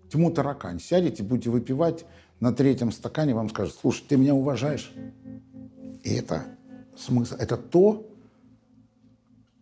тьму 0.09 0.31
таракань, 0.31 0.81
сядете, 0.81 1.23
будете 1.23 1.51
выпивать, 1.51 2.07
на 2.41 2.53
третьем 2.53 2.93
стакане 2.93 3.35
вам 3.35 3.51
скажут, 3.51 3.75
слушай, 3.75 4.05
ты 4.09 4.17
меня 4.17 4.35
уважаешь. 4.35 4.93
И 6.03 6.15
это 6.15 6.47
смысл, 6.97 7.35
это 7.37 7.57
то, 7.57 8.09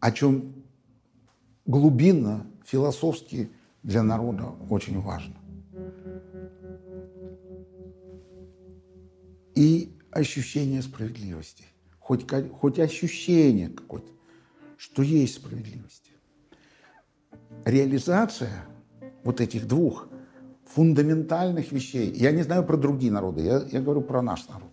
о 0.01 0.13
чем 0.13 0.55
глубинно, 1.67 2.47
философски 2.65 3.51
для 3.83 4.03
народа 4.03 4.53
очень 4.71 5.01
важно. 5.01 5.35
И 9.55 9.93
ощущение 10.11 10.83
справедливости 10.83 11.65
хоть, 12.13 12.51
хоть 12.61 12.79
ощущение 12.79 13.69
какое-то, 13.69 14.11
что 14.77 15.03
есть 15.03 15.37
справедливость. 15.37 16.13
Реализация 17.65 18.65
вот 19.25 19.41
этих 19.41 19.67
двух 19.67 20.09
фундаментальных 20.67 21.73
вещей, 21.73 22.13
я 22.15 22.33
не 22.33 22.43
знаю 22.43 22.65
про 22.65 22.77
другие 22.77 23.13
народы, 23.13 23.43
я, 23.43 23.63
я 23.71 23.81
говорю 23.81 24.03
про 24.03 24.23
наш 24.23 24.47
народ. 24.49 24.71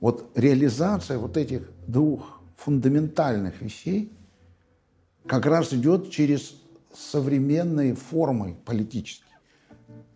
Вот 0.00 0.30
реализация 0.34 1.18
вот 1.18 1.36
этих 1.36 1.70
двух 1.86 2.40
фундаментальных 2.56 3.60
вещей 3.60 4.12
как 5.26 5.46
раз 5.46 5.72
идет 5.72 6.10
через 6.10 6.56
современные 6.94 7.94
формы 7.94 8.56
политические. 8.64 9.26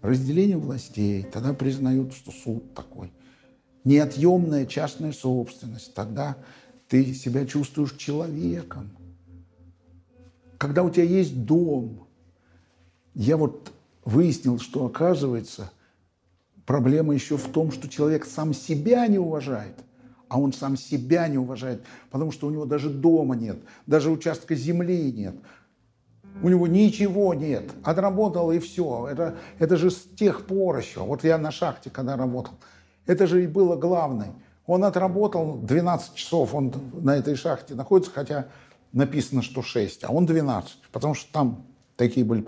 Разделение 0.03 0.57
властей, 0.57 1.25
тогда 1.25 1.53
признают, 1.55 2.13
что 2.15 2.31
суд 2.31 2.75
такой– 2.75 3.13
неотъемная 3.87 4.67
частная 4.67 5.13
собственность, 5.13 5.95
тогда 5.95 6.37
ты 6.89 7.15
себя 7.15 7.47
чувствуешь 7.47 7.93
человеком. 7.93 8.91
Когда 10.59 10.83
у 10.83 10.91
тебя 10.91 11.05
есть 11.05 11.45
дом, 11.45 12.09
я 13.15 13.37
вот 13.37 13.73
выяснил, 14.05 14.59
что 14.59 14.87
оказывается 14.87 15.71
проблема 16.67 17.15
еще 17.15 17.37
в 17.37 17.47
том, 17.53 17.71
что 17.71 17.89
человек 17.89 18.27
сам 18.27 18.53
себя 18.55 19.07
не 19.07 19.19
уважает, 19.19 19.77
а 20.29 20.41
он 20.41 20.53
сам 20.53 20.77
себя 20.77 21.29
не 21.29 21.39
уважает, 21.39 21.85
потому 22.11 22.33
что 22.33 22.49
у 22.49 22.51
него 22.51 22.65
даже 22.65 22.91
дома 22.91 23.37
нет, 23.37 23.59
даже 23.87 24.11
участка 24.11 24.57
земли 24.57 25.13
нет, 25.13 25.37
у 26.43 26.49
него 26.49 26.67
ничего 26.67 27.35
нет, 27.35 27.71
отработал 27.85 28.51
и 28.51 28.59
все. 28.59 29.09
Это, 29.09 29.37
это 29.61 29.77
же 29.77 29.93
с 29.93 30.03
тех 30.17 30.45
пор 30.47 30.79
еще. 30.79 31.01
Вот 31.01 31.23
я 31.23 31.39
на 31.39 31.53
шахте, 31.53 31.89
когда 31.89 32.17
работал, 32.17 32.55
это 33.07 33.27
же 33.27 33.45
и 33.45 33.47
было 33.47 33.77
главное. 33.77 34.33
Он 34.67 34.85
отработал 34.85 35.59
12 35.59 36.15
часов, 36.15 36.55
он 36.55 36.73
на 36.95 37.17
этой 37.17 37.37
шахте 37.37 37.75
находится, 37.75 38.11
хотя 38.13 38.47
написано, 38.93 39.43
что 39.43 39.63
6, 39.63 40.05
а 40.05 40.13
он 40.13 40.27
12, 40.27 40.79
потому 40.93 41.15
что 41.15 41.33
там 41.33 41.65
такие 41.97 42.27
были... 42.27 42.45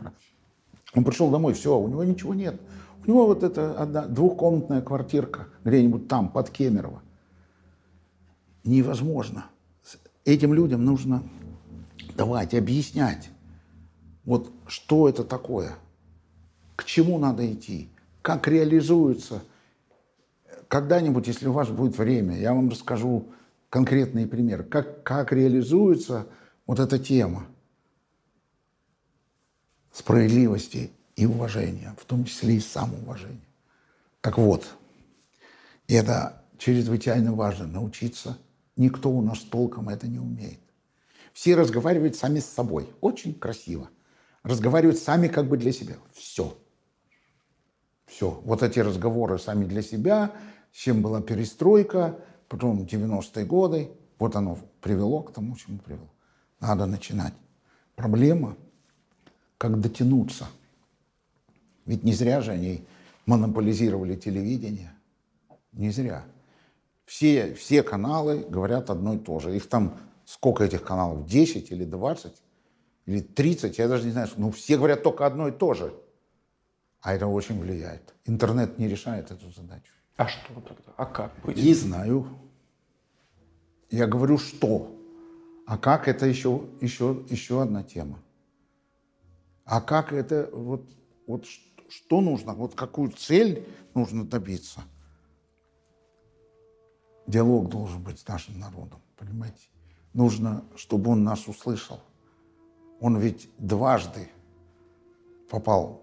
Он 0.95 1.05
пришел 1.05 1.31
домой, 1.31 1.53
все, 1.53 1.79
у 1.79 1.87
него 1.87 2.03
ничего 2.03 2.35
нет. 2.35 2.61
У 3.05 3.11
него 3.11 3.27
вот 3.27 3.43
эта 3.43 3.81
одна, 3.81 4.07
двухкомнатная 4.07 4.83
квартирка 4.83 5.49
где-нибудь 5.65 6.09
там, 6.09 6.29
под 6.29 6.51
Кемерово. 6.51 7.03
Невозможно. 8.65 9.47
Этим 10.25 10.53
людям 10.53 10.85
нужно 10.85 11.23
давать, 12.17 12.55
объяснять, 12.55 13.31
вот 14.25 14.51
что 14.67 15.09
это 15.09 15.25
такое, 15.25 15.77
к 16.77 16.85
чему 16.85 17.19
надо 17.19 17.51
идти, 17.51 17.89
как 18.21 18.47
реализуется. 18.47 19.43
Когда-нибудь, 20.69 21.27
если 21.27 21.49
у 21.49 21.53
вас 21.53 21.69
будет 21.70 21.97
время, 21.97 22.39
я 22.39 22.53
вам 22.53 22.69
расскажу 22.69 23.32
конкретные 23.70 24.27
примеры, 24.27 24.65
как, 24.65 25.03
как 25.03 25.32
реализуется 25.32 26.27
вот 26.66 26.78
эта 26.78 26.99
тема 26.99 27.47
справедливости 29.93 30.93
и 31.16 31.27
уважения, 31.27 31.95
в 31.99 32.05
том 32.05 32.24
числе 32.24 32.57
и 32.57 32.61
самоуважения. 32.61 33.40
Так 34.20 34.39
вот, 34.39 34.66
это 35.89 36.45
чрезвычайно 36.59 37.32
важно 37.32 37.66
научиться. 37.66 38.39
Никто 38.77 39.11
у 39.11 39.23
нас 39.23 39.40
толком 39.40 39.89
это 39.89 40.07
не 40.07 40.19
умеет. 40.19 40.61
Все 41.32 41.57
разговаривают 41.57 42.15
сами 42.15 42.40
с 42.40 42.47
собой. 42.47 42.89
Очень 43.01 43.35
красиво. 43.35 43.89
Разговаривают 44.43 44.99
сами 44.99 45.28
как 45.28 45.49
бы 45.49 45.57
для 45.57 45.73
себя. 45.73 45.97
Все. 46.12 46.57
Все. 48.07 48.31
Вот 48.45 48.62
эти 48.62 48.81
разговоры 48.81 49.39
сами 49.39 49.65
для 49.65 49.82
себя, 49.82 50.32
с 50.79 50.81
чем 50.81 51.03
была 51.03 51.21
перестройка, 51.21 52.21
потом 52.49 52.85
90-е 52.85 53.45
годы. 53.45 53.91
Вот 54.21 54.37
оно 54.37 54.57
привело 54.81 55.23
к 55.23 55.33
тому, 55.33 55.57
чему 55.57 55.79
привело. 55.79 56.09
Надо 56.61 56.87
начинать. 56.87 57.33
Проблема, 57.97 58.57
как 59.59 59.81
дотянуться. 59.81 60.47
Ведь 61.85 62.05
не 62.05 62.13
зря 62.13 62.43
же 62.43 62.53
они 62.53 62.85
монополизировали 63.27 64.15
телевидение. 64.15 64.93
Не 65.73 65.91
зря. 65.91 66.25
Все, 67.07 67.55
все 67.55 67.83
каналы 67.83 68.47
говорят 68.49 68.89
одно 68.89 69.15
и 69.15 69.19
то 69.19 69.41
же. 69.41 69.57
Их 69.57 69.69
там 69.69 69.99
сколько 70.27 70.63
этих 70.63 70.85
каналов? 70.85 71.27
10 71.27 71.73
или 71.73 71.85
20? 71.87 72.33
Или 73.07 73.19
30? 73.19 73.79
Я 73.79 73.89
даже 73.89 74.05
не 74.05 74.13
знаю. 74.13 74.29
Ну, 74.37 74.53
все 74.53 74.77
говорят 74.77 75.03
только 75.03 75.27
одно 75.27 75.49
и 75.49 75.51
то 75.51 75.75
же. 75.75 75.93
А 77.01 77.15
это 77.15 77.27
очень 77.27 77.59
влияет. 77.59 78.15
Интернет 78.27 78.79
не 78.79 78.87
решает 78.87 79.33
эту 79.33 79.51
задачу. 79.51 79.98
А 80.19 80.27
что 80.27 80.53
тогда? 80.61 80.93
А 80.97 81.07
как 81.07 81.32
быть? 81.45 81.57
Не 81.57 81.74
знаю. 81.74 82.27
Я 83.89 84.09
говорю, 84.09 84.36
что. 84.36 84.93
А 85.65 85.78
как 85.78 86.09
это 86.09 86.27
еще, 86.27 86.65
еще, 86.81 87.24
еще 87.31 87.62
одна 87.62 87.85
тема. 87.85 88.19
А 89.65 89.81
как 89.81 90.12
это, 90.12 90.51
вот, 90.53 90.82
вот 91.28 91.47
что 91.89 92.20
нужно, 92.20 92.55
вот 92.55 92.74
какую 92.74 93.12
цель 93.12 93.65
нужно 93.95 94.24
добиться. 94.24 94.82
Диалог 97.28 97.69
должен 97.69 98.03
быть 98.03 98.19
с 98.19 98.27
нашим 98.27 98.59
народом, 98.59 99.01
понимаете? 99.16 99.69
Нужно, 100.15 100.65
чтобы 100.74 101.12
он 101.12 101.23
нас 101.23 101.47
услышал. 101.47 102.01
Он 103.01 103.19
ведь 103.19 103.49
дважды 103.59 104.28
попал 105.49 106.03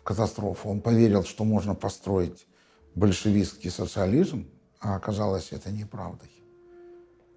в 0.00 0.02
катастрофу. 0.02 0.70
Он 0.70 0.80
поверил, 0.80 1.22
что 1.22 1.44
можно 1.44 1.76
построить 1.76 2.48
большевистский 2.94 3.70
социализм, 3.70 4.48
а 4.80 4.96
оказалось 4.96 5.52
это 5.52 5.70
неправдой. 5.70 6.30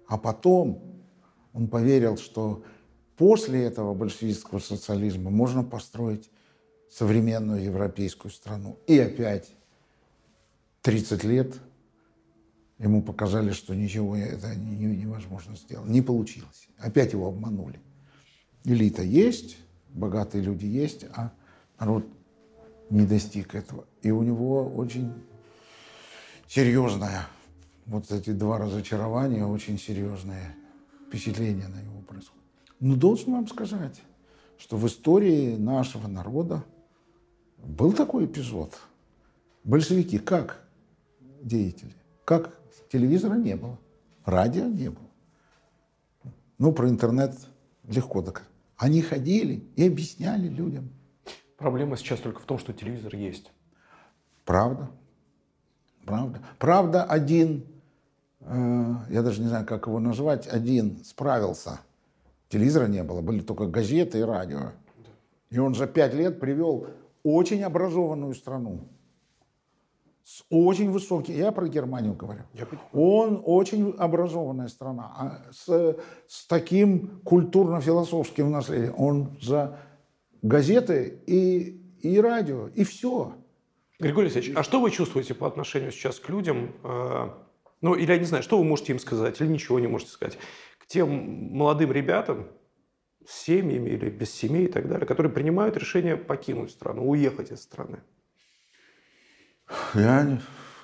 А 0.06 0.18
потом 0.18 0.82
он 1.52 1.68
поверил, 1.68 2.16
что 2.16 2.64
после 3.16 3.64
этого 3.64 3.94
большевистского 3.94 4.58
социализма 4.58 5.30
можно 5.30 5.62
построить 5.62 6.30
современную 6.90 7.62
европейскую 7.62 8.30
страну. 8.30 8.78
И 8.86 8.98
опять 8.98 9.50
30 10.82 11.24
лет 11.24 11.54
ему 12.78 13.02
показали, 13.02 13.52
что 13.52 13.74
ничего 13.74 14.16
это 14.16 14.54
невозможно 14.54 15.56
сделать. 15.56 15.88
Не 15.88 16.02
получилось. 16.02 16.68
Опять 16.78 17.12
его 17.12 17.28
обманули. 17.28 17.80
Элита 18.64 19.02
есть, 19.02 19.58
богатые 19.90 20.42
люди 20.42 20.66
есть, 20.66 21.04
а 21.14 21.32
народ 21.78 22.06
не 22.90 23.06
достиг 23.06 23.54
этого. 23.54 23.86
И 24.02 24.10
у 24.10 24.22
него 24.22 24.66
очень 24.68 25.12
серьезное, 26.54 27.26
вот 27.86 28.12
эти 28.12 28.30
два 28.30 28.58
разочарования, 28.58 29.44
очень 29.44 29.76
серьезное 29.76 30.54
впечатление 31.08 31.66
на 31.66 31.82
него 31.82 32.00
происходит. 32.02 32.44
Но 32.78 32.94
должен 32.94 33.32
вам 33.32 33.48
сказать, 33.48 34.00
что 34.56 34.76
в 34.76 34.86
истории 34.86 35.56
нашего 35.56 36.06
народа 36.06 36.62
был 37.58 37.92
такой 37.92 38.26
эпизод. 38.26 38.78
Большевики 39.64 40.18
как 40.18 40.64
деятели? 41.42 41.92
Как 42.24 42.56
телевизора 42.92 43.34
не 43.34 43.56
было, 43.56 43.76
радио 44.24 44.66
не 44.66 44.90
было. 44.90 45.08
Ну, 46.58 46.72
про 46.72 46.88
интернет 46.88 47.34
легко 47.88 48.22
доказать. 48.22 48.48
Они 48.76 49.02
ходили 49.02 49.66
и 49.74 49.88
объясняли 49.88 50.48
людям. 50.48 50.90
Проблема 51.56 51.96
сейчас 51.96 52.20
только 52.20 52.40
в 52.40 52.44
том, 52.44 52.58
что 52.58 52.72
телевизор 52.72 53.16
есть. 53.16 53.50
Правда. 54.44 54.88
Правда. 56.06 56.40
Правда, 56.58 57.04
один, 57.04 57.64
э, 58.40 58.94
я 59.10 59.22
даже 59.22 59.40
не 59.40 59.48
знаю, 59.48 59.66
как 59.66 59.86
его 59.86 60.00
назвать, 60.00 60.46
один 60.46 61.04
справился. 61.04 61.80
Телевизора 62.48 62.86
не 62.86 63.02
было, 63.02 63.20
были 63.20 63.40
только 63.40 63.66
газеты 63.66 64.20
и 64.20 64.22
радио. 64.22 64.72
И 65.50 65.58
он 65.58 65.74
за 65.74 65.86
пять 65.86 66.14
лет 66.14 66.40
привел 66.40 66.86
очень 67.22 67.62
образованную 67.62 68.34
страну. 68.34 68.88
С 70.24 70.42
очень 70.48 70.90
высоким, 70.90 71.34
я 71.34 71.52
про 71.52 71.68
Германию 71.68 72.14
говорю. 72.14 72.42
Я 72.54 72.66
он 72.92 73.42
очень 73.44 73.94
образованная 73.98 74.68
страна, 74.68 75.12
а 75.16 75.52
с, 75.52 75.96
с 76.26 76.46
таким 76.46 77.20
культурно-философским 77.24 78.50
наследием. 78.50 78.94
Он 78.96 79.36
за 79.42 79.78
газеты 80.40 81.20
и, 81.26 81.98
и 82.00 82.20
радио, 82.20 82.68
и 82.68 82.84
все. 82.84 83.34
Григорий 84.04 84.26
Алексеевич, 84.26 84.56
а 84.56 84.62
что 84.62 84.80
вы 84.80 84.90
чувствуете 84.90 85.34
по 85.34 85.46
отношению 85.46 85.90
сейчас 85.90 86.20
к 86.20 86.28
людям? 86.28 86.74
Э, 86.82 87.30
ну, 87.80 87.94
или 87.94 88.12
я 88.12 88.18
не 88.18 88.24
знаю, 88.26 88.42
что 88.42 88.58
вы 88.58 88.64
можете 88.64 88.92
им 88.92 88.98
сказать, 88.98 89.40
или 89.40 89.48
ничего 89.48 89.80
не 89.80 89.86
можете 89.86 90.12
сказать. 90.12 90.38
К 90.78 90.86
тем 90.86 91.08
молодым 91.08 91.90
ребятам, 91.90 92.48
с 93.26 93.44
семьями 93.44 93.90
или 93.90 94.10
без 94.10 94.30
семей 94.30 94.66
и 94.66 94.70
так 94.70 94.88
далее, 94.88 95.06
которые 95.06 95.32
принимают 95.32 95.76
решение 95.78 96.16
покинуть 96.16 96.70
страну, 96.70 97.08
уехать 97.08 97.50
из 97.50 97.62
страны? 97.62 98.00
Я... 99.94 100.38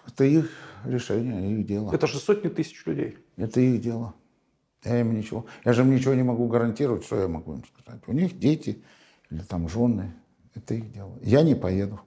Это 0.07 0.25
их 0.25 0.51
решение, 0.87 1.59
их 1.59 1.67
дело. 1.67 1.93
Это 1.93 2.07
же 2.07 2.19
сотни 2.19 2.49
тысяч 2.49 2.85
людей. 2.87 3.19
Это 3.37 3.61
их 3.61 3.83
дело. 3.83 4.15
Я 4.83 5.01
им 5.01 5.15
ничего... 5.15 5.45
Я 5.65 5.75
же 5.75 5.83
им 5.83 5.95
ничего 5.95 6.15
не 6.15 6.23
могу 6.23 6.49
гарантировать, 6.49 7.05
что 7.05 7.21
я 7.21 7.29
могу 7.29 7.53
им 7.53 7.65
сказать. 7.65 8.03
У 8.07 8.13
них 8.13 8.39
дети 8.39 8.83
или 9.31 9.41
там 9.43 9.69
жены. 9.69 10.15
Это 10.55 10.75
их 10.75 10.91
дело. 10.91 11.19
Я 11.21 11.43
не 11.43 11.55
поеду. 11.55 12.01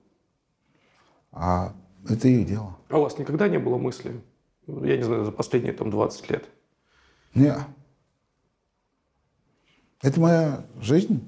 А 1.34 1.74
это 2.08 2.28
их 2.28 2.46
дело. 2.48 2.78
А 2.90 2.98
у 2.98 3.02
вас 3.02 3.18
никогда 3.18 3.48
не 3.48 3.58
было 3.58 3.78
мысли, 3.78 4.22
я 4.68 4.98
не 4.98 5.04
знаю, 5.04 5.26
за 5.26 5.32
последние 5.32 5.74
там 5.74 5.90
20 5.90 6.30
лет? 6.30 6.46
Нет. 7.34 7.58
Это 10.02 10.20
моя 10.20 10.66
жизнь 10.80 11.28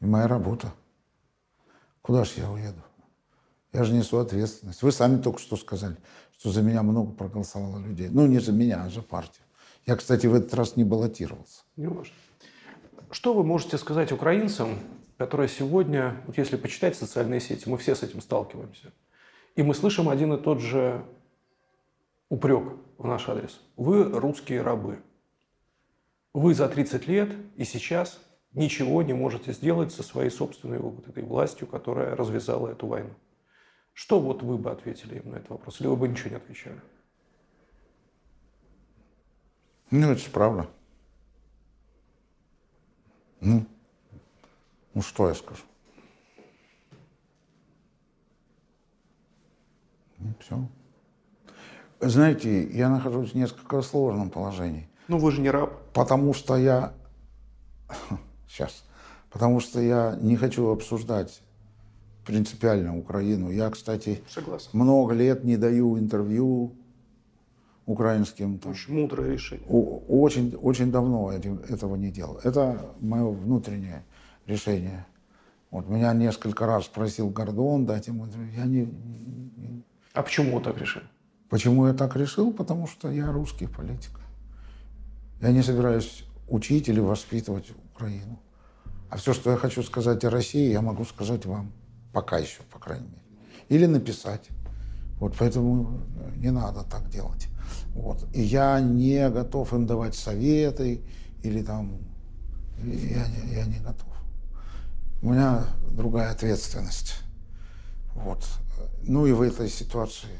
и 0.00 0.06
моя 0.06 0.26
работа. 0.26 0.72
Куда 2.02 2.24
же 2.24 2.32
я 2.38 2.50
уеду? 2.50 2.82
Я 3.72 3.84
же 3.84 3.92
несу 3.92 4.18
ответственность. 4.18 4.82
Вы 4.82 4.90
сами 4.90 5.20
только 5.20 5.38
что 5.38 5.56
сказали, 5.56 5.96
что 6.36 6.50
за 6.50 6.62
меня 6.62 6.82
много 6.82 7.12
проголосовало 7.12 7.78
людей. 7.78 8.08
Ну, 8.10 8.26
не 8.26 8.40
за 8.40 8.52
меня, 8.52 8.82
а 8.84 8.90
за 8.90 9.02
партию. 9.02 9.44
Я, 9.86 9.96
кстати, 9.96 10.26
в 10.26 10.34
этот 10.34 10.52
раз 10.54 10.76
не 10.76 10.84
баллотировался. 10.84 11.62
Не 11.76 11.86
важно. 11.86 12.14
Что 13.10 13.34
вы 13.34 13.44
можете 13.44 13.78
сказать 13.78 14.10
украинцам, 14.10 14.78
которые 15.20 15.50
сегодня, 15.50 16.16
вот 16.26 16.38
если 16.38 16.56
почитать 16.56 16.96
социальные 16.96 17.40
сети, 17.40 17.68
мы 17.68 17.76
все 17.76 17.94
с 17.94 18.02
этим 18.02 18.22
сталкиваемся, 18.22 18.90
и 19.54 19.62
мы 19.62 19.74
слышим 19.74 20.08
один 20.08 20.32
и 20.32 20.42
тот 20.42 20.60
же 20.60 21.04
упрек 22.30 22.62
в 22.96 23.06
наш 23.06 23.28
адрес. 23.28 23.60
Вы 23.76 24.04
русские 24.04 24.62
рабы. 24.62 25.02
Вы 26.32 26.54
за 26.54 26.70
30 26.70 27.06
лет 27.06 27.36
и 27.56 27.64
сейчас 27.64 28.18
ничего 28.54 29.02
не 29.02 29.12
можете 29.12 29.52
сделать 29.52 29.92
со 29.92 30.02
своей 30.02 30.30
собственной 30.30 30.78
вот 30.78 31.06
этой 31.06 31.22
властью, 31.22 31.66
которая 31.66 32.16
развязала 32.16 32.68
эту 32.68 32.86
войну. 32.86 33.12
Что 33.92 34.20
вот 34.20 34.42
вы 34.42 34.56
бы 34.56 34.70
ответили 34.70 35.18
им 35.18 35.32
на 35.32 35.36
этот 35.36 35.50
вопрос? 35.50 35.82
Или 35.82 35.88
вы 35.88 35.96
бы 35.96 36.08
ничего 36.08 36.30
не 36.30 36.36
отвечали? 36.36 36.80
Ну, 39.90 40.12
это 40.12 40.30
правда. 40.30 40.66
Ну, 43.42 43.66
ну 44.94 45.02
что 45.02 45.28
я 45.28 45.34
скажу? 45.34 45.62
Ну, 50.18 50.34
все. 50.40 50.68
Знаете, 52.00 52.64
я 52.70 52.88
нахожусь 52.88 53.32
в 53.32 53.34
несколько 53.34 53.82
сложном 53.82 54.30
положении. 54.30 54.88
Ну, 55.08 55.18
вы 55.18 55.32
же 55.32 55.40
не 55.40 55.50
раб. 55.50 55.72
Потому 55.92 56.34
что 56.34 56.56
я... 56.56 56.92
Сейчас. 58.48 58.84
Потому 59.30 59.60
что 59.60 59.80
я 59.80 60.16
не 60.20 60.36
хочу 60.36 60.68
обсуждать 60.68 61.42
принципиально 62.26 62.96
Украину. 62.98 63.50
Я, 63.50 63.70
кстати, 63.70 64.22
Согласен. 64.28 64.70
много 64.72 65.14
лет 65.14 65.44
не 65.44 65.56
даю 65.56 65.98
интервью 65.98 66.72
украинским. 67.86 68.58
Там, 68.58 68.72
Очень 68.72 68.94
мудрое 68.94 69.32
решение. 69.32 69.66
Очень, 69.68 70.54
очень 70.56 70.90
давно 70.92 71.32
этим- 71.32 71.60
этого 71.68 71.96
не 71.96 72.10
делал. 72.10 72.38
Это 72.44 72.92
мое 73.00 73.28
внутреннее 73.28 74.04
решение. 74.50 75.06
Вот 75.70 75.88
меня 75.88 76.12
несколько 76.12 76.66
раз 76.66 76.86
просил 76.86 77.30
Гордон 77.30 77.86
дать 77.86 78.08
ему. 78.08 78.26
Я 78.56 78.64
не, 78.64 78.80
не- 79.56 79.82
А 80.12 80.22
почему 80.22 80.60
так 80.60 80.78
решили? 80.78 81.04
Почему 81.48 81.86
я 81.86 81.94
так 81.94 82.16
решил? 82.16 82.52
Потому 82.52 82.86
что 82.86 83.10
я 83.10 83.32
русский 83.32 83.66
политик. 83.66 84.20
Я 85.40 85.52
не 85.52 85.62
собираюсь 85.62 86.24
учить 86.48 86.88
или 86.88 87.00
воспитывать 87.00 87.72
Украину. 87.94 88.38
А 89.08 89.16
все, 89.16 89.32
что 89.32 89.50
я 89.50 89.56
хочу 89.56 89.82
сказать 89.82 90.24
о 90.24 90.30
России, 90.30 90.72
я 90.72 90.80
могу 90.80 91.04
сказать 91.04 91.46
вам. 91.46 91.72
Пока 92.12 92.38
еще, 92.38 92.62
по 92.72 92.78
крайней 92.78 93.06
мере. 93.06 93.22
Или 93.68 93.86
написать. 93.86 94.48
Вот 95.20 95.34
поэтому 95.38 96.00
не 96.36 96.50
надо 96.50 96.82
так 96.82 97.08
делать. 97.08 97.48
Вот. 97.94 98.26
И 98.34 98.42
я 98.42 98.80
не 98.80 99.30
готов 99.30 99.72
им 99.72 99.86
давать 99.86 100.14
советы 100.14 101.00
или 101.42 101.62
там... 101.62 101.98
Я, 102.82 103.26
я 103.58 103.66
не 103.66 103.78
готов. 103.78 104.09
У 105.22 105.32
меня 105.32 105.66
другая 105.90 106.30
ответственность. 106.30 107.22
Вот. 108.14 108.46
Ну 109.02 109.26
и 109.26 109.32
в 109.32 109.42
этой 109.42 109.68
ситуации 109.68 110.30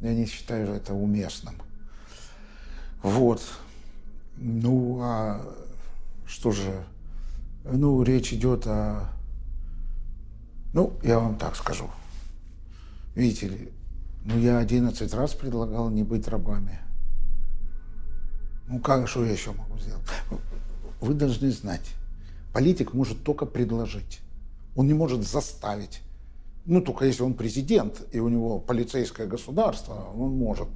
я 0.00 0.14
не 0.14 0.26
считаю 0.26 0.74
это 0.74 0.92
уместным. 0.92 1.54
Вот. 3.02 3.42
Ну, 4.36 4.98
а 5.02 5.40
что 6.26 6.50
же? 6.50 6.84
Ну, 7.64 8.02
речь 8.02 8.32
идет 8.32 8.66
о... 8.66 9.08
Ну, 10.72 10.98
я 11.02 11.18
вам 11.18 11.36
так 11.36 11.56
скажу. 11.56 11.90
Видите 13.14 13.48
ли, 13.48 13.72
ну, 14.24 14.38
я 14.38 14.58
11 14.58 15.12
раз 15.14 15.34
предлагал 15.34 15.90
не 15.90 16.02
быть 16.02 16.28
рабами. 16.28 16.78
Ну, 18.68 18.80
как, 18.80 19.08
что 19.08 19.24
я 19.24 19.32
еще 19.32 19.52
могу 19.52 19.78
сделать? 19.78 20.06
Вы 21.00 21.14
должны 21.14 21.50
знать, 21.50 21.94
политик 22.52 22.94
может 22.94 23.22
только 23.24 23.46
предложить. 23.46 24.20
Он 24.76 24.86
не 24.86 24.94
может 24.94 25.22
заставить. 25.22 26.00
Ну, 26.64 26.80
только 26.80 27.06
если 27.06 27.22
он 27.22 27.34
президент, 27.34 28.02
и 28.12 28.20
у 28.20 28.28
него 28.28 28.58
полицейское 28.60 29.26
государство, 29.26 30.08
он 30.16 30.32
может. 30.32 30.68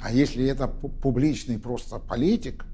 А 0.00 0.12
если 0.12 0.44
это 0.46 0.64
пу- 0.64 0.90
публичный 0.90 1.58
просто 1.58 1.98
политик, 1.98 2.64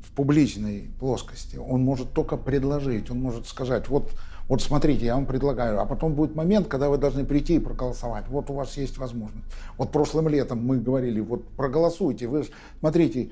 в 0.00 0.12
публичной 0.12 0.90
плоскости, 1.00 1.56
он 1.56 1.82
может 1.82 2.12
только 2.12 2.36
предложить, 2.36 3.10
он 3.10 3.20
может 3.20 3.46
сказать, 3.46 3.88
вот, 3.88 4.12
вот 4.48 4.62
смотрите, 4.62 5.06
я 5.06 5.16
вам 5.16 5.26
предлагаю, 5.26 5.80
а 5.80 5.86
потом 5.86 6.14
будет 6.14 6.36
момент, 6.36 6.68
когда 6.68 6.88
вы 6.88 6.98
должны 6.98 7.24
прийти 7.24 7.56
и 7.56 7.58
проголосовать. 7.58 8.28
Вот 8.28 8.48
у 8.48 8.54
вас 8.54 8.76
есть 8.76 8.98
возможность. 8.98 9.46
Вот 9.76 9.90
прошлым 9.90 10.28
летом 10.28 10.64
мы 10.64 10.78
говорили, 10.78 11.20
вот 11.20 11.48
проголосуйте, 11.56 12.28
вы 12.28 12.46
смотрите, 12.78 13.30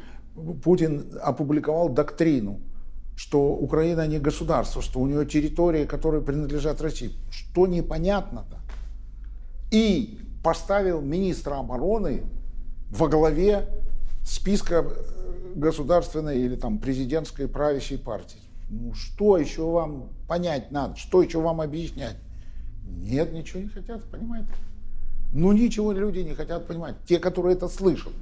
Путин 0.64 1.12
опубликовал 1.22 1.88
доктрину, 1.88 2.60
что 3.16 3.54
Украина 3.54 4.06
не 4.06 4.18
государство, 4.18 4.82
что 4.82 5.00
у 5.00 5.06
нее 5.06 5.26
территории, 5.26 5.84
которые 5.84 6.22
принадлежат 6.22 6.80
России. 6.80 7.12
Что 7.30 7.66
непонятно-то? 7.66 8.58
И 9.70 10.18
поставил 10.42 11.00
министра 11.00 11.58
обороны 11.58 12.22
во 12.90 13.08
главе 13.08 13.68
списка 14.24 14.84
э, 14.86 15.52
государственной 15.54 16.40
или 16.40 16.56
там 16.56 16.78
президентской 16.78 17.48
правящей 17.48 17.98
партии. 17.98 18.38
Ну 18.68 18.94
что 18.94 19.36
еще 19.38 19.70
вам 19.70 20.08
понять 20.26 20.70
надо? 20.70 20.96
Что 20.96 21.22
еще 21.22 21.40
вам 21.40 21.60
объяснять? 21.60 22.16
Нет, 22.86 23.32
ничего 23.32 23.60
не 23.60 23.68
хотят, 23.68 24.02
понимаете? 24.04 24.48
Ну 25.32 25.52
ничего 25.52 25.92
люди 25.92 26.20
не 26.20 26.34
хотят 26.34 26.66
понимать. 26.66 26.96
Те, 27.06 27.18
которые 27.18 27.56
это 27.56 27.68
слышат. 27.68 28.12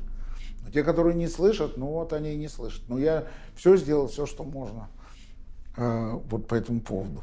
Но 0.63 0.71
те, 0.71 0.83
которые 0.83 1.15
не 1.15 1.29
слышат, 1.29 1.77
ну 1.77 1.87
вот 1.87 2.13
они 2.13 2.33
и 2.35 2.37
не 2.37 2.49
слышат. 2.49 2.83
Но 2.89 2.99
я 2.99 3.27
все 3.55 3.77
сделал, 3.77 4.09
все, 4.09 4.27
что 4.27 4.45
можно 4.45 4.89
э, 5.77 6.21
вот 6.31 6.47
по 6.47 6.55
этому 6.55 6.81
поводу. 6.81 7.23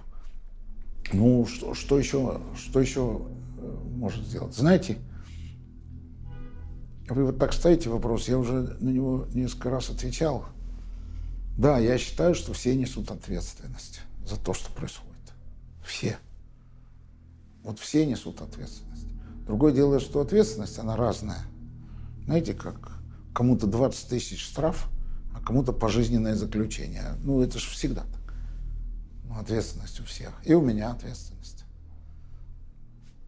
Ну, 1.11 1.45
что, 1.47 1.73
что 1.73 1.97
еще, 1.97 2.41
что 2.55 2.79
еще 2.79 3.21
э, 3.57 3.77
может 3.95 4.25
сделать? 4.25 4.55
Знаете, 4.55 4.97
вы 7.07 7.25
вот 7.25 7.39
так 7.39 7.53
ставите 7.53 7.89
вопрос, 7.89 8.27
я 8.27 8.37
уже 8.37 8.77
на 8.79 8.89
него 8.89 9.25
несколько 9.33 9.69
раз 9.71 9.89
отвечал. 9.89 10.45
Да, 11.57 11.79
я 11.79 11.97
считаю, 11.97 12.35
что 12.35 12.53
все 12.53 12.75
несут 12.75 13.11
ответственность 13.11 14.01
за 14.25 14.37
то, 14.37 14.53
что 14.53 14.71
происходит. 14.71 15.09
Все. 15.83 16.17
Вот 17.63 17.79
все 17.79 18.05
несут 18.05 18.41
ответственность. 18.41 19.07
Другое 19.45 19.73
дело, 19.73 19.99
что 19.99 20.21
ответственность, 20.21 20.77
она 20.77 20.95
разная. 20.95 21.41
Знаете, 22.25 22.53
как 22.53 22.98
кому-то 23.33 23.67
20 23.67 24.09
тысяч 24.09 24.43
штраф, 24.43 24.89
а 25.33 25.41
кому-то 25.41 25.73
пожизненное 25.73 26.35
заключение. 26.35 27.15
Ну, 27.23 27.41
это 27.41 27.59
же 27.59 27.69
всегда 27.69 28.01
так. 28.01 28.33
Ну, 29.25 29.39
ответственность 29.39 29.99
у 29.99 30.03
всех. 30.03 30.33
И 30.43 30.53
у 30.53 30.61
меня 30.61 30.91
ответственность. 30.91 31.65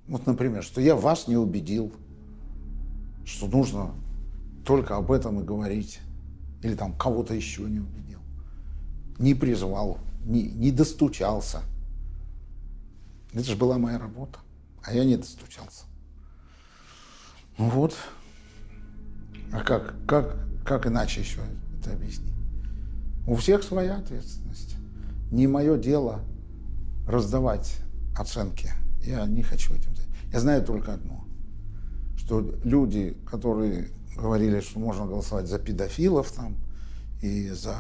Вот, 0.08 0.26
например, 0.26 0.64
что 0.64 0.82
я 0.82 0.96
вас 0.96 1.28
не 1.28 1.38
убедил, 1.38 1.94
что 3.26 3.48
нужно 3.48 3.94
только 4.66 4.98
об 4.98 5.12
этом 5.12 5.40
и 5.40 5.44
говорить. 5.44 6.00
Или 6.64 6.76
там 6.76 6.94
кого-то 6.94 7.34
еще 7.34 7.64
не 7.64 7.80
убедил. 7.80 8.20
Не 9.18 9.34
призвал, 9.34 10.00
не, 10.26 10.44
не 10.44 10.72
достучался. 10.72 11.62
Это 13.34 13.44
же 13.44 13.56
была 13.56 13.78
моя 13.78 13.98
работа. 13.98 14.40
А 14.84 14.94
я 14.94 15.06
не 15.06 15.18
достучался. 15.18 15.86
Ну 17.58 17.70
вот. 17.70 17.96
А 19.54 19.64
как, 19.64 19.96
как, 20.08 20.38
как 20.66 20.88
иначе 20.88 21.22
еще 21.22 21.42
это 21.80 21.94
объяснить? 21.94 22.34
У 23.28 23.36
всех 23.36 23.64
своя 23.64 23.98
ответственность. 23.98 24.76
Не 25.32 25.48
мое 25.48 25.78
дело 25.78 26.22
раздавать 27.08 27.78
оценки. 28.18 28.72
Я 29.04 29.26
не 29.26 29.44
хочу 29.44 29.74
этим 29.74 29.96
заниматься. 29.96 30.30
Я 30.32 30.40
знаю 30.40 30.64
только 30.64 30.94
одно, 30.94 31.26
что 32.16 32.56
люди, 32.64 33.18
которые 33.30 33.90
говорили, 34.16 34.62
что 34.62 34.80
можно 34.80 35.06
голосовать 35.06 35.48
за 35.48 35.60
педофилов 35.60 36.32
там, 36.32 36.56
и 37.22 37.50
за 37.50 37.76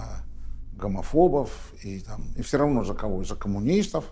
гомофобов, 0.73 1.73
и, 1.83 1.99
там, 1.99 2.23
и 2.35 2.41
все 2.41 2.57
равно 2.57 2.83
за 2.83 2.93
кого? 2.93 3.23
За 3.23 3.35
коммунистов. 3.35 4.11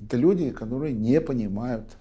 Это 0.00 0.16
люди, 0.16 0.50
которые 0.50 0.94
не 0.94 1.20
понимают, 1.20 1.96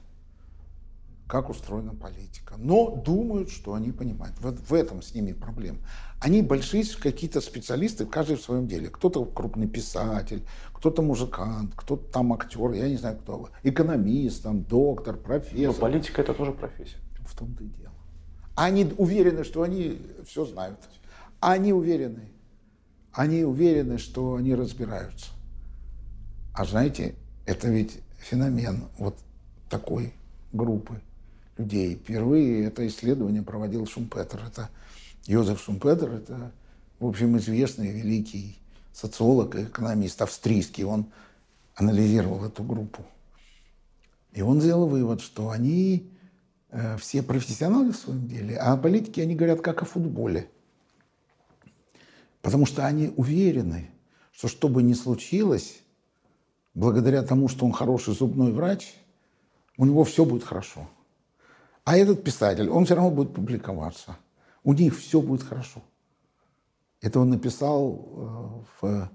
как 1.28 1.50
устроена 1.50 1.94
политика, 1.94 2.56
но 2.58 2.96
думают, 2.96 3.50
что 3.50 3.74
они 3.74 3.92
понимают. 3.92 4.36
Вот 4.40 4.60
в 4.60 4.74
этом 4.74 5.02
с 5.02 5.14
ними 5.14 5.34
проблема. 5.34 5.80
Они 6.20 6.42
большие 6.42 6.84
какие-то 6.86 7.42
специалисты, 7.42 8.06
каждый 8.06 8.38
в 8.38 8.42
своем 8.42 8.68
деле. 8.68 8.90
Кто-то 8.90 9.26
крупный 9.26 9.68
писатель, 9.68 10.44
кто-то 10.74 11.02
музыкант, 11.02 11.74
кто-то 11.76 12.12
там 12.12 12.34
актер, 12.34 12.72
я 12.72 12.88
не 12.88 12.96
знаю 12.96 13.18
кто. 13.18 13.50
Экономист, 13.64 14.44
там, 14.44 14.64
доктор, 14.64 15.16
Но 15.16 15.22
профессор. 15.22 15.76
политика 15.76 16.22
это 16.22 16.34
тоже 16.34 16.54
профессия. 16.54 16.98
В 17.26 17.36
том-то 17.36 17.64
и 17.64 17.68
дело. 17.68 17.94
Они 18.56 18.92
уверены, 18.98 19.44
что 19.44 19.64
они 19.64 20.00
все 20.26 20.46
знают. 20.46 20.80
Они 21.40 21.74
уверены. 21.74 22.32
Они 23.12 23.44
уверены, 23.44 23.98
что 23.98 24.36
они 24.36 24.56
разбираются. 24.56 25.32
А 26.54 26.66
знаете, 26.66 27.16
это 27.46 27.68
ведь 27.68 28.00
феномен 28.18 28.86
вот 28.98 29.18
такой 29.70 30.14
группы 30.54 31.02
людей. 31.58 31.96
Впервые 31.96 32.66
это 32.66 32.86
исследование 32.88 33.42
проводил 33.42 33.86
Шумпетер. 33.86 34.44
Это 34.46 34.70
Йозеф 35.26 35.62
Шумпетер, 35.62 36.12
это, 36.12 36.52
в 37.00 37.06
общем, 37.06 37.38
известный 37.38 37.92
великий 37.92 38.58
социолог 38.94 39.56
и 39.56 39.64
экономист 39.64 40.22
австрийский. 40.22 40.84
Он 40.84 41.08
анализировал 41.76 42.46
эту 42.46 42.64
группу. 42.64 43.06
И 44.34 44.42
он 44.42 44.62
сделал 44.62 44.88
вывод, 44.88 45.22
что 45.22 45.50
они 45.50 46.12
э, 46.70 46.98
все 46.98 47.24
профессионалы 47.24 47.92
в 47.92 47.98
своем 47.98 48.28
деле, 48.28 48.58
а 48.58 48.74
о 48.74 48.78
политике 48.78 49.24
они 49.24 49.36
говорят 49.36 49.62
как 49.62 49.82
о 49.82 49.86
футболе. 49.86 50.50
Потому 52.42 52.66
что 52.66 52.86
они 52.86 53.12
уверены, 53.16 53.90
что 54.32 54.48
что 54.48 54.70
бы 54.70 54.84
ни 54.84 54.94
случилось, 54.94 55.80
благодаря 56.74 57.24
тому, 57.24 57.48
что 57.48 57.66
он 57.66 57.72
хороший 57.72 58.14
зубной 58.14 58.52
врач, 58.52 58.94
у 59.78 59.86
него 59.86 60.04
все 60.04 60.26
будет 60.26 60.44
хорошо. 60.44 60.88
А 61.88 61.96
этот 61.96 62.22
писатель, 62.22 62.70
он 62.70 62.84
все 62.84 62.96
равно 62.96 63.12
будет 63.12 63.34
публиковаться. 63.34 64.18
У 64.66 64.74
них 64.74 64.94
все 65.00 65.22
будет 65.22 65.42
хорошо. 65.42 65.82
Это 67.00 67.22
он 67.22 67.30
написал, 67.30 68.66
э, 68.82 68.82
в, 68.82 69.12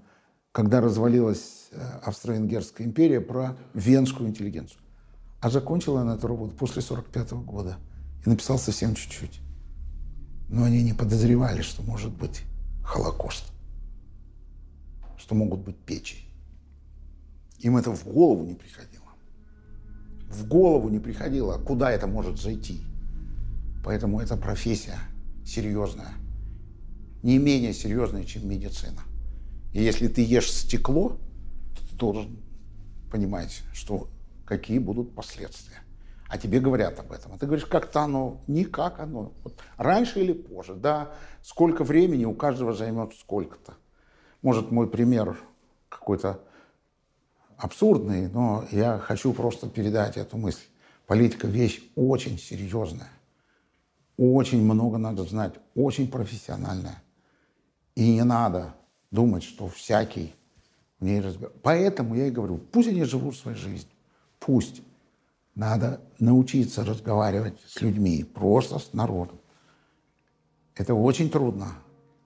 когда 0.51 0.81
развалилась 0.81 1.67
э, 1.69 1.79
Австро-Венгерская 2.03 2.87
империя, 2.87 3.21
про 3.21 3.55
венскую 3.75 4.27
интеллигенцию. 4.27 4.81
А 5.39 5.51
закончил 5.51 5.93
он 5.93 6.09
эту 6.09 6.27
работу 6.27 6.55
после 6.55 6.81
45 6.81 7.33
года. 7.45 7.77
И 8.25 8.29
написал 8.29 8.57
совсем 8.57 8.95
чуть-чуть. 8.95 9.39
Но 10.49 10.63
они 10.63 10.81
не 10.81 10.93
подозревали, 10.93 11.61
что 11.61 11.83
может 11.83 12.11
быть 12.11 12.41
Холокост. 12.83 13.53
Что 15.17 15.35
могут 15.35 15.59
быть 15.59 15.77
печи. 15.77 16.25
Им 17.59 17.77
это 17.77 17.91
в 17.91 18.03
голову 18.03 18.43
не 18.43 18.55
приходило. 18.55 18.92
В 20.33 20.47
голову 20.47 20.89
не 20.89 20.99
приходило, 20.99 21.59
куда 21.59 21.91
это 21.91 22.07
может 22.07 22.39
зайти. 22.39 22.81
Поэтому 23.85 24.19
эта 24.19 24.35
профессия 24.35 24.97
серьезная. 25.45 26.13
Не 27.21 27.37
менее 27.37 27.73
серьезная, 27.73 28.23
чем 28.23 28.49
медицина. 28.49 29.01
И 29.73 29.83
если 29.83 30.07
ты 30.07 30.23
ешь 30.23 30.51
стекло, 30.51 31.17
то 31.75 31.87
ты 31.87 31.95
должен 31.95 32.39
понимать, 33.11 33.61
что 33.73 34.07
какие 34.45 34.79
будут 34.79 35.13
последствия. 35.13 35.77
А 36.27 36.37
тебе 36.39 36.59
говорят 36.59 36.99
об 36.99 37.11
этом. 37.11 37.33
А 37.33 37.37
ты 37.37 37.45
говоришь, 37.45 37.67
как-то 37.67 38.01
оно, 38.01 38.41
никак 38.47 38.99
оно. 38.99 39.33
Вот 39.43 39.59
раньше 39.77 40.19
или 40.19 40.33
позже, 40.33 40.73
да, 40.73 41.11
сколько 41.43 41.83
времени 41.83 42.25
у 42.25 42.33
каждого 42.33 42.73
займет 42.73 43.13
сколько-то. 43.13 43.75
Может, 44.41 44.71
мой 44.71 44.89
пример 44.89 45.37
какой-то 45.89 46.41
абсурдный, 47.63 48.27
но 48.27 48.65
я 48.71 48.97
хочу 48.97 49.31
просто 49.31 49.69
передать 49.69 50.17
эту 50.17 50.37
мысль. 50.37 50.65
Политика– 51.07 51.47
вещь 51.59 51.81
очень 51.95 52.37
серьезная. 52.37 53.09
Очень 54.17 54.63
много 54.63 54.97
надо 54.97 55.23
знать, 55.23 55.53
очень 55.73 56.11
профессиональная. 56.11 57.01
И 57.95 58.15
не 58.15 58.23
надо 58.23 58.75
думать, 59.11 59.43
что 59.43 59.69
всякий 59.69 60.35
в 60.99 61.05
ней 61.05 61.21
разбирается. 61.21 61.59
Поэтому 61.63 62.15
я 62.15 62.27
и 62.27 62.31
говорю, 62.31 62.57
пусть 62.57 62.89
они 62.89 63.05
живут 63.05 63.37
своей 63.37 63.57
жизнью. 63.57 63.91
Пусть. 64.39 64.81
Надо 65.55 66.01
научиться 66.19 66.83
разговаривать 66.83 67.61
с 67.67 67.79
людьми, 67.79 68.23
просто 68.23 68.79
с 68.79 68.91
народом. 68.91 69.39
Это 70.75 70.95
очень 70.95 71.29
трудно. 71.29 71.75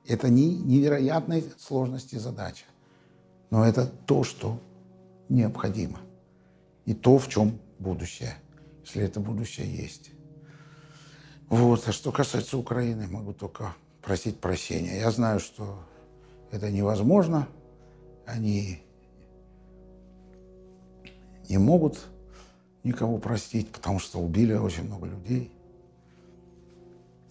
Это 0.08 0.30
не 0.30 0.56
невероятной 0.56 1.44
сложности 1.60 2.16
задача. 2.16 2.64
Но 3.50 3.66
это 3.66 3.86
то, 3.86 4.24
что 4.24 4.62
необходимо. 5.30 6.00
И 6.86 6.94
то, 6.94 7.18
в 7.18 7.28
чем 7.28 7.60
будущее, 7.80 8.36
если 8.84 9.04
это 9.04 9.20
будущее 9.20 9.68
есть. 9.68 10.12
Вот. 11.50 11.88
А 11.88 11.92
что 11.92 12.12
касается 12.12 12.58
Украины, 12.58 13.08
могу 13.08 13.34
только 13.34 13.76
просить 14.02 14.40
прощения. 14.40 15.00
Я 15.00 15.12
знаю, 15.12 15.40
что 15.40 15.80
это 16.52 16.72
невозможно. 16.72 17.48
Они 18.26 18.84
не 21.50 21.58
могут 21.58 22.00
никого 22.84 23.18
простить, 23.18 23.70
потому 23.72 24.00
что 24.00 24.20
убили 24.20 24.54
очень 24.54 24.84
много 24.84 25.08
людей. 25.08 25.52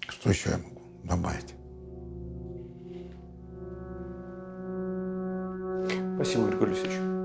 Что 0.08 0.30
еще 0.30 0.50
я 0.50 0.58
могу 0.58 0.82
добавить? 1.02 1.54
Спасибо, 6.16 6.48
Григорий 6.48 6.72
Алексеевич. 6.72 7.15